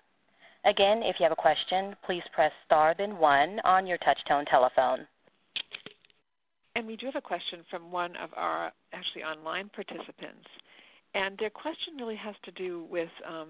Again, 0.63 1.03
if 1.03 1.19
you 1.19 1.23
have 1.23 1.31
a 1.31 1.35
question, 1.35 1.95
please 2.03 2.23
press 2.31 2.53
star 2.65 2.93
then 2.93 3.17
one 3.17 3.59
on 3.65 3.87
your 3.87 3.97
touch-tone 3.97 4.45
telephone. 4.45 5.07
And 6.75 6.85
we 6.85 6.95
do 6.95 7.07
have 7.07 7.15
a 7.15 7.21
question 7.21 7.63
from 7.67 7.91
one 7.91 8.15
of 8.17 8.33
our 8.37 8.71
actually 8.93 9.23
online 9.23 9.69
participants. 9.69 10.49
And 11.13 11.37
their 11.37 11.49
question 11.49 11.97
really 11.97 12.15
has 12.15 12.35
to 12.43 12.51
do 12.51 12.83
with 12.83 13.09
um, 13.25 13.49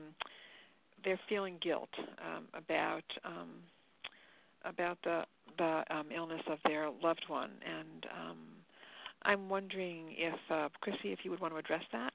they're 1.04 1.20
feeling 1.28 1.58
guilt 1.60 2.00
um, 2.00 2.48
about 2.54 3.18
um, 3.24 3.50
about 4.66 5.02
the 5.02 5.26
the 5.58 5.84
um, 5.90 6.08
illness 6.12 6.42
of 6.48 6.60
their 6.64 6.90
loved 7.02 7.28
one, 7.28 7.52
and 7.66 8.08
um, 8.12 8.38
I'm 9.24 9.50
wondering 9.50 10.14
if 10.18 10.40
uh, 10.50 10.70
Chrissy, 10.80 11.12
if 11.12 11.26
you 11.26 11.32
would 11.32 11.40
want 11.40 11.54
to 11.54 11.60
address 11.60 11.84
that. 11.92 12.14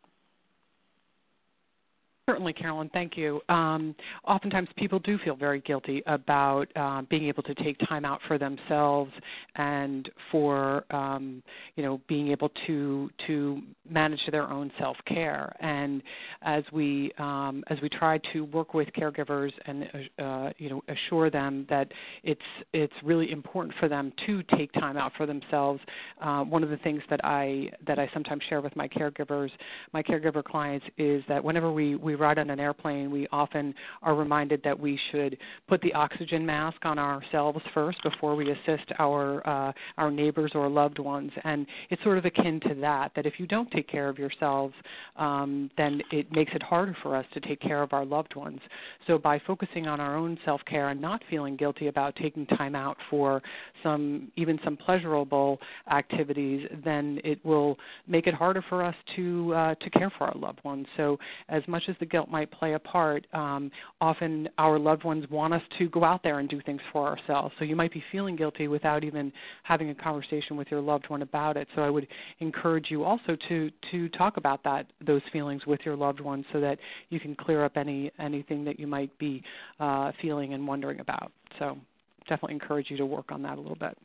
Certainly, 2.27 2.55
Carolyn. 2.55 2.89
Thank 2.89 3.19
you. 3.19 3.43
Um, 3.51 3.95
oftentimes, 4.27 4.71
people 4.77 4.99
do 4.99 5.19
feel 5.19 5.37
very 5.37 5.61
guilty 5.61 6.03
about 6.07 6.71
uh, 6.75 7.03
being 7.03 7.25
able 7.25 7.43
to 7.43 7.55
take 7.55 7.77
time 7.77 8.07
out 8.07 8.23
for 8.23 8.39
themselves 8.39 9.13
and 9.57 10.09
for 10.17 10.87
um, 10.91 11.43
you 11.77 11.83
know 11.83 11.99
being 12.07 12.29
able 12.29 12.49
to 12.49 13.11
to 13.19 13.63
manage 13.91 14.25
their 14.29 14.49
own 14.49 14.73
self-care. 14.79 15.55
And 15.61 16.03
as 16.41 16.73
we 16.73 17.13
um, 17.19 17.63
as 17.67 17.83
we 17.83 17.91
try 17.91 18.17
to 18.17 18.45
work 18.45 18.73
with 18.73 18.95
caregivers 18.95 19.53
and 19.67 20.09
uh, 20.19 20.51
you 20.57 20.71
know 20.71 20.83
assure 20.89 21.29
them 21.29 21.67
that 21.69 21.93
it's 22.23 22.47
it's 22.73 23.03
really 23.03 23.33
important 23.33 23.75
for 23.75 23.87
them 23.87 24.13
to 24.13 24.43
take 24.45 24.73
time 24.73 24.97
out 24.97 25.13
for 25.13 25.27
themselves. 25.27 25.83
Uh, 26.23 26.43
one 26.43 26.63
of 26.63 26.71
the 26.71 26.79
things 26.79 27.03
that 27.11 27.21
I 27.23 27.73
that 27.83 27.99
I 27.99 28.07
sometimes 28.07 28.45
share 28.45 28.63
with 28.63 28.77
my 28.77 28.89
caregivers, 28.89 29.53
my 29.93 30.03
caregiver 30.03 30.43
clients, 30.43 30.89
is 30.97 31.23
that 31.27 31.45
whenever 31.45 31.71
we 31.71 31.97
we 31.97 32.14
ride 32.15 32.39
on 32.39 32.51
an 32.51 32.61
airplane, 32.61 33.11
we 33.11 33.27
often 33.33 33.75
are 34.03 34.15
reminded 34.15 34.63
that 34.63 34.79
we 34.79 34.97
should 34.97 35.39
put 35.67 35.81
the 35.81 35.95
oxygen 35.95 36.45
mask 36.45 36.85
on 36.87 36.99
ourselves 36.99 37.63
first 37.69 38.03
before 38.03 38.35
we 38.35 38.51
assist 38.51 38.93
our 38.99 39.47
uh, 39.47 39.73
our 39.99 40.11
neighbors 40.11 40.55
or 40.55 40.69
loved 40.69 40.99
ones. 40.99 41.33
And 41.45 41.67
it's 41.91 42.03
sort 42.03 42.19
of 42.19 42.25
akin 42.25 42.61
to 42.61 42.75
that. 42.75 43.15
That 43.15 43.27
if 43.27 43.39
you 43.41 43.47
don't 43.47 43.71
take 43.71 43.89
care 43.89 44.09
of 44.09 44.19
yourselves, 44.19 44.75
um, 45.17 45.71
then 45.77 46.03
it 46.11 46.35
makes 46.35 46.55
it 46.55 46.63
harder 46.63 46.95
for 46.95 47.15
us 47.15 47.27
to 47.33 47.41
take 47.41 47.61
care 47.61 47.83
of 47.83 47.93
our 47.93 48.05
loved 48.05 48.35
ones. 48.35 48.61
So 49.07 49.19
by 49.19 49.39
focusing 49.39 49.87
on 49.87 50.01
our 50.01 50.17
own 50.17 50.39
self-care 50.45 50.89
and 50.89 51.01
not 51.01 51.23
feeling 51.25 51.57
guilty 51.57 51.89
about 51.89 52.15
taking 52.15 52.47
time 52.47 52.75
out 52.75 53.01
for 53.01 53.43
some 53.83 54.31
even 54.37 54.61
some 54.61 54.77
pleasurable 54.77 55.61
activities, 55.91 56.67
then 56.71 57.21
it 57.25 57.45
will 57.45 57.79
make 58.07 58.27
it 58.27 58.35
harder 58.35 58.63
for 58.63 58.83
us 58.83 58.97
to 59.07 59.55
uh, 59.55 59.75
to 59.77 59.91
care 59.91 60.11
for 60.11 60.25
our 60.25 60.35
loved 60.35 60.63
ones. 60.65 60.89
So 60.97 61.19
as 61.49 61.67
much 61.69 61.89
as 61.89 61.97
the 62.05 62.11
guilt 62.11 62.31
might 62.31 62.51
play 62.51 62.75
a 62.75 62.79
part, 62.79 63.27
um, 63.33 63.71
often 63.99 64.47
our 64.59 64.79
loved 64.79 65.05
ones 65.05 65.31
want 65.31 65.55
us 65.55 65.63
to 65.71 65.89
go 65.89 66.05
out 66.05 66.23
there 66.23 66.39
and 66.39 66.51
do 66.51 66.61
things 66.61 66.83
for 66.83 67.09
ourselves. 67.09 67.57
So 67.59 67.65
you 67.65 67.75
might 67.75 67.93
be 67.93 68.01
feeling 68.01 68.37
guilty 68.37 68.69
without 68.69 69.05
even 69.05 69.33
having 69.63 69.89
a 69.89 69.95
conversation 69.95 70.59
with 70.59 70.71
your 70.71 70.83
loved 70.83 71.09
one 71.09 71.23
about 71.23 71.57
it. 71.57 71.67
So 71.75 71.83
I 71.83 71.89
would 71.89 72.09
encourage 72.41 72.91
you 72.91 73.05
also 73.05 73.35
to 73.37 73.71
to 73.71 74.09
talk 74.11 74.37
about 74.37 74.63
that 74.65 74.93
those 75.01 75.23
feelings 75.23 75.67
with 75.67 75.87
your 75.87 75.97
loved 75.97 76.21
ones 76.21 76.45
so 76.53 76.61
that 76.61 76.79
you 77.09 77.19
can 77.19 77.35
clear 77.35 77.65
up 77.65 77.79
any 77.79 78.11
anything 78.19 78.65
that 78.65 78.79
you 78.79 78.87
might 78.87 79.17
be 79.17 79.43
uh, 79.81 80.13
feeling 80.13 80.53
and 80.53 80.69
wondering 80.69 81.01
about. 81.01 81.33
So 81.59 81.79
definitely 82.27 82.55
encourage 82.55 82.91
you 82.91 82.99
to 82.99 83.07
work 83.07 83.33
on 83.33 83.41
that 83.43 83.57
a 83.57 83.61
little 83.61 83.77
bit. 83.77 83.97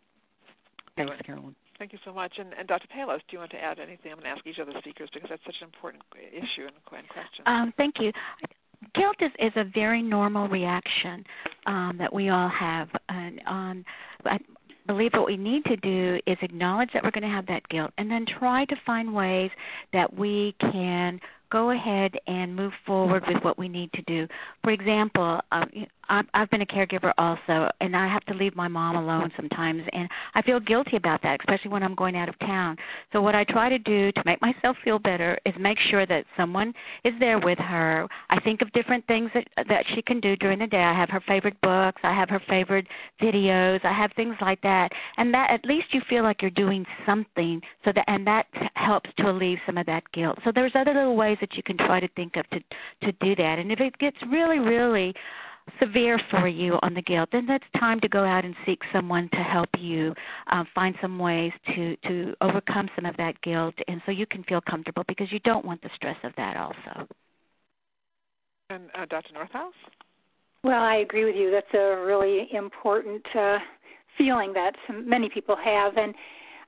Thanks, 0.95 1.21
Carolyn. 1.23 1.53
Thank 1.79 1.93
you 1.93 1.99
so 2.03 2.11
much. 2.11 2.39
And, 2.39 2.53
and 2.55 2.67
Dr. 2.67 2.89
Palos, 2.89 3.21
do 3.25 3.35
you 3.35 3.39
want 3.39 3.51
to 3.51 3.63
add 3.63 3.79
anything? 3.79 4.11
I'm 4.11 4.17
going 4.17 4.25
to 4.25 4.31
ask 4.31 4.45
each 4.45 4.59
of 4.59 4.69
the 4.69 4.77
speakers 4.77 5.09
because 5.09 5.29
that's 5.29 5.45
such 5.45 5.61
an 5.61 5.67
important 5.67 6.03
issue 6.33 6.67
and, 6.91 7.07
question. 7.07 7.43
Um, 7.45 7.73
thank 7.77 8.01
you. 8.01 8.11
Guilt 8.91 9.21
is, 9.21 9.31
is 9.39 9.53
a 9.55 9.63
very 9.63 10.01
normal 10.01 10.49
reaction 10.49 11.25
um, 11.65 11.97
that 11.97 12.13
we 12.13 12.27
all 12.27 12.49
have. 12.49 12.89
And 13.07 13.41
um, 13.45 13.85
I 14.25 14.39
believe 14.87 15.13
what 15.13 15.25
we 15.25 15.37
need 15.37 15.63
to 15.65 15.77
do 15.77 16.19
is 16.25 16.35
acknowledge 16.41 16.91
that 16.91 17.03
we're 17.03 17.11
going 17.11 17.21
to 17.21 17.29
have 17.29 17.45
that 17.45 17.67
guilt 17.69 17.93
and 17.97 18.11
then 18.11 18.25
try 18.25 18.65
to 18.65 18.75
find 18.75 19.13
ways 19.13 19.51
that 19.93 20.13
we 20.13 20.51
can 20.53 21.21
go 21.49 21.69
ahead 21.69 22.19
and 22.27 22.57
move 22.57 22.73
forward 22.85 23.25
with 23.25 23.41
what 23.43 23.57
we 23.57 23.69
need 23.69 23.93
to 23.93 24.01
do. 24.01 24.27
For 24.63 24.71
example, 24.71 25.39
uh, 25.53 25.65
I've 26.09 26.49
been 26.49 26.61
a 26.61 26.65
caregiver 26.65 27.13
also, 27.17 27.69
and 27.81 27.95
I 27.95 28.07
have 28.07 28.25
to 28.25 28.33
leave 28.33 28.55
my 28.55 28.67
mom 28.67 28.95
alone 28.95 29.31
sometimes, 29.35 29.83
and 29.93 30.09
I 30.33 30.41
feel 30.41 30.59
guilty 30.59 30.97
about 30.97 31.21
that, 31.21 31.39
especially 31.39 31.69
when 31.71 31.83
I'm 31.83 31.93
going 31.93 32.17
out 32.17 32.29
of 32.29 32.39
town. 32.39 32.79
So 33.13 33.21
what 33.21 33.35
I 33.35 33.43
try 33.43 33.69
to 33.69 33.77
do 33.77 34.11
to 34.11 34.23
make 34.25 34.41
myself 34.41 34.77
feel 34.79 34.97
better 34.97 35.37
is 35.45 35.55
make 35.57 35.77
sure 35.77 36.05
that 36.07 36.25
someone 36.35 36.73
is 37.03 37.13
there 37.19 37.37
with 37.37 37.59
her. 37.59 38.07
I 38.29 38.39
think 38.39 38.61
of 38.61 38.71
different 38.71 39.05
things 39.07 39.31
that 39.33 39.49
that 39.67 39.85
she 39.85 40.01
can 40.01 40.19
do 40.19 40.35
during 40.35 40.59
the 40.59 40.67
day. 40.67 40.83
I 40.83 40.93
have 40.93 41.09
her 41.11 41.19
favorite 41.19 41.59
books, 41.61 42.01
I 42.03 42.11
have 42.11 42.29
her 42.29 42.39
favorite 42.39 42.87
videos, 43.19 43.85
I 43.85 43.91
have 43.91 44.11
things 44.13 44.41
like 44.41 44.61
that, 44.61 44.93
and 45.17 45.33
that 45.33 45.51
at 45.51 45.65
least 45.65 45.93
you 45.93 46.01
feel 46.01 46.23
like 46.23 46.41
you're 46.41 46.51
doing 46.51 46.87
something. 47.05 47.61
So 47.83 47.91
that 47.91 48.09
and 48.09 48.25
that 48.27 48.47
helps 48.75 49.13
to 49.13 49.29
alleviate 49.29 49.65
some 49.65 49.77
of 49.77 49.85
that 49.85 50.11
guilt. 50.11 50.39
So 50.43 50.51
there's 50.51 50.75
other 50.75 50.93
little 50.93 51.15
ways 51.15 51.37
that 51.39 51.55
you 51.55 51.63
can 51.63 51.77
try 51.77 51.99
to 51.99 52.07
think 52.09 52.35
of 52.37 52.49
to 52.49 52.63
to 53.01 53.11
do 53.11 53.35
that. 53.35 53.59
And 53.59 53.71
if 53.71 53.79
it 53.79 53.97
gets 53.97 54.23
really 54.23 54.59
really 54.59 55.15
severe 55.79 56.17
for 56.17 56.47
you 56.47 56.79
on 56.81 56.93
the 56.93 57.01
guilt, 57.01 57.31
then 57.31 57.45
that's 57.45 57.67
time 57.73 57.99
to 57.99 58.07
go 58.07 58.23
out 58.23 58.45
and 58.45 58.55
seek 58.65 58.83
someone 58.91 59.29
to 59.29 59.37
help 59.37 59.69
you 59.79 60.15
uh, 60.47 60.63
find 60.63 60.95
some 61.01 61.19
ways 61.19 61.53
to, 61.67 61.95
to 61.97 62.35
overcome 62.41 62.89
some 62.95 63.05
of 63.05 63.17
that 63.17 63.39
guilt 63.41 63.75
and 63.87 64.01
so 64.05 64.11
you 64.11 64.25
can 64.25 64.43
feel 64.43 64.61
comfortable 64.61 65.03
because 65.05 65.31
you 65.31 65.39
don't 65.39 65.65
want 65.65 65.81
the 65.81 65.89
stress 65.89 66.17
of 66.23 66.33
that 66.35 66.57
also. 66.57 67.07
And 68.69 68.89
uh, 68.95 69.05
Dr. 69.05 69.33
Northouse? 69.33 69.73
Well, 70.63 70.83
I 70.83 70.95
agree 70.95 71.23
with 71.25 71.35
you. 71.35 71.49
That's 71.51 71.73
a 71.73 71.95
really 72.05 72.53
important 72.53 73.35
uh, 73.35 73.59
feeling 74.15 74.53
that 74.53 74.77
many 74.89 75.29
people 75.29 75.55
have. 75.55 75.97
And 75.97 76.13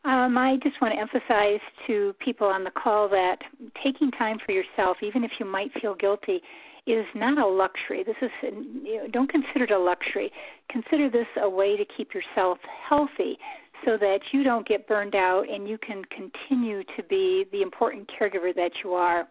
um, 0.03 0.37
I 0.37 0.57
just 0.57 0.81
want 0.81 0.93
to 0.93 0.99
emphasize 0.99 1.59
to 1.85 2.13
people 2.13 2.47
on 2.47 2.63
the 2.63 2.71
call 2.71 3.07
that 3.09 3.43
taking 3.75 4.09
time 4.09 4.39
for 4.39 4.51
yourself, 4.51 5.03
even 5.03 5.23
if 5.23 5.39
you 5.39 5.45
might 5.45 5.73
feel 5.73 5.93
guilty, 5.93 6.41
is 6.85 7.05
not 7.13 7.37
a 7.37 7.45
luxury. 7.45 8.03
This 8.03 8.17
is 8.21 8.31
you 8.41 8.97
know, 8.97 9.07
don't 9.07 9.27
consider 9.27 9.65
it 9.65 9.71
a 9.71 9.77
luxury. 9.77 10.31
Consider 10.67 11.09
this 11.09 11.27
a 11.35 11.49
way 11.49 11.77
to 11.77 11.85
keep 11.85 12.13
yourself 12.13 12.59
healthy 12.65 13.39
so 13.85 13.97
that 13.97 14.33
you 14.33 14.43
don't 14.43 14.65
get 14.65 14.87
burned 14.87 15.15
out 15.15 15.47
and 15.47 15.67
you 15.67 15.77
can 15.77 16.03
continue 16.05 16.83
to 16.83 17.03
be 17.03 17.45
the 17.51 17.61
important 17.61 18.07
caregiver 18.07 18.53
that 18.55 18.83
you 18.83 18.93
are. 18.93 19.27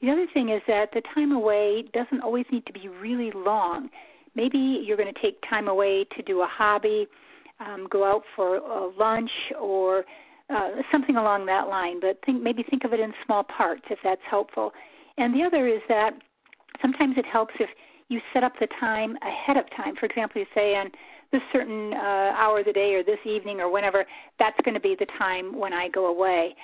The 0.00 0.10
other 0.10 0.26
thing 0.26 0.48
is 0.48 0.62
that 0.66 0.90
the 0.92 1.00
time 1.00 1.32
away 1.32 1.82
doesn't 1.82 2.20
always 2.20 2.46
need 2.50 2.66
to 2.66 2.72
be 2.72 2.88
really 2.88 3.30
long. 3.30 3.90
Maybe 4.34 4.58
you're 4.58 4.96
going 4.96 5.12
to 5.12 5.20
take 5.20 5.40
time 5.42 5.68
away 5.68 6.04
to 6.04 6.22
do 6.22 6.42
a 6.42 6.46
hobby, 6.46 7.06
um, 7.60 7.86
go 7.86 8.04
out 8.04 8.24
for 8.34 8.56
a 8.56 8.86
lunch, 8.86 9.52
or 9.60 10.04
uh, 10.50 10.82
something 10.90 11.16
along 11.16 11.46
that 11.46 11.68
line. 11.68 12.00
But 12.00 12.20
think, 12.22 12.42
maybe 12.42 12.64
think 12.64 12.82
of 12.82 12.92
it 12.92 12.98
in 12.98 13.14
small 13.24 13.44
parts 13.44 13.90
if 13.90 14.02
that's 14.02 14.24
helpful. 14.24 14.74
And 15.18 15.34
the 15.34 15.44
other 15.44 15.66
is 15.66 15.82
that 15.88 16.20
sometimes 16.80 17.18
it 17.18 17.26
helps 17.26 17.54
if 17.60 17.74
you 18.08 18.20
set 18.32 18.44
up 18.44 18.58
the 18.58 18.66
time 18.66 19.16
ahead 19.22 19.56
of 19.56 19.68
time. 19.70 19.96
For 19.96 20.06
example, 20.06 20.40
you 20.40 20.46
say 20.54 20.76
on 20.76 20.92
this 21.30 21.42
certain 21.50 21.94
uh, 21.94 22.34
hour 22.36 22.58
of 22.58 22.66
the 22.66 22.72
day 22.72 22.94
or 22.94 23.02
this 23.02 23.20
evening 23.24 23.60
or 23.60 23.70
whenever, 23.70 24.04
that's 24.38 24.60
going 24.62 24.74
to 24.74 24.80
be 24.80 24.94
the 24.94 25.06
time 25.06 25.56
when 25.56 25.72
I 25.72 25.88
go 25.88 26.06
away. 26.06 26.56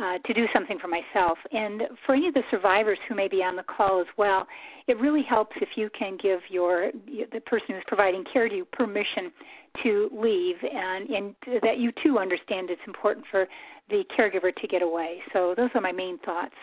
Uh, 0.00 0.16
to 0.20 0.32
do 0.32 0.46
something 0.46 0.78
for 0.78 0.86
myself. 0.86 1.44
And 1.50 1.88
for 2.00 2.14
any 2.14 2.28
of 2.28 2.34
the 2.34 2.44
survivors 2.48 3.00
who 3.00 3.16
may 3.16 3.26
be 3.26 3.42
on 3.42 3.56
the 3.56 3.64
call 3.64 3.98
as 3.98 4.06
well, 4.16 4.46
it 4.86 4.96
really 5.00 5.22
helps 5.22 5.56
if 5.56 5.76
you 5.76 5.90
can 5.90 6.16
give 6.16 6.48
your 6.48 6.92
the 7.32 7.40
person 7.40 7.74
who's 7.74 7.82
providing 7.82 8.22
care 8.22 8.48
to 8.48 8.54
you 8.58 8.64
permission 8.64 9.32
to 9.78 10.08
leave, 10.12 10.62
and, 10.62 11.10
and 11.10 11.34
that 11.62 11.78
you 11.78 11.90
too 11.90 12.20
understand 12.20 12.70
it's 12.70 12.86
important 12.86 13.26
for 13.26 13.48
the 13.88 14.04
caregiver 14.04 14.54
to 14.54 14.66
get 14.68 14.82
away. 14.82 15.20
So 15.32 15.56
those 15.56 15.70
are 15.74 15.80
my 15.80 15.90
main 15.90 16.16
thoughts. 16.18 16.54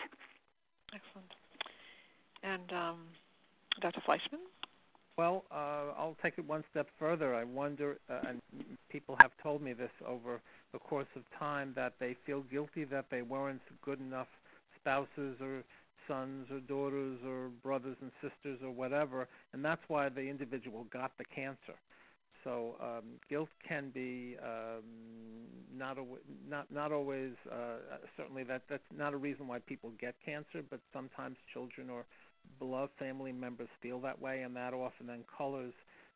Excellent. 0.94 1.25
And 2.46 2.72
um, 2.72 2.98
Dr. 3.80 4.00
Fleishman? 4.00 4.40
Well, 5.18 5.44
uh, 5.50 5.94
I'll 5.98 6.16
take 6.22 6.34
it 6.38 6.46
one 6.46 6.62
step 6.70 6.88
further. 6.96 7.34
I 7.34 7.42
wonder, 7.42 7.98
uh, 8.08 8.20
and 8.28 8.40
people 8.88 9.16
have 9.20 9.32
told 9.42 9.62
me 9.62 9.72
this 9.72 9.90
over 10.06 10.40
the 10.72 10.78
course 10.78 11.08
of 11.16 11.22
time, 11.36 11.72
that 11.74 11.94
they 11.98 12.14
feel 12.24 12.42
guilty 12.42 12.84
that 12.84 13.06
they 13.10 13.22
weren't 13.22 13.62
good 13.82 13.98
enough 13.98 14.28
spouses 14.78 15.40
or 15.40 15.64
sons 16.06 16.48
or 16.52 16.60
daughters 16.60 17.18
or 17.26 17.48
brothers 17.64 17.96
and 18.00 18.12
sisters 18.22 18.60
or 18.62 18.70
whatever, 18.70 19.26
and 19.52 19.64
that's 19.64 19.82
why 19.88 20.08
the 20.08 20.28
individual 20.28 20.86
got 20.90 21.10
the 21.18 21.24
cancer. 21.24 21.74
So 22.44 22.76
um, 22.80 23.18
guilt 23.28 23.48
can 23.66 23.90
be 23.90 24.36
um, 24.40 24.84
not, 25.76 25.98
not 26.48 26.70
not 26.70 26.92
always 26.92 27.32
uh, 27.50 27.96
certainly 28.16 28.44
that 28.44 28.62
that's 28.68 28.84
not 28.96 29.14
a 29.14 29.16
reason 29.16 29.48
why 29.48 29.58
people 29.58 29.90
get 29.98 30.14
cancer, 30.24 30.62
but 30.70 30.78
sometimes 30.92 31.38
children 31.52 31.90
or 31.90 32.04
beloved 32.58 32.92
family 32.98 33.32
members 33.32 33.68
feel 33.80 34.00
that 34.00 34.20
way, 34.20 34.42
and 34.42 34.56
that 34.56 34.74
often 34.74 35.06
then 35.06 35.24
colors 35.36 35.74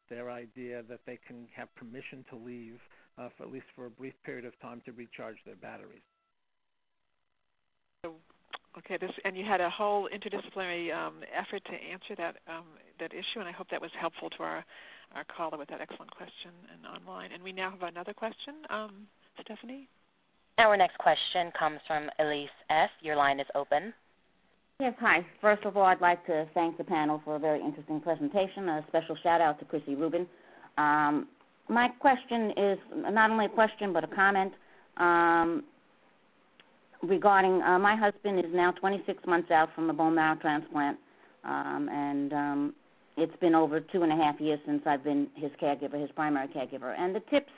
their 0.09 0.31
idea 0.31 0.83
that 0.89 1.01
they 1.07 1.19
can 1.27 1.47
have 1.55 1.75
permission 1.75 2.25
to 2.29 2.37
leave, 2.37 2.81
uh, 3.19 3.29
for 3.37 3.45
at 3.45 3.53
least 3.53 3.67
for 3.75 3.87
a 3.87 3.91
brief 3.91 4.15
period 4.25 4.45
of 4.45 4.59
time, 4.61 4.81
to 4.85 4.93
recharge 4.93 5.39
their 5.45 5.57
batteries. 5.57 6.03
Okay, 8.79 8.97
this 8.97 9.19
and 9.25 9.37
you 9.37 9.45
had 9.45 9.61
a 9.61 9.69
whole 9.69 10.09
interdisciplinary 10.09 10.95
um, 10.95 11.17
effort 11.33 11.65
to 11.65 11.75
answer 11.85 12.15
that 12.15 12.37
um, 12.47 12.65
that 12.99 13.13
issue, 13.13 13.41
and 13.41 13.49
I 13.49 13.53
hope 13.53 13.69
that 13.69 13.81
was 13.81 13.95
helpful 13.95 14.31
to 14.31 14.43
our 14.43 14.65
our 15.15 15.25
caller 15.25 15.59
with 15.59 15.69
that 15.69 15.81
excellent 15.81 16.11
question 16.15 16.53
and 16.73 16.87
online. 16.87 17.31
And 17.33 17.43
we 17.43 17.53
now 17.53 17.71
have 17.71 17.83
another 17.83 18.15
question, 18.15 18.55
um, 18.71 19.09
Stephanie. 19.41 19.89
Our 20.59 20.77
next 20.77 20.99
question 20.99 21.51
comes 21.51 21.81
from 21.87 22.11
Elise 22.19 22.51
S. 22.69 22.91
Your 23.01 23.17
line 23.17 23.41
is 23.41 23.51
open. 23.55 23.93
Yes, 24.81 24.95
hi. 24.99 25.27
First 25.43 25.67
of 25.67 25.77
all, 25.77 25.85
I'd 25.85 26.01
like 26.01 26.25
to 26.25 26.49
thank 26.55 26.79
the 26.79 26.85
panel 26.85 27.21
for 27.23 27.37
a 27.37 27.39
very 27.39 27.61
interesting 27.61 28.01
presentation. 28.01 28.67
A 28.71 28.83
special 28.89 29.15
shout 29.15 29.43
out 29.43 29.59
to 29.59 29.67
Chrissy 29.67 29.95
Rubin. 29.95 30.27
Um, 30.79 31.29
my 31.69 31.89
question 31.89 32.53
is 32.53 32.79
not 32.95 33.31
only 33.31 33.45
a 33.45 33.51
question 33.51 33.93
but 33.93 34.05
a 34.05 34.07
comment 34.07 34.55
um, 34.97 35.65
regarding 37.03 37.61
uh, 37.63 37.79
my 37.79 37.95
husband 37.95 38.43
is 38.43 38.55
now 38.55 38.71
26 38.71 39.27
months 39.27 39.51
out 39.51 39.71
from 39.75 39.91
a 39.91 39.93
bone 39.93 40.15
marrow 40.15 40.37
transplant. 40.37 40.99
um, 41.45 41.91
and 41.91 42.33
um, 42.33 42.75
it's 43.19 43.37
been 43.37 43.55
over 43.55 43.81
two 43.81 44.03
and 44.03 44.11
a 44.11 44.17
half 44.17 44.41
years 44.41 44.61
since 44.65 44.87
I've 44.87 45.05
been 45.05 45.29
his 45.35 45.51
caregiver, 45.61 46.01
his 46.01 46.11
primary 46.11 46.49
caregiver. 46.49 46.95
And 46.97 47.15
the 47.15 47.21
tips 47.21 47.53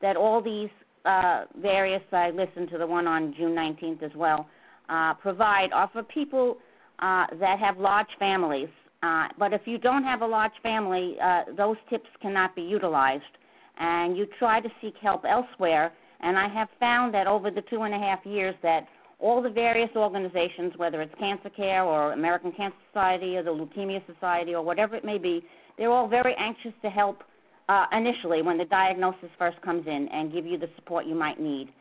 that 0.00 0.16
all 0.16 0.40
these 0.40 0.70
uh, 1.04 1.44
various, 1.54 2.02
I 2.12 2.30
listened 2.30 2.70
to 2.70 2.78
the 2.78 2.86
one 2.86 3.06
on 3.06 3.34
June 3.34 3.54
19th 3.54 4.02
as 4.02 4.14
well, 4.14 4.48
uh, 4.88 5.14
provide 5.14 5.72
are 5.72 5.88
for 5.88 6.02
people 6.02 6.58
uh, 6.98 7.26
that 7.34 7.58
have 7.58 7.78
large 7.78 8.16
families. 8.18 8.68
Uh, 9.02 9.28
but 9.36 9.52
if 9.52 9.66
you 9.66 9.78
don't 9.78 10.04
have 10.04 10.22
a 10.22 10.26
large 10.26 10.58
family, 10.62 11.18
uh, 11.20 11.44
those 11.56 11.76
tips 11.90 12.08
cannot 12.20 12.54
be 12.54 12.62
utilized. 12.62 13.38
And 13.78 14.16
you 14.16 14.26
try 14.26 14.60
to 14.60 14.70
seek 14.80 14.98
help 14.98 15.24
elsewhere. 15.24 15.92
And 16.20 16.38
I 16.38 16.48
have 16.48 16.68
found 16.78 17.12
that 17.14 17.26
over 17.26 17.50
the 17.50 17.62
two 17.62 17.82
and 17.82 17.94
a 17.94 17.98
half 17.98 18.24
years 18.24 18.54
that 18.62 18.88
all 19.18 19.42
the 19.42 19.50
various 19.50 19.90
organizations, 19.96 20.76
whether 20.76 21.00
it's 21.00 21.14
Cancer 21.14 21.48
Care 21.48 21.84
or 21.84 22.12
American 22.12 22.52
Cancer 22.52 22.76
Society 22.92 23.36
or 23.38 23.42
the 23.42 23.54
Leukemia 23.54 24.04
Society 24.06 24.54
or 24.54 24.62
whatever 24.62 24.94
it 24.94 25.04
may 25.04 25.18
be, 25.18 25.44
they're 25.76 25.90
all 25.90 26.08
very 26.08 26.34
anxious 26.34 26.74
to 26.82 26.90
help 26.90 27.24
uh, 27.68 27.86
initially 27.92 28.42
when 28.42 28.58
the 28.58 28.64
diagnosis 28.64 29.30
first 29.38 29.60
comes 29.62 29.86
in 29.86 30.08
and 30.08 30.32
give 30.32 30.46
you 30.46 30.58
the 30.58 30.68
support 30.76 31.06
you 31.06 31.14
might 31.14 31.40
need. 31.40 31.72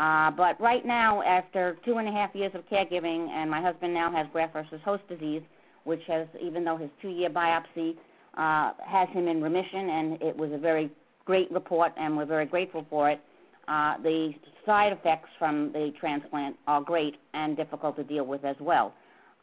Uh, 0.00 0.30
but 0.30 0.58
right 0.58 0.86
now, 0.86 1.20
after 1.22 1.76
two 1.84 1.98
and 1.98 2.08
a 2.08 2.10
half 2.10 2.34
years 2.34 2.54
of 2.54 2.66
caregiving, 2.70 3.28
and 3.28 3.50
my 3.50 3.60
husband 3.60 3.92
now 3.92 4.10
has 4.10 4.26
graft 4.28 4.54
versus 4.54 4.80
host 4.82 5.06
disease, 5.08 5.42
which 5.84 6.06
has, 6.06 6.26
even 6.40 6.64
though 6.64 6.78
his 6.78 6.88
two-year 7.02 7.28
biopsy 7.28 7.94
uh, 8.34 8.72
has 8.82 9.10
him 9.10 9.28
in 9.28 9.42
remission, 9.42 9.90
and 9.90 10.20
it 10.22 10.34
was 10.34 10.52
a 10.52 10.58
very 10.58 10.90
great 11.26 11.52
report, 11.52 11.92
and 11.98 12.16
we're 12.16 12.24
very 12.24 12.46
grateful 12.46 12.86
for 12.88 13.10
it. 13.10 13.20
Uh, 13.68 13.98
the 13.98 14.34
side 14.64 14.90
effects 14.94 15.28
from 15.38 15.70
the 15.72 15.90
transplant 15.90 16.56
are 16.66 16.80
great 16.80 17.18
and 17.34 17.54
difficult 17.54 17.94
to 17.94 18.02
deal 18.02 18.24
with 18.24 18.42
as 18.42 18.56
well. 18.58 18.94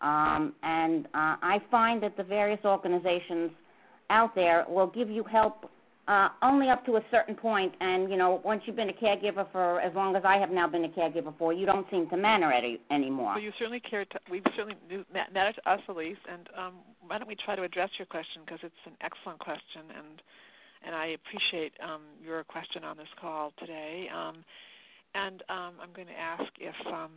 Um, 0.01 0.55
and 0.63 1.05
uh, 1.13 1.37
I 1.39 1.61
find 1.69 2.01
that 2.01 2.17
the 2.17 2.23
various 2.23 2.65
organizations 2.65 3.51
out 4.09 4.33
there 4.33 4.65
will 4.67 4.87
give 4.87 5.11
you 5.11 5.23
help 5.23 5.69
uh, 6.07 6.29
only 6.41 6.69
up 6.69 6.85
to 6.85 6.97
a 6.97 7.03
certain 7.11 7.35
point. 7.35 7.75
And 7.79 8.09
you 8.09 8.17
know, 8.17 8.41
once 8.43 8.63
you've 8.65 8.75
been 8.75 8.89
a 8.89 8.93
caregiver 8.93 9.45
for 9.51 9.79
as 9.81 9.93
long 9.93 10.15
as 10.15 10.23
I 10.23 10.37
have 10.37 10.51
now 10.51 10.67
been 10.67 10.85
a 10.85 10.89
caregiver 10.89 11.33
for, 11.37 11.53
you 11.53 11.65
don't 11.65 11.89
seem 11.89 12.07
to 12.07 12.17
matter 12.17 12.51
any, 12.51 12.79
anymore. 12.89 13.33
Well, 13.35 13.39
you 13.39 13.51
certainly 13.51 13.79
care. 13.79 14.05
To, 14.05 14.19
we 14.29 14.41
certainly 14.55 14.75
knew, 14.89 15.05
mattered 15.13 15.55
to 15.55 15.69
us, 15.69 15.81
Elise. 15.87 16.17
And 16.29 16.49
um, 16.55 16.73
why 17.05 17.17
don't 17.17 17.27
we 17.27 17.35
try 17.35 17.55
to 17.55 17.63
address 17.63 17.99
your 17.99 18.05
question 18.05 18.41
because 18.45 18.63
it's 18.63 18.85
an 18.85 18.93
excellent 19.01 19.39
question 19.39 19.81
and 19.95 20.21
and 20.83 20.95
I 20.95 21.07
appreciate 21.07 21.73
um, 21.81 22.01
your 22.23 22.43
question 22.43 22.83
on 22.83 22.97
this 22.97 23.09
call 23.15 23.51
today. 23.57 24.09
Um, 24.09 24.45
and 25.15 25.43
um, 25.49 25.73
I'm 25.81 25.91
going 25.93 26.07
to 26.07 26.19
ask 26.19 26.51
if 26.59 26.85
um, 26.87 27.11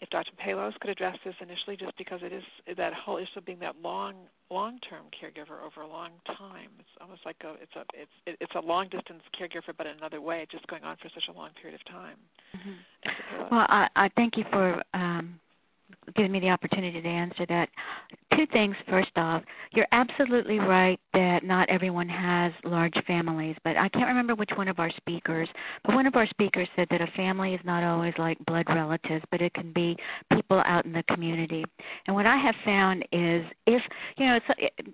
if 0.00 0.10
Dr. 0.10 0.32
Palos 0.36 0.78
could 0.78 0.90
address 0.90 1.18
this 1.24 1.40
initially, 1.40 1.76
just 1.76 1.96
because 1.96 2.22
it 2.22 2.32
is 2.32 2.44
that 2.76 2.94
whole 2.94 3.16
issue 3.16 3.38
of 3.38 3.44
being 3.44 3.58
that 3.60 3.80
long 3.82 4.14
long-term 4.50 5.04
caregiver 5.10 5.62
over 5.64 5.82
a 5.82 5.86
long 5.86 6.10
time. 6.24 6.70
It's 6.78 6.88
almost 7.00 7.26
like 7.26 7.44
a 7.44 7.54
it's 7.62 7.76
a 7.76 7.84
it's 7.94 8.38
it's 8.40 8.54
a 8.54 8.60
long-distance 8.60 9.22
caregiver, 9.32 9.72
but 9.76 9.86
in 9.86 9.96
another 9.98 10.20
way, 10.20 10.46
just 10.48 10.66
going 10.66 10.84
on 10.84 10.96
for 10.96 11.08
such 11.08 11.28
a 11.28 11.32
long 11.32 11.50
period 11.50 11.74
of 11.74 11.84
time. 11.84 12.16
Mm-hmm. 12.56 13.42
Well, 13.50 13.66
I, 13.68 13.88
I 13.96 14.08
thank 14.08 14.36
you 14.36 14.44
for 14.44 14.82
um, 14.94 15.38
giving 16.14 16.32
me 16.32 16.40
the 16.40 16.50
opportunity 16.50 17.00
to 17.00 17.08
answer 17.08 17.46
that. 17.46 17.70
Two 18.30 18.46
things. 18.46 18.76
First 18.86 19.18
off, 19.18 19.42
you're 19.72 19.86
absolutely 19.90 20.60
right 20.60 21.00
that 21.12 21.44
not 21.44 21.68
everyone 21.68 22.08
has 22.08 22.52
large 22.62 23.02
families, 23.04 23.56
but 23.64 23.76
I 23.76 23.88
can't 23.88 24.06
remember 24.06 24.34
which 24.34 24.56
one 24.56 24.68
of 24.68 24.78
our 24.78 24.90
speakers, 24.90 25.48
but 25.82 25.94
one 25.94 26.06
of 26.06 26.14
our 26.14 26.26
speakers 26.26 26.68
said 26.76 26.88
that 26.90 27.00
a 27.00 27.06
family 27.06 27.54
is 27.54 27.64
not 27.64 27.82
always 27.82 28.16
like 28.18 28.38
blood 28.46 28.68
relatives, 28.70 29.24
but 29.30 29.42
it 29.42 29.54
can 29.54 29.72
be 29.72 29.96
people 30.30 30.62
out 30.66 30.84
in 30.84 30.92
the 30.92 31.02
community. 31.04 31.64
And 32.06 32.14
what 32.14 32.26
I 32.26 32.36
have 32.36 32.54
found 32.54 33.06
is 33.10 33.44
if, 33.66 33.88
you 34.16 34.26
know, 34.26 34.38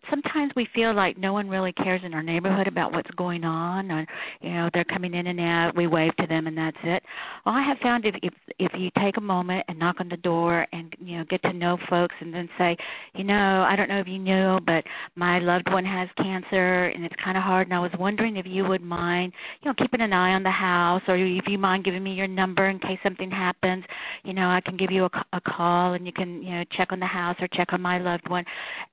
sometimes 0.08 0.54
we 0.54 0.64
feel 0.64 0.94
like 0.94 1.18
no 1.18 1.32
one 1.32 1.48
really 1.48 1.72
cares 1.72 2.02
in 2.04 2.14
our 2.14 2.22
neighborhood 2.22 2.66
about 2.66 2.92
what's 2.92 3.10
going 3.10 3.44
on, 3.44 3.90
or, 3.92 4.06
you 4.40 4.50
know, 4.50 4.70
they're 4.72 4.84
coming 4.84 5.12
in 5.12 5.26
and 5.26 5.40
out, 5.40 5.76
we 5.76 5.86
wave 5.86 6.16
to 6.16 6.26
them 6.26 6.46
and 6.46 6.56
that's 6.56 6.82
it. 6.82 7.04
Well, 7.44 7.54
I 7.54 7.60
have 7.60 7.78
found 7.78 8.06
if, 8.06 8.16
if, 8.22 8.34
if 8.58 8.78
you 8.78 8.90
take 8.90 9.18
a 9.18 9.20
moment 9.20 9.66
and 9.68 9.78
knock 9.78 10.00
on 10.00 10.08
the 10.08 10.16
door 10.16 10.66
and 10.72 10.83
you 11.06 11.18
know 11.18 11.24
get 11.24 11.42
to 11.42 11.52
know 11.52 11.76
folks 11.76 12.14
and 12.20 12.32
then 12.32 12.48
say 12.58 12.76
you 13.14 13.24
know 13.24 13.64
i 13.68 13.76
don't 13.76 13.88
know 13.88 13.98
if 13.98 14.08
you 14.08 14.18
know 14.18 14.58
but 14.64 14.86
my 15.16 15.38
loved 15.38 15.70
one 15.70 15.84
has 15.84 16.08
cancer 16.16 16.90
and 16.94 17.04
it's 17.04 17.16
kind 17.16 17.36
of 17.36 17.42
hard 17.42 17.66
and 17.66 17.74
i 17.74 17.78
was 17.78 17.92
wondering 17.92 18.36
if 18.36 18.46
you 18.46 18.64
would 18.64 18.82
mind 18.82 19.32
you 19.62 19.68
know 19.68 19.74
keeping 19.74 20.00
an 20.00 20.12
eye 20.12 20.34
on 20.34 20.42
the 20.42 20.50
house 20.50 21.02
or 21.08 21.16
if 21.16 21.48
you 21.48 21.58
mind 21.58 21.84
giving 21.84 22.02
me 22.02 22.12
your 22.12 22.28
number 22.28 22.66
in 22.66 22.78
case 22.78 22.98
something 23.02 23.30
happens. 23.30 23.84
You 24.24 24.34
know 24.34 24.48
i 24.48 24.60
can 24.60 24.76
give 24.76 24.90
you 24.90 25.04
a, 25.04 25.24
a 25.32 25.40
call 25.40 25.94
and 25.94 26.06
you 26.06 26.12
can 26.12 26.42
you 26.42 26.52
know 26.52 26.64
check 26.64 26.92
on 26.92 27.00
the 27.00 27.06
house 27.06 27.40
or 27.40 27.48
check 27.48 27.72
on 27.72 27.82
my 27.82 27.98
loved 27.98 28.28
one. 28.28 28.44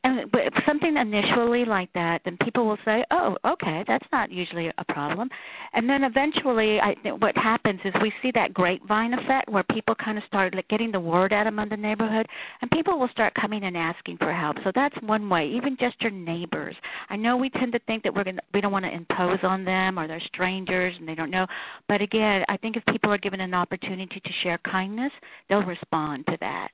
And 0.03 0.31
but 0.31 0.53
something 0.65 0.97
initially 0.97 1.65
like 1.65 1.91
that 1.93 2.23
then 2.23 2.37
people 2.37 2.65
will 2.65 2.79
say 2.85 3.03
oh 3.11 3.37
okay 3.45 3.83
that's 3.83 4.07
not 4.11 4.31
usually 4.31 4.71
a 4.77 4.85
problem. 4.85 5.29
And 5.73 5.89
then 5.89 6.03
eventually 6.03 6.81
i 6.81 6.93
what 7.19 7.37
happens 7.37 7.81
is 7.83 7.93
we 8.01 8.11
see 8.21 8.31
that 8.31 8.53
grapevine 8.53 9.13
effect 9.13 9.49
where 9.49 9.63
people 9.63 9.95
kind 9.95 10.17
of 10.17 10.23
start 10.23 10.55
like, 10.55 10.67
getting 10.67 10.91
the 10.91 10.99
word 10.99 11.33
out 11.33 11.47
among 11.47 11.69
the 11.69 11.77
neighborhood, 12.01 12.27
and 12.61 12.71
people 12.71 12.97
will 12.97 13.07
start 13.07 13.33
coming 13.33 13.63
and 13.63 13.77
asking 13.77 14.17
for 14.17 14.31
help. 14.31 14.59
So 14.63 14.71
that's 14.71 14.99
one 15.01 15.29
way, 15.29 15.47
even 15.47 15.77
just 15.77 16.01
your 16.01 16.11
neighbors. 16.11 16.75
I 17.09 17.15
know 17.15 17.37
we 17.37 17.49
tend 17.49 17.73
to 17.73 17.79
think 17.79 18.03
that 18.03 18.13
we're 18.13 18.23
going 18.23 18.39
we 18.53 18.61
don't 18.61 18.71
want 18.71 18.85
to 18.85 18.93
impose 18.93 19.43
on 19.43 19.63
them 19.63 19.99
or 19.99 20.07
they're 20.07 20.19
strangers 20.19 20.97
and 20.97 21.07
they 21.07 21.15
don't 21.15 21.29
know. 21.29 21.47
But 21.87 22.01
again, 22.01 22.45
I 22.49 22.57
think 22.57 22.77
if 22.77 22.85
people 22.85 23.13
are 23.13 23.17
given 23.17 23.41
an 23.41 23.53
opportunity 23.53 24.19
to 24.19 24.31
share 24.31 24.57
kindness, 24.59 25.13
they'll 25.47 25.63
respond 25.63 26.27
to 26.27 26.37
that. 26.37 26.71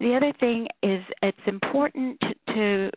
The 0.00 0.14
other 0.14 0.32
thing 0.32 0.68
is 0.82 1.04
it's 1.22 1.46
important 1.46 2.20
to, 2.20 2.34
to 2.54 2.90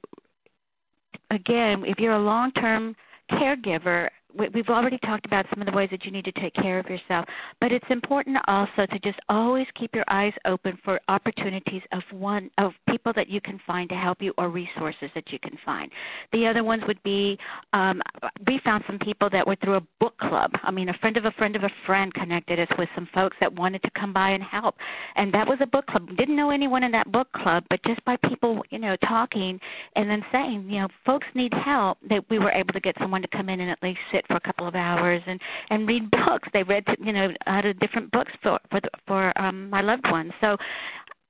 again, 1.30 1.84
if 1.86 2.00
you're 2.00 2.14
a 2.14 2.20
long-term 2.20 2.96
caregiver, 3.30 4.10
we've 4.36 4.70
already 4.70 4.98
talked 4.98 5.26
about 5.26 5.46
some 5.50 5.62
of 5.62 5.66
the 5.66 5.72
ways 5.72 5.90
that 5.90 6.06
you 6.06 6.12
need 6.12 6.26
to 6.26 6.32
take 6.32 6.54
care 6.54 6.80
of 6.80 6.90
yourself, 6.90 7.26
but 7.60 7.72
it's 7.72 7.90
important 7.90 8.38
also 8.48 8.86
to 8.86 9.00
just 9.00 9.20
always 9.30 9.68
keep 9.72 9.96
your 9.96 10.06
eyes 10.08 10.34
open 10.46 10.78
for 10.78 11.00
opportunities 11.08 11.84
of 11.92 12.04
one 12.12 12.50
of 12.58 12.76
people 12.88 13.14
that 13.14 13.30
you 13.30 13.42
can 13.42 13.58
find 13.58 13.90
to 13.90 13.96
help 13.96 14.22
you 14.22 14.34
or 14.38 14.50
resources 14.50 15.12
that 15.14 15.32
you 15.32 15.40
can 15.40 15.58
find. 15.58 15.92
The 16.32 16.48
other 16.48 16.64
ones 16.64 16.86
would 16.86 17.02
be 17.04 17.40
um, 17.74 18.02
we 18.48 18.58
found 18.58 18.84
some 18.86 19.00
people 19.00 19.30
that 19.30 19.46
were 19.46 19.56
through 19.56 19.76
a 19.76 19.84
book 20.00 20.18
club. 20.18 20.58
I 20.64 20.72
mean, 20.72 20.90
a 20.90 20.94
friend 20.94 21.18
of 21.18 21.26
a 21.26 21.32
friend 21.32 21.56
of 21.56 21.64
a 21.64 21.70
friend 21.70 22.14
connected 22.14 22.60
us 22.60 22.78
with 22.78 22.90
some 22.96 23.06
folks 23.06 23.38
that 23.40 23.54
wanted 23.54 23.84
to 23.84 23.92
come 23.92 24.14
by 24.14 24.32
and 24.32 24.44
help, 24.44 24.80
and 25.16 25.34
that 25.34 25.48
was 25.48 25.62
a 25.62 25.68
book 25.68 25.88
club. 25.88 26.16
Didn't 26.16 26.36
know 26.36 26.50
anyone 26.50 26.84
in 26.84 26.92
that 26.92 27.12
book 27.12 27.32
club, 27.32 27.66
but 27.70 27.82
just 27.84 28.04
by 28.06 28.18
people, 28.18 28.66
you 28.70 28.80
know, 28.80 28.96
talking 28.98 29.60
and 29.96 30.10
then 30.10 30.26
saying, 30.32 30.70
you 30.70 30.82
know, 30.82 30.88
folks 31.06 31.28
need 31.34 31.54
help, 31.54 31.98
that 32.04 32.30
we 32.30 32.40
were 32.40 32.52
able 32.52 32.74
to 32.74 32.80
get 32.80 32.98
someone 32.98 33.22
to 33.22 33.28
come 33.28 33.50
in 33.50 33.60
and 33.60 33.70
at 33.70 33.82
least 33.84 34.02
sit 34.12 34.21
for 34.28 34.36
a 34.36 34.40
couple 34.40 34.68
of 34.68 34.76
hours 34.76 35.22
and 35.26 35.42
and 35.70 35.88
read 35.88 36.10
books. 36.26 36.50
They 36.54 36.64
read 36.64 36.96
you 37.00 37.14
know 37.14 37.34
out 37.48 37.66
of 37.66 37.80
different 37.80 38.12
books 38.12 38.34
for 38.42 38.60
for 38.70 38.80
the, 38.80 38.90
for 39.06 39.34
um, 39.36 39.70
my 39.70 39.82
loved 39.82 40.10
ones. 40.12 40.34
So 40.42 40.58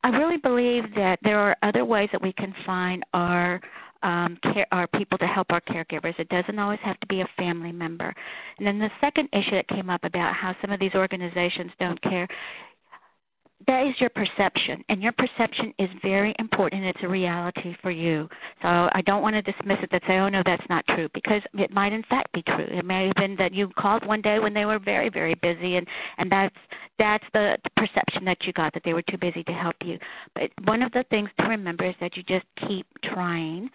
I 0.03 0.09
really 0.17 0.37
believe 0.37 0.95
that 0.95 1.19
there 1.21 1.39
are 1.39 1.55
other 1.61 1.85
ways 1.85 2.09
that 2.11 2.21
we 2.21 2.33
can 2.33 2.53
find 2.53 3.03
our 3.13 3.61
um, 4.03 4.35
care, 4.37 4.65
our 4.71 4.87
people 4.87 5.17
to 5.19 5.27
help 5.27 5.53
our 5.53 5.61
caregivers. 5.61 6.19
It 6.19 6.29
doesn't 6.29 6.57
always 6.57 6.79
have 6.79 6.99
to 7.01 7.07
be 7.07 7.21
a 7.21 7.27
family 7.27 7.71
member. 7.71 8.13
And 8.57 8.65
then 8.65 8.79
the 8.79 8.91
second 8.99 9.29
issue 9.31 9.51
that 9.51 9.67
came 9.67 9.89
up 9.89 10.03
about 10.03 10.33
how 10.33 10.55
some 10.59 10.71
of 10.71 10.79
these 10.79 10.95
organizations 10.95 11.71
don't 11.77 12.01
care 12.01 12.27
that 13.67 13.85
is 13.85 13.99
your 13.99 14.09
perception, 14.09 14.83
and 14.89 15.01
your 15.03 15.11
perception 15.11 15.73
is 15.77 15.89
very 16.01 16.33
important. 16.39 16.85
It's 16.85 17.03
a 17.03 17.09
reality 17.09 17.73
for 17.73 17.91
you. 17.91 18.29
So 18.61 18.89
I 18.91 19.01
don't 19.01 19.21
want 19.21 19.35
to 19.35 19.41
dismiss 19.41 19.81
it 19.81 19.89
that 19.91 20.05
say, 20.05 20.19
oh 20.19 20.29
no, 20.29 20.43
that's 20.43 20.67
not 20.69 20.85
true, 20.87 21.09
because 21.09 21.43
it 21.57 21.73
might 21.73 21.93
in 21.93 22.03
fact 22.03 22.31
be 22.31 22.41
true. 22.41 22.65
It 22.65 22.85
may 22.85 23.07
have 23.07 23.15
been 23.15 23.35
that 23.37 23.53
you 23.53 23.67
called 23.69 24.05
one 24.05 24.21
day 24.21 24.39
when 24.39 24.53
they 24.53 24.65
were 24.65 24.79
very, 24.79 25.09
very 25.09 25.33
busy, 25.35 25.77
and 25.77 25.87
and 26.17 26.31
that's 26.31 26.57
that's 26.97 27.27
the 27.33 27.59
perception 27.75 28.25
that 28.25 28.45
you 28.45 28.53
got 28.53 28.73
that 28.73 28.83
they 28.83 28.93
were 28.93 29.01
too 29.01 29.17
busy 29.17 29.43
to 29.43 29.53
help 29.53 29.83
you. 29.85 29.97
But 30.33 30.51
one 30.65 30.83
of 30.83 30.91
the 30.91 31.03
things 31.03 31.29
to 31.37 31.47
remember 31.47 31.85
is 31.85 31.95
that 31.99 32.17
you 32.17 32.23
just 32.23 32.45
keep 32.55 32.85
trying 33.01 33.71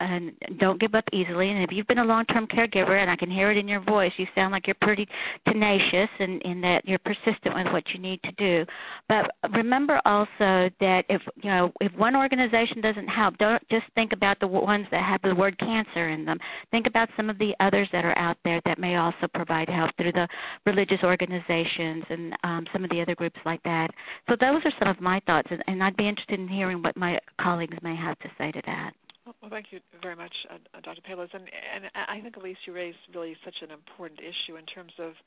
and 0.00 0.32
don't 0.56 0.78
give 0.78 0.94
up 0.94 1.08
easily. 1.12 1.50
And 1.50 1.62
if 1.62 1.72
you've 1.72 1.86
been 1.86 1.98
a 1.98 2.04
long-term 2.04 2.46
caregiver, 2.46 2.98
and 2.98 3.10
I 3.10 3.16
can 3.16 3.30
hear 3.30 3.50
it 3.50 3.56
in 3.56 3.68
your 3.68 3.80
voice, 3.80 4.18
you 4.18 4.26
sound 4.34 4.52
like 4.52 4.66
you're 4.66 4.74
pretty 4.74 5.08
tenacious 5.44 6.08
and 6.18 6.40
in 6.42 6.60
that 6.62 6.88
you're 6.88 6.98
persistent 6.98 7.54
with 7.54 7.70
what 7.72 7.92
you 7.92 8.00
need 8.00 8.22
to 8.22 8.32
do. 8.32 8.66
But 9.08 9.29
remember 9.50 10.00
also 10.04 10.70
that 10.78 11.04
if 11.08 11.28
you 11.42 11.50
know 11.50 11.72
if 11.80 11.94
one 11.96 12.16
organization 12.16 12.80
doesn't 12.80 13.08
help, 13.08 13.38
don't 13.38 13.66
just 13.68 13.86
think 13.94 14.12
about 14.12 14.38
the 14.38 14.48
ones 14.48 14.86
that 14.90 15.02
have 15.02 15.22
the 15.22 15.34
word 15.34 15.58
cancer 15.58 16.08
in 16.08 16.24
them. 16.24 16.40
Think 16.70 16.86
about 16.86 17.10
some 17.16 17.30
of 17.30 17.38
the 17.38 17.54
others 17.60 17.90
that 17.90 18.04
are 18.04 18.16
out 18.16 18.36
there 18.44 18.60
that 18.64 18.78
may 18.78 18.96
also 18.96 19.28
provide 19.28 19.68
help 19.68 19.96
through 19.96 20.12
the 20.12 20.28
religious 20.66 21.04
organizations 21.04 22.04
and 22.10 22.36
um, 22.44 22.66
some 22.72 22.84
of 22.84 22.90
the 22.90 23.00
other 23.00 23.14
groups 23.14 23.40
like 23.44 23.62
that. 23.62 23.92
So 24.28 24.36
those 24.36 24.64
are 24.66 24.70
some 24.70 24.88
of 24.88 25.00
my 25.00 25.20
thoughts, 25.20 25.50
and, 25.50 25.62
and 25.66 25.82
I'd 25.82 25.96
be 25.96 26.08
interested 26.08 26.38
in 26.38 26.48
hearing 26.48 26.82
what 26.82 26.96
my 26.96 27.18
colleagues 27.36 27.82
may 27.82 27.94
have 27.94 28.18
to 28.20 28.30
say 28.38 28.52
to 28.52 28.62
that. 28.62 28.94
Well, 29.40 29.50
thank 29.50 29.72
you 29.72 29.80
very 30.02 30.16
much, 30.16 30.46
uh, 30.50 30.80
Dr. 30.82 31.02
Palos. 31.02 31.30
And, 31.34 31.48
and 31.74 31.90
I 31.94 32.20
think, 32.20 32.36
Elise, 32.36 32.66
you 32.66 32.72
raised 32.72 32.98
really 33.14 33.36
such 33.44 33.62
an 33.62 33.70
important 33.70 34.20
issue 34.20 34.56
in 34.56 34.66
terms 34.66 34.94
of 34.98 35.22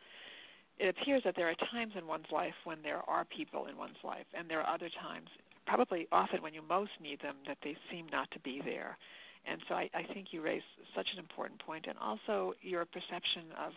it 0.80 0.90
appears 0.90 1.24
that 1.24 1.36
there 1.36 1.50
are 1.50 1.54
times 1.54 1.96
in 1.96 2.08
one's 2.08 2.32
life 2.32 2.56
when 2.64 2.82
there 2.82 3.02
are 3.08 3.26
people 3.26 3.66
in 3.66 3.78
one's 3.78 4.04
life, 4.04 4.26
and 4.34 4.50
there 4.50 4.60
are 4.62 4.74
other 4.74 4.90
times, 4.90 5.30
probably 5.66 6.08
often 6.12 6.42
when 6.42 6.54
you 6.54 6.62
most 6.68 7.00
need 7.00 7.20
them, 7.20 7.36
that 7.46 7.62
they 7.62 7.76
seem 7.90 8.08
not 8.12 8.30
to 8.32 8.40
be 8.40 8.60
there. 8.62 8.98
And 9.46 9.62
so 9.68 9.76
I, 9.76 9.90
I 9.94 10.04
think 10.04 10.34
you 10.34 10.42
raise 10.42 10.64
such 10.96 11.14
an 11.14 11.20
important 11.20 11.60
point, 11.60 11.88
and 11.88 11.98
also 12.00 12.54
your 12.62 12.86
perception 12.86 13.44
of 13.58 13.74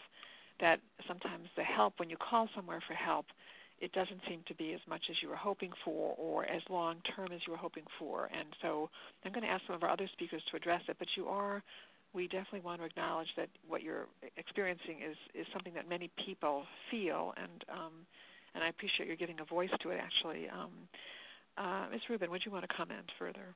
that 0.59 0.81
sometimes 1.07 1.49
the 1.55 1.63
help, 1.63 1.99
when 1.99 2.09
you 2.09 2.17
call 2.17 2.49
somewhere 2.49 2.81
for 2.81 2.95
help, 2.95 3.27
it 3.79 3.93
doesn't 3.93 4.25
seem 4.25 4.41
to 4.47 4.55
be 4.55 4.73
as 4.73 4.81
much 4.89 5.11
as 5.11 5.23
you 5.23 5.29
were 5.29 5.37
hoping 5.37 5.73
for 5.85 6.15
or 6.17 6.47
as 6.47 6.69
long 6.71 6.97
term 7.03 7.29
as 7.33 7.47
you 7.47 7.53
were 7.53 7.59
hoping 7.59 7.85
for. 7.99 8.31
And 8.33 8.49
so 8.63 8.89
I'm 9.25 9.33
going 9.33 9.45
to 9.45 9.51
ask 9.51 9.67
some 9.67 9.77
of 9.77 9.85
our 9.85 9.91
other 9.91 10.07
speakers 10.07 10.43
to 10.45 10.57
address 10.57 10.89
it, 10.89 10.97
but 10.99 11.15
you 11.17 11.29
are, 11.29 11.63
we 12.13 12.29
definitely 12.29 12.61
want 12.61 12.81
to 12.81 12.87
acknowledge 12.87 13.35
that 13.37 13.49
what 13.67 13.83
you're 13.83 14.07
experiencing 14.37 15.01
is, 15.03 15.17
is 15.35 15.47
something 15.49 15.75
that 15.75 15.89
many 15.89 16.09
people 16.17 16.67
feel, 16.91 17.35
and, 17.37 17.65
um, 17.69 18.07
and 18.55 18.65
I 18.65 18.69
appreciate 18.69 19.07
your 19.07 19.17
giving 19.17 19.41
a 19.41 19.45
voice 19.45 19.73
to 19.81 19.91
it, 19.91 20.01
actually. 20.01 20.49
Um, 20.49 20.89
uh, 21.59 21.87
Ms. 21.91 22.09
Rubin, 22.09 22.31
would 22.31 22.45
you 22.45 22.53
want 22.53 22.69
to 22.69 22.75
comment 22.75 23.13
further? 23.19 23.55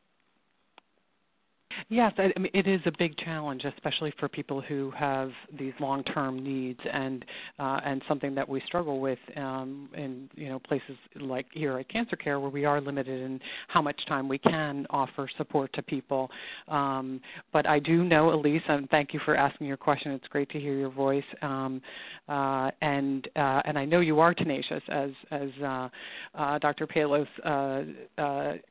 Yes, 1.88 2.12
I 2.18 2.32
mean, 2.38 2.50
it 2.52 2.68
is 2.68 2.86
a 2.86 2.92
big 2.92 3.16
challenge, 3.16 3.64
especially 3.64 4.12
for 4.12 4.28
people 4.28 4.60
who 4.60 4.90
have 4.92 5.34
these 5.52 5.72
long-term 5.80 6.38
needs, 6.38 6.86
and 6.86 7.24
uh, 7.58 7.80
and 7.82 8.02
something 8.04 8.34
that 8.36 8.48
we 8.48 8.60
struggle 8.60 9.00
with 9.00 9.18
um, 9.36 9.88
in 9.94 10.30
you 10.36 10.48
know 10.48 10.58
places 10.60 10.96
like 11.16 11.52
here 11.52 11.78
at 11.78 11.88
Cancer 11.88 12.16
Care, 12.16 12.38
where 12.38 12.50
we 12.50 12.64
are 12.64 12.80
limited 12.80 13.20
in 13.20 13.40
how 13.68 13.82
much 13.82 14.06
time 14.06 14.28
we 14.28 14.38
can 14.38 14.86
offer 14.90 15.26
support 15.26 15.72
to 15.72 15.82
people. 15.82 16.30
Um, 16.68 17.20
but 17.52 17.66
I 17.66 17.78
do 17.78 18.04
know, 18.04 18.32
Elise, 18.32 18.68
and 18.68 18.88
thank 18.88 19.12
you 19.12 19.20
for 19.20 19.34
asking 19.34 19.66
your 19.66 19.76
question. 19.76 20.12
It's 20.12 20.28
great 20.28 20.48
to 20.50 20.60
hear 20.60 20.74
your 20.74 20.90
voice, 20.90 21.26
um, 21.42 21.82
uh, 22.28 22.70
and 22.80 23.28
uh, 23.36 23.62
and 23.64 23.78
I 23.78 23.84
know 23.84 24.00
you 24.00 24.20
are 24.20 24.34
tenacious, 24.34 24.82
as 24.88 25.12
as 25.30 25.50
uh, 25.60 25.88
uh, 26.34 26.58
Dr. 26.58 26.86
Palos 26.86 27.28
uh, 27.42 27.84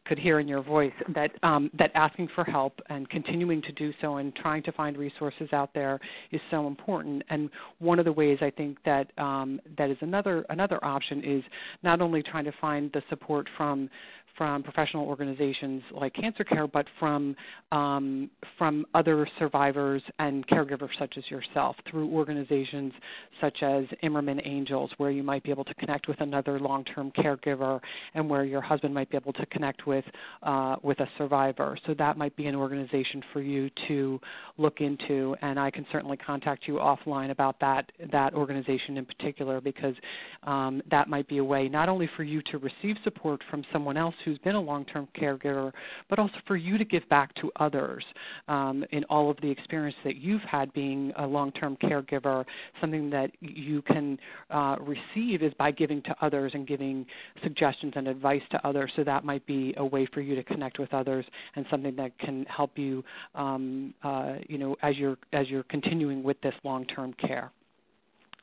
could 0.05 0.19
hear 0.19 0.39
in 0.39 0.47
your 0.47 0.61
voice 0.61 0.93
that 1.09 1.31
um, 1.43 1.69
that 1.73 1.91
asking 1.95 2.29
for 2.29 2.43
help 2.43 2.81
and 2.89 3.07
continuing 3.09 3.61
to 3.61 3.71
do 3.71 3.93
so 4.01 4.17
and 4.17 4.35
trying 4.35 4.63
to 4.63 4.71
find 4.71 4.97
resources 4.97 5.53
out 5.53 5.73
there 5.73 5.99
is 6.31 6.41
so 6.49 6.67
important. 6.67 7.23
And 7.29 7.49
one 7.77 7.99
of 7.99 8.05
the 8.05 8.13
ways 8.13 8.41
I 8.41 8.49
think 8.49 8.83
that 8.83 9.11
um, 9.17 9.61
that 9.77 9.89
is 9.89 10.01
another 10.01 10.45
another 10.49 10.83
option 10.83 11.21
is 11.21 11.43
not 11.83 12.01
only 12.01 12.23
trying 12.23 12.45
to 12.45 12.51
find 12.51 12.91
the 12.91 13.03
support 13.09 13.47
from 13.47 13.89
from 14.35 14.63
professional 14.63 15.05
organizations 15.07 15.83
like 15.91 16.13
Cancer 16.13 16.43
Care, 16.45 16.65
but 16.67 16.87
from 16.97 17.35
um, 17.71 18.29
from 18.57 18.85
other 18.93 19.25
survivors 19.25 20.01
and 20.17 20.47
caregivers 20.47 20.95
such 20.97 21.17
as 21.17 21.29
yourself 21.29 21.75
through 21.85 22.07
organizations 22.09 22.93
such 23.39 23.63
as 23.63 23.85
Imerman 24.01 24.41
Angels, 24.45 24.93
where 24.97 25.11
you 25.11 25.23
might 25.23 25.43
be 25.43 25.51
able 25.51 25.65
to 25.65 25.73
connect 25.75 26.07
with 26.07 26.21
another 26.21 26.57
long-term 26.57 27.11
caregiver, 27.11 27.81
and 28.13 28.29
where 28.29 28.45
your 28.45 28.61
husband 28.61 28.93
might 28.93 29.09
be 29.09 29.17
able 29.17 29.33
to 29.33 29.45
connect 29.45 29.85
with 29.85 30.05
uh, 30.43 30.77
with 30.81 31.01
a 31.01 31.09
survivor. 31.17 31.75
So 31.85 31.93
that 31.95 32.17
might 32.17 32.35
be 32.35 32.47
an 32.47 32.55
organization 32.55 32.78
for 33.21 33.41
you 33.41 33.69
to 33.71 34.21
look 34.57 34.79
into, 34.79 35.35
and 35.41 35.59
I 35.59 35.69
can 35.69 35.85
certainly 35.87 36.17
contact 36.17 36.67
you 36.67 36.75
offline 36.75 37.29
about 37.29 37.59
that 37.59 37.91
that 37.99 38.33
organization 38.33 38.97
in 38.97 39.05
particular 39.05 39.59
because 39.59 39.97
um, 40.43 40.81
that 40.87 41.09
might 41.09 41.27
be 41.27 41.39
a 41.39 41.43
way 41.43 41.67
not 41.67 41.89
only 41.89 42.07
for 42.07 42.23
you 42.23 42.41
to 42.43 42.57
receive 42.57 42.99
support 43.03 43.43
from 43.43 43.63
someone 43.65 43.97
else 43.97 44.15
who 44.21 44.29
who's 44.29 44.37
been 44.37 44.55
a 44.55 44.61
long-term 44.61 45.07
caregiver, 45.15 45.73
but 46.07 46.19
also 46.19 46.39
for 46.45 46.55
you 46.55 46.77
to 46.77 46.85
give 46.85 47.09
back 47.09 47.33
to 47.33 47.51
others 47.55 48.13
um, 48.47 48.85
in 48.91 49.03
all 49.05 49.31
of 49.31 49.41
the 49.41 49.49
experience 49.49 49.95
that 50.03 50.17
you've 50.17 50.43
had 50.43 50.71
being 50.71 51.11
a 51.15 51.25
long-term 51.25 51.75
caregiver. 51.77 52.45
Something 52.79 53.09
that 53.09 53.31
you 53.41 53.81
can 53.81 54.19
uh, 54.51 54.77
receive 54.79 55.41
is 55.41 55.53
by 55.55 55.71
giving 55.71 56.01
to 56.03 56.15
others 56.21 56.53
and 56.53 56.67
giving 56.67 57.07
suggestions 57.41 57.95
and 57.95 58.07
advice 58.07 58.43
to 58.49 58.63
others. 58.65 58.93
So 58.93 59.03
that 59.03 59.25
might 59.25 59.45
be 59.47 59.73
a 59.77 59.85
way 59.85 60.05
for 60.05 60.21
you 60.21 60.35
to 60.35 60.43
connect 60.43 60.77
with 60.77 60.93
others 60.93 61.25
and 61.55 61.65
something 61.67 61.95
that 61.95 62.17
can 62.19 62.45
help 62.45 62.68
you, 62.77 63.03
um, 63.35 63.93
uh, 64.03 64.35
you 64.47 64.57
know, 64.57 64.77
as 64.81 64.99
you're 64.99 65.17
as 65.33 65.49
you're 65.49 65.63
continuing 65.63 66.23
with 66.23 66.41
this 66.41 66.55
long-term 66.63 67.13
care. 67.13 67.51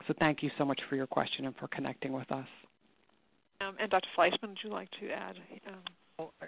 So 0.07 0.15
thank 0.19 0.43
you 0.43 0.51
so 0.57 0.65
much 0.65 0.83
for 0.85 0.97
your 0.97 1.07
question 1.07 1.47
and 1.47 1.57
for 1.57 1.69
connecting 1.69 2.13
with 2.13 2.31
us. 2.31 2.49
Um, 3.61 3.75
and 3.79 3.91
Dr. 3.91 4.09
Fleishman, 4.15 4.51
would 4.51 4.63
you 4.63 4.71
like 4.71 4.91
to 4.93 5.11
add? 5.11 5.41
Um, 5.67 5.75
well, 6.19 6.33
uh, 6.43 6.47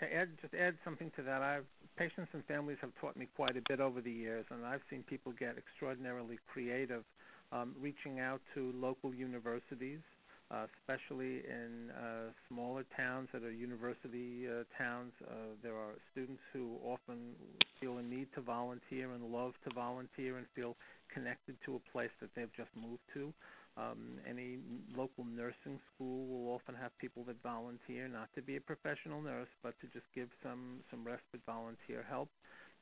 to 0.00 0.14
add, 0.14 0.28
just 0.40 0.54
add 0.54 0.76
something 0.84 1.10
to 1.16 1.22
that, 1.22 1.42
I've, 1.42 1.66
patients 1.96 2.30
and 2.32 2.44
families 2.44 2.78
have 2.80 2.94
taught 3.00 3.16
me 3.16 3.26
quite 3.34 3.56
a 3.56 3.62
bit 3.68 3.80
over 3.80 4.00
the 4.00 4.10
years, 4.10 4.46
and 4.50 4.64
I've 4.64 4.82
seen 4.88 5.02
people 5.02 5.32
get 5.32 5.58
extraordinarily 5.58 6.38
creative, 6.46 7.02
um, 7.52 7.74
reaching 7.80 8.20
out 8.20 8.40
to 8.54 8.72
local 8.76 9.12
universities, 9.12 10.00
especially 10.62 11.42
in 11.48 11.90
uh, 11.90 12.30
smaller 12.48 12.84
towns 12.96 13.28
that 13.32 13.42
are 13.42 13.50
university 13.50 14.46
uh, 14.48 14.64
towns. 14.78 15.12
Uh, 15.26 15.56
there 15.62 15.74
are 15.76 15.94
students 16.12 16.42
who 16.52 16.78
often 16.84 17.34
feel 17.80 17.98
a 17.98 18.02
need 18.02 18.28
to 18.34 18.40
volunteer 18.40 19.12
and 19.12 19.24
love 19.32 19.52
to 19.64 19.70
volunteer 19.70 20.36
and 20.38 20.46
feel 20.54 20.76
connected 21.12 21.56
to 21.64 21.76
a 21.76 21.92
place 21.92 22.10
that 22.20 22.30
they've 22.34 22.52
just 22.56 22.70
moved 22.76 23.02
to. 23.12 23.32
Um, 23.76 24.20
any 24.28 24.58
local 24.96 25.24
nursing 25.24 25.80
school 25.94 26.26
will 26.28 26.54
often 26.54 26.74
have 26.76 26.96
people 26.98 27.24
that 27.24 27.42
volunteer, 27.42 28.06
not 28.08 28.28
to 28.34 28.42
be 28.42 28.56
a 28.56 28.60
professional 28.60 29.20
nurse, 29.20 29.48
but 29.62 29.74
to 29.80 29.86
just 29.88 30.06
give 30.14 30.28
some, 30.42 30.80
some 30.90 31.04
respite 31.04 31.40
volunteer 31.46 32.04
help. 32.08 32.28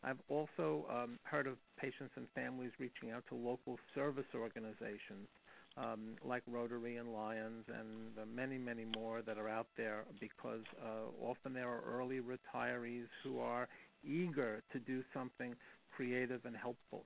I've 0.04 0.20
also 0.28 0.84
um, 0.90 1.18
heard 1.22 1.46
of 1.46 1.56
patients 1.78 2.12
and 2.16 2.26
families 2.34 2.72
reaching 2.78 3.12
out 3.12 3.24
to 3.28 3.34
local 3.36 3.78
service 3.94 4.26
organizations 4.34 5.28
um, 5.76 6.16
like 6.24 6.42
Rotary 6.46 6.96
and 6.96 7.12
Lions 7.12 7.64
and 7.68 8.14
the 8.16 8.26
many, 8.26 8.58
many 8.58 8.84
more 8.96 9.22
that 9.22 9.38
are 9.38 9.48
out 9.48 9.68
there 9.76 10.04
because 10.20 10.62
uh, 10.84 11.24
often 11.24 11.52
there 11.52 11.68
are 11.68 11.82
early 11.86 12.20
retirees 12.20 13.06
who 13.22 13.40
are 13.40 13.68
eager 14.04 14.62
to 14.72 14.78
do 14.78 15.02
something 15.14 15.54
creative 15.94 16.44
and 16.44 16.56
helpful. 16.56 17.04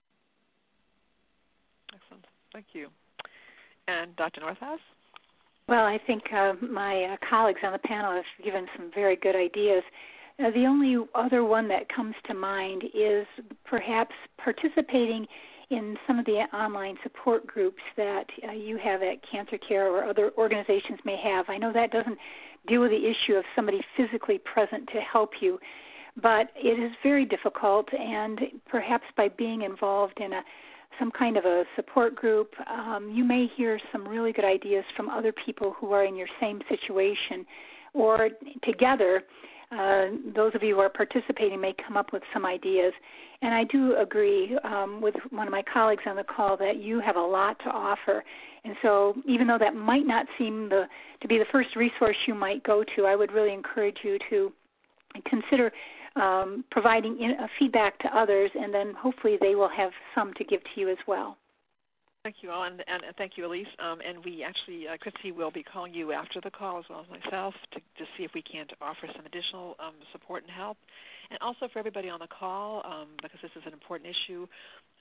Excellent. 1.95 2.27
Thank 2.53 2.67
you. 2.73 2.89
And 3.89 4.15
Dr. 4.17 4.41
Northouse? 4.41 4.81
Well, 5.69 5.87
I 5.87 5.99
think 5.99 6.33
uh, 6.33 6.55
my 6.61 7.05
uh, 7.05 7.17
colleagues 7.21 7.65
on 7.65 7.73
the 7.73 7.79
panel 7.79 8.13
have 8.13 8.27
given 8.43 8.69
some 8.77 8.91
very 8.91 9.17
good 9.17 9.35
ideas. 9.35 9.83
Uh, 10.39 10.51
the 10.51 10.67
only 10.67 11.05
other 11.15 11.45
one 11.45 11.67
that 11.69 11.89
comes 11.89 12.15
to 12.25 12.35
mind 12.35 12.89
is 12.95 13.27
perhaps 13.65 14.15
participating 14.37 15.27
in 15.71 15.99
some 16.07 16.19
of 16.19 16.25
the 16.25 16.43
online 16.57 16.97
support 17.03 17.47
groups 17.47 17.83
that 17.97 18.31
uh, 18.47 18.53
you 18.53 18.77
have 18.77 19.03
at 19.03 19.23
Cancer 19.23 19.59
Care 19.59 19.91
or 19.91 20.05
other 20.05 20.33
organizations 20.39 21.01
may 21.05 21.17
have. 21.17 21.51
I 21.51 21.59
know 21.59 21.73
that 21.73 21.91
doesn't 21.91 22.19
deal 22.67 22.81
with 22.81 22.93
the 22.93 23.07
issue 23.07 23.35
of 23.35 23.45
somebody 23.55 23.83
physically 23.97 24.39
present 24.39 24.89
to 24.91 25.01
help 25.01 25.43
you, 25.43 25.61
but 26.17 26.51
it 26.55 26.79
is 26.79 26.93
very 27.03 27.25
difficult, 27.25 27.93
and 27.95 28.61
perhaps 28.67 29.07
by 29.17 29.29
being 29.29 29.63
involved 29.63 30.21
in 30.21 30.33
a 30.33 30.45
some 30.99 31.11
kind 31.11 31.37
of 31.37 31.45
a 31.45 31.67
support 31.75 32.15
group, 32.15 32.55
um, 32.71 33.11
you 33.11 33.23
may 33.23 33.45
hear 33.45 33.79
some 33.93 34.09
really 34.09 34.33
good 34.33 34.47
ideas 34.47 34.87
from 34.87 35.11
other 35.11 35.33
people 35.33 35.73
who 35.73 35.93
are 35.93 36.05
in 36.05 36.17
your 36.17 36.29
same 36.41 36.63
situation, 36.69 37.45
or 37.93 38.31
together, 38.63 39.23
uh, 39.73 40.09
those 40.33 40.55
of 40.55 40.63
you 40.63 40.77
who 40.77 40.81
are 40.81 40.89
participating 40.89 41.61
may 41.61 41.73
come 41.73 41.97
up 41.97 42.13
with 42.13 42.23
some 42.33 42.47
ideas. 42.47 42.95
And 43.43 43.53
I 43.53 43.65
do 43.65 43.97
agree 43.97 44.57
um, 44.59 45.01
with 45.01 45.17
one 45.33 45.47
of 45.47 45.53
my 45.53 45.63
colleagues 45.63 46.07
on 46.07 46.17
the 46.17 46.25
call 46.25 46.57
that 46.59 46.79
you 46.79 47.01
have 47.01 47.17
a 47.17 47.21
lot 47.21 47.59
to 47.61 47.71
offer. 47.71 48.25
And 48.65 48.77
so 48.81 49.17
even 49.25 49.47
though 49.47 49.59
that 49.59 49.75
might 49.75 50.07
not 50.07 50.29
seem 50.39 50.69
the, 50.69 50.89
to 51.21 51.29
be 51.29 51.39
the 51.39 51.45
first 51.45 51.77
resource 51.77 52.29
you 52.29 52.35
might 52.35 52.63
go 52.63 52.85
to, 52.85 53.07
I 53.07 53.17
would 53.17 53.33
really 53.33 53.53
encourage 53.53 54.05
you 54.05 54.19
to 54.31 54.53
consider 55.25 55.73
um, 56.15 56.65
providing 56.71 57.19
in, 57.19 57.37
uh, 57.39 57.49
feedback 57.59 57.99
to 57.99 58.15
others, 58.15 58.51
and 58.59 58.73
then 58.73 58.95
hopefully 58.95 59.37
they 59.37 59.55
will 59.55 59.69
have 59.69 59.93
some 60.15 60.33
to 60.35 60.45
give 60.45 60.63
to 60.65 60.81
you 60.81 60.89
as 60.89 60.99
well. 61.07 61.37
Thank 62.27 62.43
you 62.43 62.51
all, 62.51 62.65
and, 62.65 62.83
and, 62.89 63.05
and 63.05 63.15
thank 63.15 63.39
you, 63.39 63.47
Elise. 63.47 63.69
Um, 63.79 64.01
and 64.05 64.25
we 64.25 64.43
actually, 64.43 64.89
uh, 64.89 64.97
will 65.37 65.53
be 65.53 65.63
calling 65.63 65.95
you 65.95 66.11
after 66.11 66.41
the 66.41 66.51
call 66.51 66.81
as 66.81 66.89
well 66.89 67.07
as 67.09 67.23
myself 67.23 67.55
to, 67.71 67.81
to 67.99 68.05
see 68.17 68.25
if 68.25 68.35
we 68.35 68.43
can't 68.43 68.73
offer 68.81 69.07
some 69.07 69.25
additional 69.25 69.77
um, 69.79 69.95
support 70.11 70.43
and 70.43 70.51
help. 70.51 70.77
And 71.31 71.39
also 71.41 71.69
for 71.69 71.79
everybody 71.79 72.11
on 72.11 72.19
the 72.19 72.27
call, 72.27 72.83
um, 72.85 73.11
because 73.23 73.41
this 73.43 73.55
is 73.55 73.65
an 73.65 73.73
important 73.73 74.11
issue, 74.11 74.49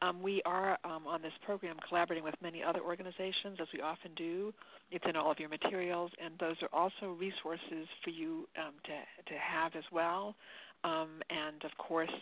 um, 0.03 0.21
we 0.21 0.43
are 0.43 0.77
um, 0.83 1.07
on 1.07 1.23
this 1.23 1.33
program 1.41 1.77
collaborating 1.77 2.23
with 2.23 2.39
many 2.43 2.63
other 2.63 2.81
organizations, 2.81 3.59
as 3.59 3.73
we 3.73 3.81
often 3.81 4.11
do. 4.13 4.53
It's 4.91 5.07
in 5.07 5.15
all 5.15 5.31
of 5.31 5.39
your 5.39 5.49
materials, 5.49 6.11
and 6.19 6.37
those 6.37 6.61
are 6.61 6.69
also 6.71 7.13
resources 7.13 7.87
for 8.03 8.11
you 8.11 8.47
um, 8.55 8.73
to, 8.83 8.93
to 9.33 9.33
have 9.33 9.75
as 9.75 9.91
well. 9.91 10.35
Um, 10.83 11.23
and 11.31 11.63
of 11.63 11.75
course, 11.79 12.13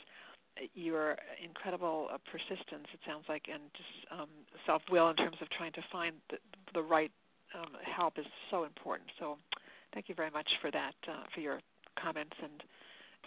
your 0.74 1.18
incredible 1.44 2.10
uh, 2.12 2.18
persistence, 2.30 2.88
it 2.94 3.00
sounds 3.06 3.28
like, 3.28 3.50
and 3.52 3.62
just 3.74 3.90
um, 4.12 4.30
self-will 4.66 5.10
in 5.10 5.16
terms 5.16 5.42
of 5.42 5.50
trying 5.50 5.72
to 5.74 5.82
find 5.82 6.16
the, 6.30 6.38
the 6.74 6.82
right 6.82 7.12
um, 7.56 7.78
help 7.82 8.18
is 8.18 8.28
so 8.50 8.64
important. 8.64 9.12
So 9.18 9.38
thank 9.94 10.10
you 10.10 10.16
very 10.16 10.32
much 10.32 10.58
for 10.58 10.72
that, 10.72 10.96
uh, 11.08 11.24
for 11.30 11.40
your 11.42 11.60
comments 11.96 12.38
and 12.42 12.64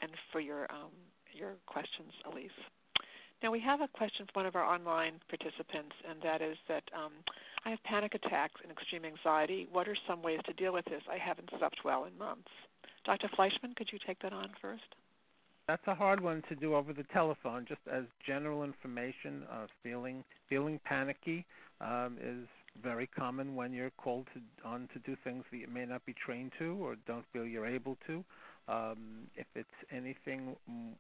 and 0.03 0.11
for 0.31 0.41
your 0.41 0.67
um, 0.71 0.93
your 1.33 1.55
questions, 1.67 2.13
Elise. 2.25 2.51
Now 3.43 3.51
we 3.51 3.61
have 3.61 3.81
a 3.81 3.89
question 3.89 4.27
from 4.27 4.41
one 4.41 4.47
of 4.47 4.57
our 4.57 4.65
online 4.65 5.21
participants, 5.29 5.97
and 6.09 6.21
that 6.23 6.41
is 6.41 6.59
that 6.69 6.91
um, 6.95 7.13
I 7.65 7.71
have 7.71 7.83
panic 7.83 8.15
attacks 8.15 8.63
and 8.63 8.73
extreme 8.73 9.05
anxiety. 9.05 9.69
What 9.71 9.89
are 9.89 9.95
some 9.95 10.23
ways 10.23 10.41
to 10.45 10.55
deal 10.55 10.73
with 10.73 10.87
this? 10.87 11.03
I 11.11 11.19
haven't 11.19 11.51
slept 11.59 11.85
well 11.85 12.05
in 12.05 12.17
months. 12.17 12.51
Dr. 13.05 13.29
Fleishman, 13.29 13.75
could 13.75 13.93
you 13.93 13.99
take 13.99 14.19
that 14.21 14.33
on 14.33 14.51
first? 14.61 14.97
That's 15.67 15.87
a 15.89 15.95
hard 15.97 16.21
one 16.21 16.43
to 16.43 16.55
do 16.55 16.77
over 16.77 16.93
the 16.93 17.03
telephone. 17.03 17.65
Just 17.65 17.81
as 17.91 18.05
general 18.23 18.63
information, 18.63 19.45
uh, 19.51 19.67
feeling 19.83 20.23
feeling 20.49 20.79
panicky 20.85 21.45
um, 21.81 22.19
is 22.23 22.47
very 22.81 23.07
common 23.09 23.57
when 23.57 23.73
you're 23.73 23.91
called 23.91 24.29
to, 24.35 24.69
on 24.69 24.89
to 24.93 25.01
do 25.01 25.17
things 25.17 25.45
that 25.51 25.57
you 25.57 25.67
may 25.67 25.85
not 25.85 26.05
be 26.07 26.13
trained 26.13 26.53
to 26.59 26.77
or 26.81 26.95
don't 27.07 27.25
feel 27.33 27.45
you're 27.45 27.67
able 27.67 27.99
to. 28.07 28.25
Um, 28.69 29.29
if 29.35 29.47
it's 29.57 29.75
anything 29.91 30.57
m- 30.69 30.95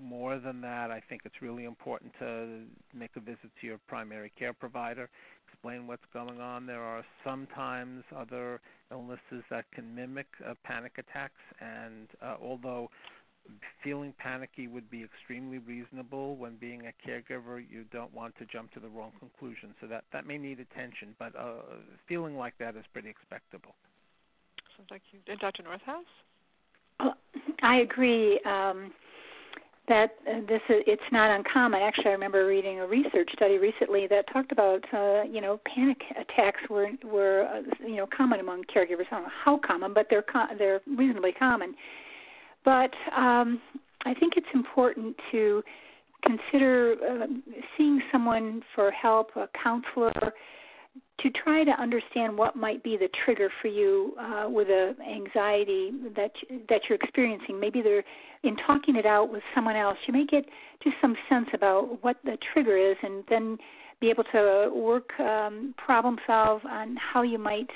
more 0.00 0.38
than 0.38 0.60
that, 0.60 0.92
I 0.92 1.00
think 1.00 1.22
it's 1.24 1.42
really 1.42 1.64
important 1.64 2.12
to 2.20 2.66
make 2.92 3.16
a 3.16 3.20
visit 3.20 3.50
to 3.60 3.66
your 3.66 3.78
primary 3.88 4.30
care 4.36 4.52
provider, 4.52 5.08
explain 5.48 5.86
what's 5.86 6.06
going 6.12 6.40
on. 6.40 6.66
There 6.66 6.82
are 6.82 7.04
sometimes 7.24 8.04
other 8.14 8.60
illnesses 8.90 9.44
that 9.50 9.70
can 9.72 9.94
mimic 9.94 10.26
uh, 10.44 10.54
panic 10.62 10.98
attacks, 10.98 11.40
and 11.60 12.08
uh, 12.20 12.36
although 12.40 12.90
feeling 13.82 14.12
panicky 14.18 14.66
would 14.66 14.90
be 14.90 15.02
extremely 15.02 15.58
reasonable 15.58 16.36
when 16.36 16.56
being 16.56 16.86
a 16.86 17.08
caregiver. 17.08 17.64
You 17.68 17.84
don't 17.90 18.12
want 18.14 18.36
to 18.38 18.44
jump 18.46 18.72
to 18.72 18.80
the 18.80 18.88
wrong 18.88 19.12
conclusion. 19.18 19.74
So 19.80 19.86
that, 19.86 20.04
that 20.12 20.26
may 20.26 20.38
need 20.38 20.60
attention, 20.60 21.14
but 21.18 21.36
uh, 21.36 21.62
feeling 22.06 22.36
like 22.36 22.56
that 22.58 22.76
is 22.76 22.84
pretty 22.92 23.08
expectable. 23.10 23.74
Sounds 24.76 24.90
like 24.90 25.02
you. 25.12 25.20
And 25.26 25.38
Dr. 25.38 25.62
Northouse? 25.62 26.04
I 27.62 27.76
agree 27.76 28.40
um, 28.40 28.92
that 29.86 30.16
uh, 30.28 30.40
this 30.46 30.62
is, 30.68 30.82
it's 30.86 31.12
not 31.12 31.30
uncommon. 31.30 31.82
Actually, 31.82 32.10
I 32.10 32.12
remember 32.12 32.46
reading 32.46 32.80
a 32.80 32.86
research 32.86 33.32
study 33.32 33.58
recently 33.58 34.06
that 34.06 34.26
talked 34.26 34.52
about 34.52 34.86
uh, 34.94 35.24
you 35.30 35.40
know 35.40 35.58
panic 35.58 36.12
attacks 36.16 36.68
were 36.68 36.90
were 37.02 37.48
uh, 37.52 37.62
you 37.86 37.96
know 37.96 38.06
common 38.06 38.40
among 38.40 38.64
caregivers. 38.64 39.06
I 39.10 39.16
don't 39.16 39.22
know 39.24 39.28
how 39.28 39.58
common, 39.58 39.92
but 39.92 40.08
they're 40.08 40.22
co- 40.22 40.54
they're 40.56 40.80
reasonably 40.86 41.32
common. 41.32 41.74
But 42.64 42.96
um, 43.12 43.60
I 44.04 44.14
think 44.14 44.36
it's 44.36 44.52
important 44.52 45.20
to 45.30 45.62
consider 46.22 46.96
uh, 47.06 47.26
seeing 47.76 48.02
someone 48.10 48.62
for 48.74 48.90
help, 48.90 49.36
a 49.36 49.46
counselor, 49.48 50.32
to 51.18 51.30
try 51.30 51.62
to 51.62 51.78
understand 51.78 52.36
what 52.36 52.56
might 52.56 52.82
be 52.82 52.96
the 52.96 53.08
trigger 53.08 53.48
for 53.48 53.68
you 53.68 54.16
uh, 54.18 54.48
with 54.50 54.68
the 54.68 54.96
anxiety 55.06 55.92
that 56.14 56.42
that 56.68 56.88
you're 56.88 56.96
experiencing. 56.96 57.60
Maybe 57.60 57.82
they're 57.82 58.04
in 58.42 58.56
talking 58.56 58.96
it 58.96 59.06
out 59.06 59.30
with 59.30 59.44
someone 59.54 59.76
else. 59.76 59.98
You 60.06 60.12
may 60.12 60.24
get 60.24 60.48
just 60.80 60.98
some 61.00 61.16
sense 61.28 61.50
about 61.52 62.02
what 62.02 62.18
the 62.24 62.36
trigger 62.38 62.76
is, 62.76 62.96
and 63.02 63.24
then 63.26 63.58
be 64.00 64.10
able 64.10 64.24
to 64.24 64.72
work 64.74 65.18
um, 65.20 65.74
problem 65.76 66.18
solve 66.26 66.64
on 66.66 66.96
how 66.96 67.22
you 67.22 67.38
might 67.38 67.70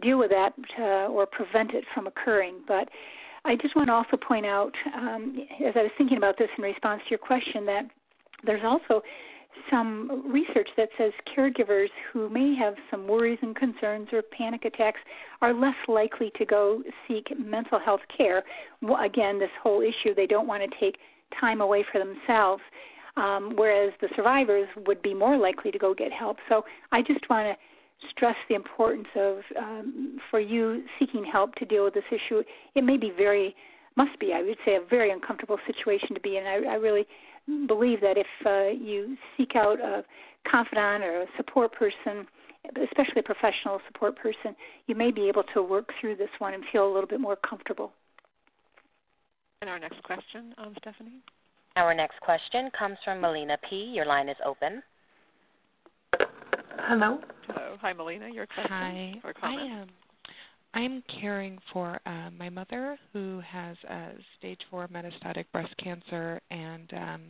deal 0.00 0.18
with 0.18 0.30
that 0.30 0.54
uh, 0.78 1.06
or 1.06 1.24
prevent 1.26 1.72
it 1.72 1.86
from 1.86 2.06
occurring. 2.06 2.56
But 2.66 2.90
I 3.46 3.56
just 3.56 3.76
want 3.76 3.88
to 3.88 3.94
also 3.94 4.16
point 4.16 4.46
out, 4.46 4.76
um, 4.94 5.46
as 5.60 5.76
I 5.76 5.82
was 5.82 5.92
thinking 5.92 6.16
about 6.16 6.38
this 6.38 6.50
in 6.56 6.64
response 6.64 7.02
to 7.04 7.10
your 7.10 7.18
question, 7.18 7.66
that 7.66 7.90
there's 8.42 8.64
also 8.64 9.02
some 9.68 10.32
research 10.32 10.74
that 10.76 10.90
says 10.96 11.12
caregivers 11.26 11.90
who 12.10 12.28
may 12.28 12.54
have 12.54 12.78
some 12.90 13.06
worries 13.06 13.38
and 13.42 13.54
concerns 13.54 14.12
or 14.12 14.22
panic 14.22 14.64
attacks 14.64 15.00
are 15.42 15.52
less 15.52 15.76
likely 15.88 16.30
to 16.30 16.44
go 16.44 16.82
seek 17.06 17.38
mental 17.38 17.78
health 17.78 18.08
care. 18.08 18.44
Again, 18.98 19.38
this 19.38 19.52
whole 19.62 19.80
issue, 19.80 20.14
they 20.14 20.26
don't 20.26 20.48
want 20.48 20.62
to 20.62 20.68
take 20.68 20.98
time 21.30 21.60
away 21.60 21.82
for 21.82 21.98
themselves, 21.98 22.62
um, 23.16 23.54
whereas 23.56 23.92
the 24.00 24.08
survivors 24.08 24.68
would 24.86 25.02
be 25.02 25.14
more 25.14 25.36
likely 25.36 25.70
to 25.70 25.78
go 25.78 25.94
get 25.94 26.12
help. 26.12 26.40
So 26.48 26.64
I 26.92 27.02
just 27.02 27.28
want 27.28 27.46
to 27.46 27.56
stress 27.98 28.36
the 28.48 28.54
importance 28.54 29.08
of 29.14 29.44
um, 29.56 30.18
for 30.30 30.40
you 30.40 30.84
seeking 30.98 31.24
help 31.24 31.54
to 31.56 31.64
deal 31.64 31.84
with 31.84 31.94
this 31.94 32.10
issue. 32.10 32.42
It 32.74 32.84
may 32.84 32.96
be 32.96 33.10
very, 33.10 33.56
must 33.96 34.18
be, 34.18 34.34
I 34.34 34.42
would 34.42 34.58
say, 34.64 34.76
a 34.76 34.80
very 34.80 35.10
uncomfortable 35.10 35.58
situation 35.66 36.14
to 36.14 36.20
be 36.20 36.36
in. 36.36 36.46
I, 36.46 36.64
I 36.64 36.74
really 36.76 37.06
believe 37.66 38.00
that 38.00 38.18
if 38.18 38.28
uh, 38.46 38.70
you 38.72 39.16
seek 39.36 39.56
out 39.56 39.80
a 39.80 40.04
confidant 40.44 41.04
or 41.04 41.22
a 41.22 41.28
support 41.36 41.72
person, 41.72 42.26
especially 42.76 43.20
a 43.20 43.22
professional 43.22 43.80
support 43.86 44.16
person, 44.16 44.56
you 44.86 44.94
may 44.94 45.10
be 45.10 45.28
able 45.28 45.42
to 45.42 45.62
work 45.62 45.94
through 45.94 46.16
this 46.16 46.30
one 46.38 46.54
and 46.54 46.64
feel 46.64 46.86
a 46.86 46.92
little 46.92 47.08
bit 47.08 47.20
more 47.20 47.36
comfortable. 47.36 47.92
And 49.60 49.70
our 49.70 49.78
next 49.78 50.02
question, 50.02 50.54
um, 50.58 50.74
Stephanie? 50.76 51.20
Our 51.76 51.94
next 51.94 52.20
question 52.20 52.70
comes 52.70 52.98
from 53.02 53.20
Melina 53.20 53.58
P. 53.62 53.94
Your 53.94 54.04
line 54.04 54.28
is 54.28 54.36
open. 54.44 54.82
Hello. 56.78 57.20
Hello. 57.46 57.76
Hi, 57.80 57.92
Melina. 57.92 58.28
Your 58.28 58.46
question 58.46 58.72
Hi. 58.72 59.20
or 59.24 59.32
comment? 59.32 59.60
I 59.60 59.64
am. 59.64 59.88
I'm 60.74 61.02
caring 61.02 61.58
for 61.58 62.00
uh, 62.04 62.30
my 62.36 62.50
mother 62.50 62.98
who 63.12 63.40
has 63.40 63.76
uh, 63.84 64.10
stage 64.36 64.66
four 64.70 64.88
metastatic 64.88 65.44
breast 65.52 65.76
cancer, 65.76 66.40
and 66.50 66.92
um, 66.94 67.20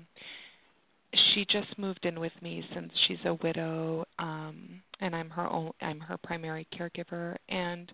she 1.13 1.45
just 1.45 1.79
moved 1.79 2.07
in 2.07 2.19
with 2.19 2.41
me 2.43 2.63
since 2.73 2.99
she's 2.99 3.25
a 3.27 3.35
widow, 3.35 4.07
um, 4.19 4.83
and 5.01 5.15
I'm 5.15 5.31
her 5.31 5.51
own, 5.51 5.73
I'm 5.83 6.01
her 6.01 6.17
primary 6.17 6.67
caregiver, 6.73 7.37
and 7.49 7.93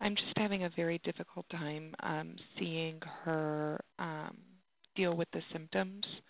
I'm 0.00 0.14
just 0.14 0.36
having 0.36 0.64
a 0.64 0.68
very 0.68 0.98
difficult 0.98 1.48
time 1.48 1.94
um, 2.00 2.36
seeing 2.58 3.00
her 3.24 3.80
um, 3.98 4.36
deal 4.94 5.16
with 5.16 5.30
the 5.30 5.42
symptoms. 5.50 6.20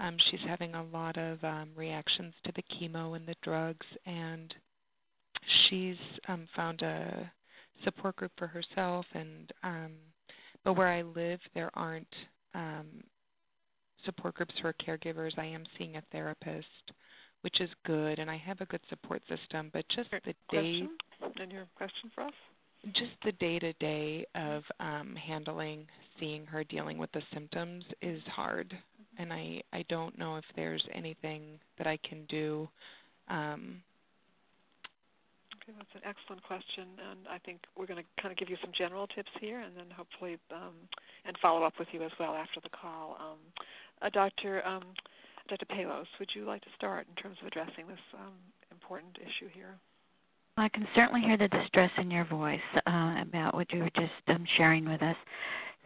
Um, 0.00 0.16
she's 0.16 0.42
having 0.42 0.74
a 0.74 0.82
lot 0.82 1.18
of 1.18 1.44
um, 1.44 1.68
reactions 1.76 2.34
to 2.44 2.52
the 2.52 2.62
chemo 2.62 3.14
and 3.14 3.26
the 3.26 3.36
drugs, 3.42 3.86
and 4.06 4.56
she's 5.42 5.98
um, 6.26 6.48
found 6.54 6.80
a 6.80 7.30
support 7.84 8.16
group 8.16 8.32
for 8.36 8.46
herself. 8.46 9.06
And 9.12 9.52
um, 9.62 9.92
but 10.64 10.72
where 10.72 10.86
I 10.86 11.02
live, 11.02 11.40
there 11.52 11.70
aren't 11.74 12.28
um, 12.54 13.04
support 14.02 14.36
groups 14.36 14.60
for 14.60 14.72
caregivers. 14.72 15.38
I 15.38 15.44
am 15.44 15.64
seeing 15.76 15.96
a 15.96 16.02
therapist, 16.10 16.92
which 17.42 17.60
is 17.60 17.70
good, 17.84 18.18
and 18.18 18.30
I 18.30 18.36
have 18.36 18.62
a 18.62 18.66
good 18.66 18.86
support 18.88 19.28
system. 19.28 19.68
But 19.70 19.86
just 19.88 20.10
the 20.10 20.34
day, 20.48 20.88
and 21.38 21.52
your 21.52 21.66
question 21.74 22.10
for 22.14 22.22
us? 22.22 22.32
just 22.92 23.20
the 23.20 23.32
day 23.32 23.58
to 23.58 23.74
day 23.74 24.24
of 24.34 24.64
um, 24.80 25.14
handling, 25.14 25.88
seeing 26.18 26.46
her 26.46 26.64
dealing 26.64 26.96
with 26.96 27.12
the 27.12 27.22
symptoms 27.34 27.84
is 28.00 28.26
hard 28.26 28.78
and 29.18 29.32
I, 29.32 29.62
I 29.72 29.82
don't 29.82 30.18
know 30.18 30.36
if 30.36 30.44
there's 30.54 30.88
anything 30.92 31.58
that 31.76 31.86
I 31.86 31.96
can 31.98 32.24
do. 32.24 32.68
Um, 33.28 33.82
okay, 35.56 35.72
that's 35.76 35.94
an 35.94 36.02
excellent 36.04 36.42
question, 36.42 36.84
and 37.10 37.20
I 37.28 37.38
think 37.38 37.66
we're 37.76 37.86
going 37.86 38.02
to 38.02 38.22
kind 38.22 38.32
of 38.32 38.38
give 38.38 38.50
you 38.50 38.56
some 38.56 38.72
general 38.72 39.06
tips 39.06 39.30
here, 39.40 39.60
and 39.60 39.76
then 39.76 39.86
hopefully 39.94 40.38
um, 40.52 40.74
and 41.24 41.36
follow 41.38 41.62
up 41.62 41.78
with 41.78 41.92
you 41.94 42.02
as 42.02 42.18
well 42.18 42.34
after 42.34 42.60
the 42.60 42.70
call. 42.70 43.16
Um, 43.20 43.38
uh, 44.02 44.10
Dr. 44.10 44.62
Um, 44.66 44.84
Dr. 45.48 45.66
Palos, 45.66 46.08
would 46.18 46.34
you 46.34 46.44
like 46.44 46.62
to 46.62 46.70
start 46.70 47.06
in 47.08 47.14
terms 47.14 47.40
of 47.40 47.46
addressing 47.46 47.86
this 47.88 48.00
um, 48.14 48.34
important 48.70 49.18
issue 49.24 49.48
here? 49.48 49.78
I 50.60 50.68
can 50.68 50.86
certainly 50.94 51.22
hear 51.22 51.38
the 51.38 51.48
distress 51.48 51.90
in 51.96 52.10
your 52.10 52.24
voice 52.24 52.60
uh, 52.84 53.14
about 53.18 53.54
what 53.54 53.72
you 53.72 53.82
were 53.82 53.90
just 53.90 54.12
um, 54.28 54.44
sharing 54.44 54.84
with 54.84 55.02
us. 55.02 55.16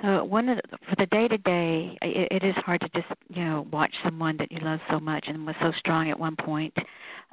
So 0.03 0.25
one 0.25 0.49
of 0.49 0.57
the, 0.57 0.79
for 0.79 0.97
the 0.97 1.07
day 1.07 1.29
to 1.29 1.39
day, 1.39 1.97
it 2.03 2.43
is 2.43 2.57
hard 2.57 2.81
to 2.81 2.89
just 2.89 3.07
you 3.29 3.45
know 3.45 3.69
watch 3.71 4.01
someone 4.03 4.37
that 4.39 4.51
you 4.51 4.59
love 4.59 4.81
so 4.91 4.99
much 4.99 5.29
and 5.29 5.47
was 5.47 5.55
so 5.61 5.71
strong 5.71 6.11
at 6.11 6.19
one 6.19 6.35
point 6.35 6.77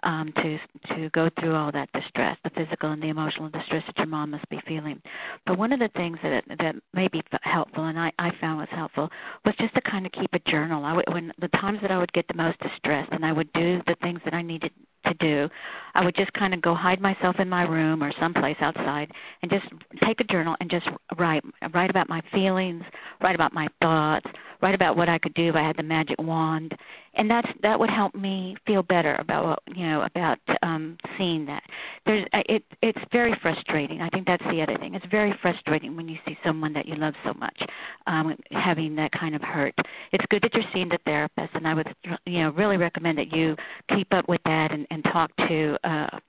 um, 0.04 0.32
to 0.34 0.60
to 0.90 1.10
go 1.10 1.30
through 1.30 1.56
all 1.56 1.72
that 1.72 1.92
distress, 1.94 2.38
the 2.44 2.52
physical 2.52 2.92
and 2.92 3.02
the 3.02 3.10
emotional 3.10 3.50
distress 3.50 3.86
that 3.88 3.98
your 3.98 4.06
mom 4.06 4.30
must 4.30 4.48
be 4.50 4.60
feeling. 4.60 5.02
But 5.44 5.58
one 5.58 5.74
of 5.74 5.80
the 5.80 5.88
things 5.88 6.20
that 6.22 6.46
that 6.60 6.76
may 6.94 7.08
be 7.08 7.24
helpful, 7.42 7.86
and 7.86 8.00
I, 8.00 8.12
I 8.20 8.30
found 8.30 8.60
was 8.60 8.70
helpful, 8.70 9.12
was 9.46 9.56
just 9.56 9.74
to 9.74 9.82
kind 9.82 10.06
of 10.06 10.12
keep 10.12 10.36
a 10.36 10.40
journal. 10.40 10.86
I 10.86 10.94
would, 10.94 11.12
when 11.12 11.34
the 11.40 11.48
times 11.48 11.82
that 11.82 11.90
I 11.90 11.98
would 11.98 12.14
get 12.14 12.28
the 12.28 12.36
most 12.36 12.60
distressed, 12.60 13.10
and 13.12 13.26
I 13.26 13.32
would 13.32 13.52
do 13.52 13.82
the 13.88 13.96
things 13.96 14.22
that 14.26 14.36
I 14.36 14.44
needed 14.44 14.72
to 15.04 15.14
do, 15.14 15.50
I 15.96 16.06
would 16.06 16.16
just 16.16 16.34
kind 16.34 16.54
of 16.54 16.62
go 16.62 16.74
hide 16.74 17.02
myself 17.02 17.40
in 17.40 17.50
my 17.50 17.66
room 17.66 18.04
or 18.04 18.12
someplace 18.12 18.62
outside 18.62 19.12
and 19.42 19.52
just 19.52 19.68
take 19.98 20.22
a 20.22 20.24
journal 20.24 20.56
and 20.60 20.70
just 20.70 20.90
write 21.18 21.44
write 21.74 21.90
about 21.90 22.10
my 22.10 22.22
feelings, 22.22 22.84
write 23.22 23.36
about 23.36 23.54
my 23.54 23.68
thoughts, 23.82 24.30
write 24.62 24.76
about 24.76 24.96
what 24.96 25.10
I 25.10 25.18
could 25.18 25.34
do 25.34 25.50
if 25.50 25.56
I 25.56 25.62
had 25.62 25.78
the 25.78 25.84
magic 25.84 26.22
wand, 26.22 26.78
and 27.14 27.30
that's 27.30 27.52
that 27.62 27.80
would 27.80 27.90
help 27.90 28.16
me 28.16 28.56
feel 28.66 28.84
better 28.84 29.16
about 29.20 29.46
what, 29.46 29.78
you 29.78 29.86
know 29.86 30.02
about 30.02 30.40
um, 30.62 30.98
seeing 31.18 31.46
that. 31.46 31.64
There's 32.06 32.26
uh, 32.34 32.44
it 32.48 32.64
it's 32.82 33.04
very 33.12 33.34
frustrating. 33.34 34.02
I 34.02 34.10
think 34.10 34.28
that's 34.28 34.46
the 34.48 34.62
other 34.62 34.76
thing. 34.76 34.96
It's 34.96 35.06
very 35.06 35.32
frustrating 35.32 35.96
when 35.96 36.08
you 36.08 36.18
see 36.28 36.38
someone 36.44 36.74
that 36.74 36.86
you 36.86 36.96
love 36.96 37.16
so 37.24 37.34
much 37.40 37.66
um, 38.08 38.36
having 38.52 38.96
that 38.96 39.12
kind 39.12 39.36
of 39.36 39.44
hurt. 39.44 39.80
It's 40.12 40.26
good 40.28 40.42
that 40.44 40.54
you're 40.54 40.64
seeing 40.64 40.90
the 40.90 41.00
therapist, 41.06 41.56
and 41.56 41.68
I 41.68 41.74
would 41.74 41.94
you 42.26 42.40
know 42.40 42.52
really 42.52 42.78
recommend 42.78 43.18
that 43.18 43.36
you 43.36 43.56
keep 43.88 44.14
up 44.14 44.28
with 44.28 44.44
that 44.44 44.72
and, 44.72 44.88
and 44.92 45.04
talk 45.04 45.36
to 45.48 45.78
uh, 45.84 46.20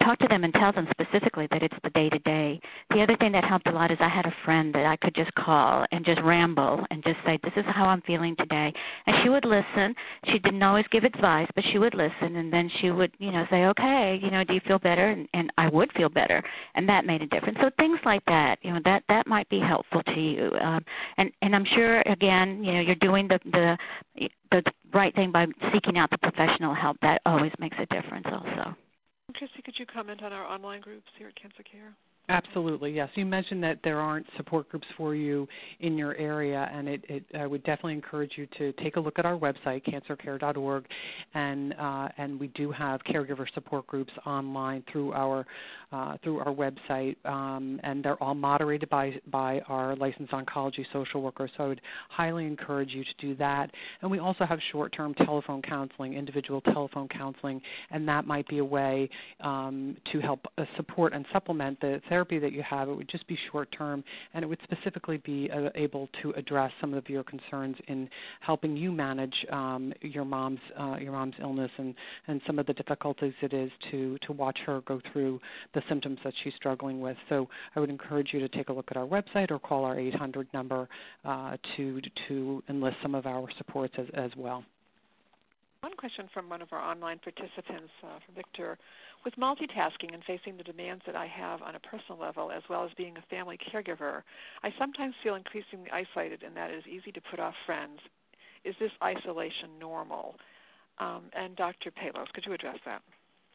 talk 0.00 0.18
to 0.18 0.28
them 0.28 0.44
and 0.44 0.52
tell 0.52 0.72
them 0.72 0.88
specifically 0.90 1.46
that 1.48 1.62
it's 1.62 1.78
the 1.82 1.90
day 1.90 2.08
to 2.08 2.18
day. 2.18 2.60
The 2.88 3.02
other 3.02 3.16
thing 3.16 3.32
that 3.32 3.44
helped 3.44 3.68
a 3.68 3.72
lot 3.72 3.90
is 3.90 4.00
I 4.00 4.08
had 4.08 4.26
a 4.26 4.30
friend 4.30 4.74
that 4.74 4.86
I 4.86 4.96
could 4.96 5.14
just 5.14 5.34
call 5.34 5.86
and 5.92 6.04
just 6.04 6.20
ramble 6.22 6.86
and 6.90 7.04
just 7.04 7.22
say, 7.24 7.36
"This 7.36 7.56
is 7.56 7.66
how 7.66 7.86
I'm 7.86 8.00
feeling 8.00 8.34
today," 8.34 8.72
and 9.06 9.14
she 9.16 9.28
would 9.28 9.44
listen. 9.44 9.94
She 10.24 10.38
didn't 10.38 10.62
always 10.62 10.88
give 10.88 11.04
advice, 11.04 11.48
but 11.54 11.64
she 11.64 11.78
would 11.78 11.94
listen, 11.94 12.36
and 12.36 12.52
then 12.52 12.68
she 12.68 12.90
would, 12.90 13.12
you 13.18 13.30
know, 13.30 13.46
say, 13.50 13.66
"Okay, 13.66 14.16
you 14.16 14.30
know, 14.30 14.42
do 14.42 14.54
you 14.54 14.60
feel 14.60 14.78
better?" 14.78 15.06
And, 15.06 15.28
and 15.34 15.52
I 15.58 15.68
would 15.68 15.92
feel 15.92 16.08
better, 16.08 16.42
and 16.74 16.88
that 16.88 17.04
made 17.04 17.22
a 17.22 17.26
difference. 17.26 17.60
So 17.60 17.70
things 17.70 18.00
like 18.04 18.24
that, 18.24 18.58
you 18.62 18.72
know, 18.72 18.80
that 18.80 19.04
that 19.08 19.26
might 19.26 19.48
be 19.48 19.58
helpful 19.58 20.02
to 20.02 20.20
you. 20.20 20.56
Um, 20.60 20.84
and 21.18 21.30
and 21.42 21.54
I'm 21.54 21.64
sure 21.64 22.02
again, 22.06 22.64
you 22.64 22.72
know, 22.72 22.80
you're 22.80 22.94
doing 22.94 23.28
the 23.28 23.40
the 23.44 23.78
the 24.50 24.64
right 24.92 25.14
thing 25.14 25.30
by 25.30 25.46
seeking 25.72 25.98
out 25.98 26.10
the 26.10 26.18
professional 26.18 26.74
help. 26.74 26.98
That 27.00 27.20
always 27.26 27.52
makes 27.58 27.78
a 27.78 27.86
difference, 27.86 28.26
also. 28.32 28.76
Christy, 29.32 29.62
could 29.62 29.78
you 29.78 29.86
comment 29.86 30.22
on 30.22 30.32
our 30.32 30.44
online 30.44 30.80
groups 30.80 31.12
here 31.16 31.28
at 31.28 31.34
Cancer 31.34 31.62
Care? 31.62 31.94
Absolutely, 32.30 32.92
yes. 32.92 33.10
You 33.16 33.26
mentioned 33.26 33.64
that 33.64 33.82
there 33.82 33.98
aren't 33.98 34.32
support 34.36 34.68
groups 34.68 34.86
for 34.86 35.16
you 35.16 35.48
in 35.80 35.98
your 35.98 36.14
area, 36.14 36.70
and 36.72 36.88
it, 36.88 37.04
it 37.08 37.24
I 37.34 37.44
would 37.44 37.64
definitely 37.64 37.94
encourage 37.94 38.38
you 38.38 38.46
to 38.46 38.70
take 38.74 38.94
a 38.94 39.00
look 39.00 39.18
at 39.18 39.26
our 39.26 39.36
website, 39.36 39.82
cancercare.org, 39.82 40.84
and 41.34 41.74
uh, 41.76 42.08
and 42.18 42.38
we 42.38 42.46
do 42.46 42.70
have 42.70 43.02
caregiver 43.02 43.52
support 43.52 43.88
groups 43.88 44.12
online 44.26 44.82
through 44.82 45.12
our 45.12 45.44
uh, 45.90 46.18
through 46.22 46.38
our 46.38 46.54
website, 46.54 47.16
um, 47.26 47.80
and 47.82 48.04
they're 48.04 48.22
all 48.22 48.36
moderated 48.36 48.88
by 48.88 49.20
by 49.26 49.60
our 49.66 49.96
licensed 49.96 50.32
oncology 50.32 50.88
social 50.88 51.22
workers. 51.22 51.50
So 51.56 51.64
I 51.64 51.66
would 51.66 51.80
highly 52.10 52.46
encourage 52.46 52.94
you 52.94 53.02
to 53.02 53.14
do 53.16 53.34
that. 53.36 53.74
And 54.02 54.10
we 54.10 54.20
also 54.20 54.44
have 54.44 54.62
short-term 54.62 55.14
telephone 55.14 55.62
counseling, 55.62 56.14
individual 56.14 56.60
telephone 56.60 57.08
counseling, 57.08 57.60
and 57.90 58.08
that 58.08 58.24
might 58.24 58.46
be 58.46 58.58
a 58.58 58.64
way 58.64 59.10
um, 59.40 59.96
to 60.04 60.20
help 60.20 60.46
uh, 60.58 60.64
support 60.76 61.12
and 61.12 61.26
supplement 61.32 61.80
the 61.80 61.98
therapy 62.08 62.19
therapy 62.20 62.38
that 62.38 62.52
you 62.52 62.62
have, 62.62 62.90
it 62.90 62.94
would 62.94 63.08
just 63.08 63.26
be 63.26 63.34
short 63.34 63.70
term, 63.70 64.04
and 64.34 64.44
it 64.44 64.46
would 64.46 64.60
specifically 64.62 65.16
be 65.16 65.50
uh, 65.50 65.70
able 65.74 66.06
to 66.08 66.32
address 66.32 66.70
some 66.78 66.92
of 66.92 67.08
your 67.08 67.24
concerns 67.24 67.78
in 67.86 68.10
helping 68.40 68.76
you 68.76 68.92
manage 68.92 69.46
um, 69.48 69.94
your 70.02 70.26
mom's 70.26 70.60
uh, 70.76 70.98
your 71.00 71.12
mom's 71.12 71.36
illness 71.38 71.72
and, 71.78 71.94
and 72.28 72.42
some 72.42 72.58
of 72.58 72.66
the 72.66 72.74
difficulties 72.74 73.32
it 73.40 73.54
is 73.54 73.72
to 73.78 74.18
to 74.18 74.34
watch 74.34 74.60
her 74.60 74.82
go 74.82 75.00
through 75.00 75.40
the 75.72 75.80
symptoms 75.88 76.20
that 76.22 76.34
she's 76.34 76.54
struggling 76.54 77.00
with. 77.00 77.16
So 77.26 77.48
I 77.74 77.80
would 77.80 77.88
encourage 77.88 78.34
you 78.34 78.40
to 78.40 78.48
take 78.48 78.68
a 78.68 78.74
look 78.74 78.90
at 78.90 78.98
our 78.98 79.06
website 79.06 79.50
or 79.50 79.58
call 79.58 79.86
our 79.86 79.98
800 79.98 80.46
number 80.52 80.90
uh, 81.24 81.56
to 81.62 82.02
to 82.02 82.62
enlist 82.68 83.00
some 83.00 83.14
of 83.14 83.26
our 83.26 83.48
supports 83.48 83.98
as, 83.98 84.10
as 84.10 84.36
well. 84.36 84.62
Question 86.00 86.28
from 86.28 86.48
one 86.48 86.62
of 86.62 86.72
our 86.72 86.80
online 86.80 87.18
participants, 87.18 87.92
uh, 88.02 88.18
from 88.20 88.34
Victor. 88.34 88.78
With 89.22 89.36
multitasking 89.36 90.14
and 90.14 90.24
facing 90.24 90.56
the 90.56 90.64
demands 90.64 91.04
that 91.04 91.14
I 91.14 91.26
have 91.26 91.60
on 91.60 91.74
a 91.74 91.78
personal 91.78 92.18
level, 92.18 92.50
as 92.50 92.66
well 92.70 92.84
as 92.84 92.94
being 92.94 93.18
a 93.18 93.22
family 93.28 93.58
caregiver, 93.58 94.22
I 94.62 94.70
sometimes 94.70 95.16
feel 95.16 95.34
increasingly 95.34 95.90
isolated 95.90 96.42
and 96.42 96.56
that 96.56 96.70
it 96.70 96.76
is 96.78 96.88
easy 96.88 97.12
to 97.12 97.20
put 97.20 97.38
off 97.38 97.54
friends. 97.66 98.00
Is 98.64 98.78
this 98.78 98.92
isolation 99.04 99.78
normal? 99.78 100.36
Um, 100.96 101.24
and 101.34 101.54
Dr. 101.54 101.90
Palos, 101.90 102.32
could 102.32 102.46
you 102.46 102.54
address 102.54 102.78
that? 102.86 103.02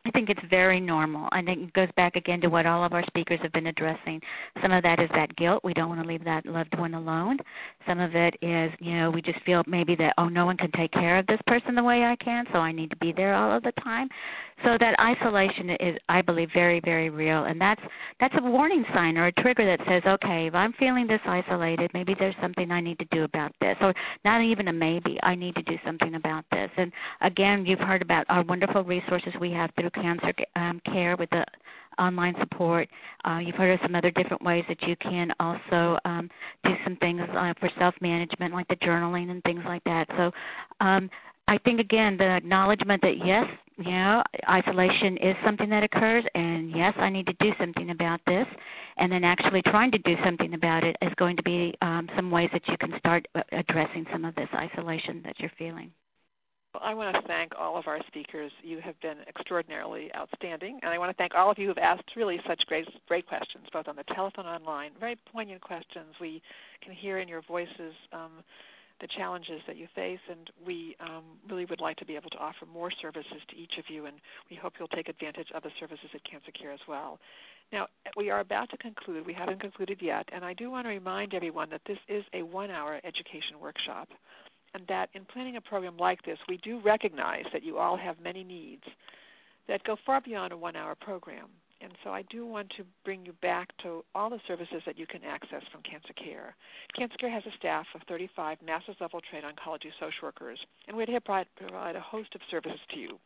I 0.06 0.12
think 0.12 0.30
it's 0.30 0.44
very 0.44 0.80
normal. 0.80 1.28
I 1.32 1.42
think 1.42 1.64
it 1.64 1.74
goes 1.74 1.92
back 1.94 2.16
again 2.16 2.40
to 2.42 2.50
what 2.50 2.68
all 2.68 2.84
of 2.84 2.94
our 2.94 3.02
speakers 3.02 3.40
have 3.40 3.52
been 3.52 3.66
addressing. 3.66 4.22
Some 4.62 4.72
of 4.72 4.84
that 4.84 5.00
is 5.00 5.10
that 5.10 5.36
guilt. 5.36 5.64
We 5.64 5.74
don't 5.74 5.90
want 5.90 6.00
to 6.04 6.08
leave 6.08 6.24
that 6.26 6.46
loved 6.46 6.78
one 6.78 6.94
alone. 6.94 7.40
Some 7.88 8.00
of 8.00 8.16
it 8.16 8.38
is, 8.40 8.72
you 8.80 8.94
know, 8.94 9.10
we 9.10 9.24
just 9.24 9.40
feel 9.40 9.64
maybe 9.66 9.96
that, 9.96 10.14
oh, 10.20 10.30
no 10.30 10.46
one 10.46 10.58
can 10.58 10.70
take 10.70 10.92
care 10.92 11.18
of 11.18 11.26
this 11.26 11.42
person 11.42 11.74
the 11.74 11.84
way 11.84 12.06
I 12.06 12.16
can, 12.16 12.46
so 12.54 12.60
I 12.60 12.72
need 12.72 12.92
to 12.92 12.96
be 12.98 13.14
there 13.14 13.34
all 13.34 13.52
of 13.52 13.64
the 13.64 13.72
time. 13.72 14.10
So 14.64 14.78
that 14.78 15.00
isolation 15.00 15.72
is, 15.72 15.98
I 16.08 16.22
believe, 16.22 16.52
very, 16.52 16.80
very 16.80 17.10
real. 17.10 17.46
And 17.46 17.60
that's, 17.60 17.82
that's 18.20 18.38
a 18.38 18.44
warning 18.44 18.86
sign 18.94 19.18
or 19.18 19.26
a 19.26 19.32
trigger 19.32 19.66
that 19.66 19.84
says, 19.86 20.06
okay, 20.06 20.46
if 20.46 20.56
I'm 20.56 20.72
feeling 20.72 21.08
this 21.08 21.22
isolated, 21.26 21.92
maybe 21.96 22.14
there's 22.14 22.38
something 22.40 22.72
I 22.72 22.80
need 22.80 23.00
to 23.00 23.06
do 23.06 23.24
about 23.24 23.54
this. 23.60 23.78
Or 23.82 23.94
not 24.24 24.42
even 24.42 24.68
a 24.68 24.74
maybe, 24.74 25.20
I 25.24 25.34
need 25.34 25.56
to 25.56 25.64
do 25.64 25.80
something 25.84 26.14
about 26.14 26.46
this. 26.52 26.70
And 26.78 26.94
again, 27.22 27.66
you've 27.66 27.82
heard 27.82 28.04
about 28.04 28.28
our 28.30 28.44
wonderful 28.44 28.84
resources 28.84 29.36
we 29.36 29.50
have 29.52 29.72
through 29.72 29.90
cancer 29.96 30.34
um, 30.56 30.80
care 30.82 31.16
with 31.16 31.30
the 31.30 31.46
online 31.98 32.36
support. 32.40 32.90
Uh, 33.24 33.42
you've 33.44 33.56
heard 33.56 33.74
of 33.74 33.82
some 33.82 33.96
other 33.96 34.12
different 34.12 34.44
ways 34.44 34.66
that 34.68 34.86
you 34.88 34.96
can 34.96 35.34
also 35.40 35.98
um, 36.06 36.30
do 36.64 36.76
some 36.84 36.96
things 36.98 37.22
uh, 37.32 37.54
for 37.60 37.70
self-management, 37.70 38.54
like 38.54 38.68
the 38.68 38.76
journaling 38.76 39.32
and 39.32 39.44
things 39.44 39.64
like 39.66 39.84
that. 39.86 40.10
So 40.18 40.34
um, 40.82 41.10
I 41.48 41.58
think, 41.58 41.80
again, 41.80 42.18
the 42.18 42.30
acknowledgement 42.30 43.02
that, 43.04 43.18
yes, 43.18 43.48
you 43.78 43.92
know, 43.92 44.24
isolation 44.50 45.18
is 45.18 45.36
something 45.44 45.70
that 45.70 45.84
occurs, 45.84 46.26
and 46.34 46.72
yes, 46.72 46.94
I 46.98 47.10
need 47.10 47.28
to 47.28 47.34
do 47.34 47.54
something 47.60 47.90
about 47.92 48.24
this, 48.26 48.48
and 48.98 49.12
then 49.12 49.24
actually 49.24 49.62
trying 49.62 49.92
to 49.92 50.00
do 50.00 50.18
something 50.24 50.54
about 50.54 50.84
it 50.84 50.98
is 51.02 51.14
going 51.16 51.36
to 51.36 51.44
be 51.44 51.76
um, 51.82 52.10
some 52.16 52.32
ways 52.32 52.50
that 52.52 52.68
you 52.68 52.78
can 52.78 52.94
start 52.98 53.28
uh, 53.36 53.44
addressing 53.52 54.08
some 54.12 54.26
of 54.26 54.34
this 54.36 54.50
isolation 54.54 55.22
that 55.24 55.40
you're 55.40 55.50
feeling. 55.50 55.92
Well, 56.76 56.84
I 56.84 56.94
want 56.94 57.16
to 57.16 57.22
thank 57.22 57.58
all 57.58 57.78
of 57.78 57.88
our 57.88 58.02
speakers. 58.02 58.52
You 58.62 58.80
have 58.80 59.00
been 59.00 59.20
extraordinarily 59.30 60.14
outstanding, 60.14 60.82
and 60.84 60.94
I 60.94 60.98
want 60.98 61.10
to 61.10 61.16
thank 61.16 61.34
all 61.34 61.50
of 61.50 61.58
you 61.58 61.68
who 61.68 61.70
have 61.70 61.78
asked 61.78 62.18
really 62.18 62.38
such 62.40 62.68
great, 62.68 62.90
great 63.08 63.26
questions, 63.26 63.70
both 63.72 63.88
on 63.88 63.96
the 63.96 64.04
telephone 64.04 64.46
and 64.46 64.58
online. 64.58 64.92
Very 65.00 65.16
poignant 65.16 65.62
questions. 65.62 66.20
We 66.20 66.42
can 66.82 66.92
hear 66.92 67.18
in 67.18 67.30
your 67.30 67.40
voices 67.40 67.96
um, 68.12 68.44
the 69.00 69.08
challenges 69.08 69.64
that 69.68 69.78
you 69.78 69.88
face, 69.88 70.20
and 70.30 70.52
we 70.66 70.98
um, 71.00 71.24
really 71.48 71.64
would 71.64 71.80
like 71.80 71.96
to 71.96 72.06
be 72.06 72.18
able 72.18 72.30
to 72.32 72.40
offer 72.40 72.66
more 72.66 72.92
services 72.92 73.46
to 73.48 73.56
each 73.56 73.78
of 73.78 73.90
you, 73.90 74.06
and 74.06 74.18
we 74.50 74.58
hope 74.58 74.78
you'll 74.78 74.90
take 74.90 75.08
advantage 75.08 75.54
of 75.54 75.64
the 75.64 75.70
services 75.70 76.10
at 76.14 76.26
Cancer 76.26 76.52
Care 76.52 76.72
as 76.72 76.86
well. 76.90 77.22
Now, 77.72 77.88
we 78.18 78.32
are 78.32 78.42
about 78.42 78.68
to 78.72 78.78
conclude. 78.78 79.26
We 79.26 79.32
haven't 79.32 79.62
concluded 79.62 80.02
yet, 80.02 80.28
and 80.34 80.44
I 80.44 80.52
do 80.52 80.70
want 80.70 80.88
to 80.88 80.90
remind 80.90 81.36
everyone 81.36 81.70
that 81.70 81.86
this 81.86 82.00
is 82.10 82.26
a 82.34 82.42
one-hour 82.44 83.00
education 83.06 83.62
workshop 83.62 84.10
and 84.76 84.86
that 84.88 85.10
in 85.14 85.24
planning 85.24 85.56
a 85.56 85.62
program 85.62 85.96
like 85.96 86.22
this, 86.24 86.38
we 86.50 86.58
do 86.58 86.80
recognize 86.80 87.46
that 87.54 87.64
you 87.64 87.78
all 87.78 87.96
have 87.96 88.20
many 88.20 88.44
needs 88.44 88.86
that 89.68 89.86
go 89.86 89.96
far 89.96 90.20
beyond 90.20 90.52
a 90.52 90.58
one-hour 90.58 90.96
program. 90.96 91.48
And 91.80 91.94
so 92.04 92.12
I 92.12 92.24
do 92.24 92.46
want 92.46 92.70
to 92.72 92.86
bring 93.06 93.26
you 93.26 93.32
back 93.42 93.76
to 93.78 94.04
all 94.14 94.30
the 94.30 94.40
services 94.40 94.84
that 94.84 95.00
you 95.00 95.08
can 95.08 95.24
access 95.24 95.64
from 95.70 95.82
Cancer 95.82 96.12
Care. 96.12 96.56
Cancer 96.92 97.18
Care 97.18 97.30
has 97.30 97.46
a 97.46 97.52
staff 97.52 97.88
of 97.96 98.02
35 98.04 98.62
master's 98.64 99.00
level 99.00 99.22
trained 99.22 99.46
oncology 99.46 99.98
social 99.98 100.28
workers, 100.28 100.68
and 100.90 100.98
to 100.98 101.22
provide, 101.22 101.48
provide 101.56 101.96
a 101.96 102.02
host 102.02 102.36
of 102.36 102.44
services 102.44 102.82
to 102.90 103.00
you, 103.00 103.18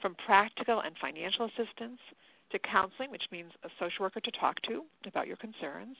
from 0.00 0.16
practical 0.16 0.80
and 0.80 0.98
financial 0.98 1.44
assistance 1.44 2.00
to 2.50 2.58
counseling, 2.58 3.12
which 3.12 3.30
means 3.30 3.52
a 3.62 3.70
social 3.78 4.04
worker 4.04 4.20
to 4.20 4.32
talk 4.32 4.60
to 4.62 4.84
about 5.06 5.28
your 5.28 5.36
concerns. 5.36 5.96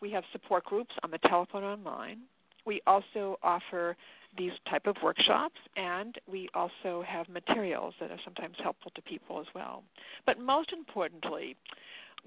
We 0.00 0.10
have 0.10 0.24
support 0.32 0.64
groups 0.64 0.96
on 1.04 1.12
the 1.12 1.18
telephone 1.18 1.62
online. 1.62 2.22
We 2.64 2.80
also 2.86 3.38
offer 3.42 3.96
these 4.36 4.58
type 4.60 4.86
of 4.86 5.02
workshops, 5.02 5.60
and 5.76 6.18
we 6.26 6.48
also 6.54 7.02
have 7.02 7.28
materials 7.28 7.94
that 8.00 8.10
are 8.10 8.18
sometimes 8.18 8.60
helpful 8.60 8.90
to 8.94 9.02
people 9.02 9.40
as 9.40 9.52
well. 9.54 9.84
But 10.24 10.40
most 10.40 10.72
importantly, 10.72 11.56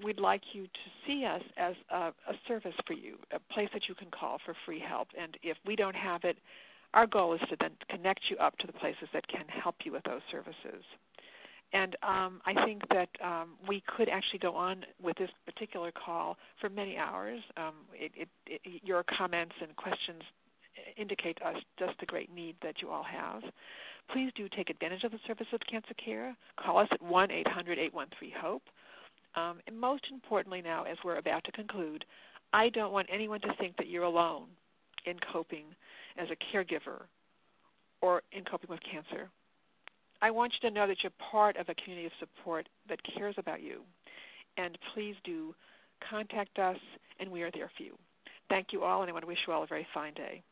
we'd 0.02 0.20
like 0.20 0.54
you 0.54 0.66
to 0.66 0.80
see 1.04 1.24
us 1.24 1.42
as 1.56 1.76
a, 1.90 2.12
a, 2.26 2.34
service 2.46 2.76
for 2.86 2.92
you, 2.92 3.18
a 3.32 3.38
place 3.38 3.70
that 3.72 3.88
you 3.88 3.94
can 3.94 4.10
call 4.10 4.38
for 4.38 4.54
free 4.54 4.78
help. 4.78 5.08
And 5.16 5.36
if 5.42 5.58
we 5.66 5.76
don't 5.76 5.96
have 5.96 6.24
it, 6.24 6.38
our 6.94 7.06
goal 7.06 7.34
is 7.34 7.40
to 7.48 7.56
then 7.56 7.72
connect 7.88 8.30
you 8.30 8.36
up 8.38 8.56
to 8.58 8.66
the 8.66 8.72
places 8.72 9.08
that 9.12 9.26
can 9.26 9.46
help 9.48 9.84
you 9.84 9.92
with 9.92 10.04
those 10.04 10.22
services. 10.28 10.84
And 11.72 11.96
um, 12.02 12.40
I 12.46 12.54
think 12.64 12.88
that 12.88 13.10
um, 13.20 13.50
we 13.66 13.80
could 13.80 14.08
actually 14.08 14.38
go 14.38 14.54
on 14.54 14.84
with 15.02 15.16
this 15.16 15.30
particular 15.44 15.90
call 15.90 16.38
for 16.56 16.70
many 16.70 16.96
hours. 16.96 17.42
Um, 17.56 17.74
it, 17.92 18.12
it, 18.16 18.28
it, 18.46 18.60
your 18.84 19.02
comments 19.02 19.56
and 19.60 19.76
questions 19.76 20.22
indicate 20.96 21.36
to 21.36 21.48
us 21.48 21.62
just 21.76 21.98
the 21.98 22.06
great 22.06 22.32
need 22.32 22.56
that 22.60 22.80
you 22.80 22.90
all 22.90 23.02
have. 23.02 23.44
Please 24.08 24.32
do 24.32 24.48
take 24.48 24.70
advantage 24.70 25.04
of 25.04 25.12
the 25.12 25.18
service 25.18 25.52
of 25.52 25.60
Cancer 25.60 25.94
Care. 25.94 26.34
Call 26.56 26.78
us 26.78 26.88
at 26.90 27.02
1-800-813-HOPE. 27.02 28.62
Um, 29.34 29.60
and 29.66 29.78
most 29.78 30.10
importantly 30.10 30.62
now, 30.62 30.84
as 30.84 31.04
we're 31.04 31.16
about 31.16 31.44
to 31.44 31.52
conclude, 31.52 32.06
I 32.52 32.70
don't 32.70 32.92
want 32.92 33.08
anyone 33.10 33.40
to 33.40 33.52
think 33.52 33.76
that 33.76 33.88
you're 33.88 34.04
alone 34.04 34.46
in 35.04 35.18
coping 35.18 35.66
as 36.16 36.30
a 36.30 36.36
caregiver 36.36 37.02
or 38.00 38.22
in 38.32 38.44
coping 38.44 38.70
with 38.70 38.80
cancer. 38.80 39.28
I 40.20 40.30
want 40.30 40.54
you 40.54 40.68
to 40.68 40.74
know 40.74 40.86
that 40.86 41.02
you're 41.02 41.12
part 41.18 41.56
of 41.56 41.68
a 41.68 41.74
community 41.74 42.06
of 42.06 42.14
support 42.14 42.68
that 42.88 43.02
cares 43.02 43.38
about 43.38 43.62
you. 43.62 43.82
And 44.56 44.78
please 44.80 45.16
do 45.22 45.54
contact 46.00 46.58
us, 46.58 46.78
and 47.20 47.30
we 47.30 47.42
are 47.42 47.50
there 47.50 47.68
for 47.68 47.84
you. 47.84 47.96
Thank 48.48 48.72
you 48.72 48.82
all, 48.82 49.02
and 49.02 49.08
I 49.08 49.12
want 49.12 49.22
to 49.22 49.28
wish 49.28 49.46
you 49.46 49.52
all 49.52 49.62
a 49.62 49.66
very 49.66 49.84
fine 49.84 50.14
day. 50.14 50.42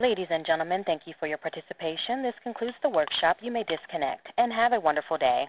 Ladies 0.00 0.28
and 0.30 0.44
gentlemen, 0.44 0.84
thank 0.84 1.06
you 1.06 1.14
for 1.18 1.26
your 1.26 1.38
participation. 1.38 2.22
This 2.22 2.34
concludes 2.42 2.76
the 2.82 2.88
workshop. 2.88 3.38
You 3.42 3.50
may 3.50 3.64
disconnect 3.64 4.32
and 4.38 4.52
have 4.52 4.72
a 4.72 4.80
wonderful 4.80 5.18
day. 5.18 5.48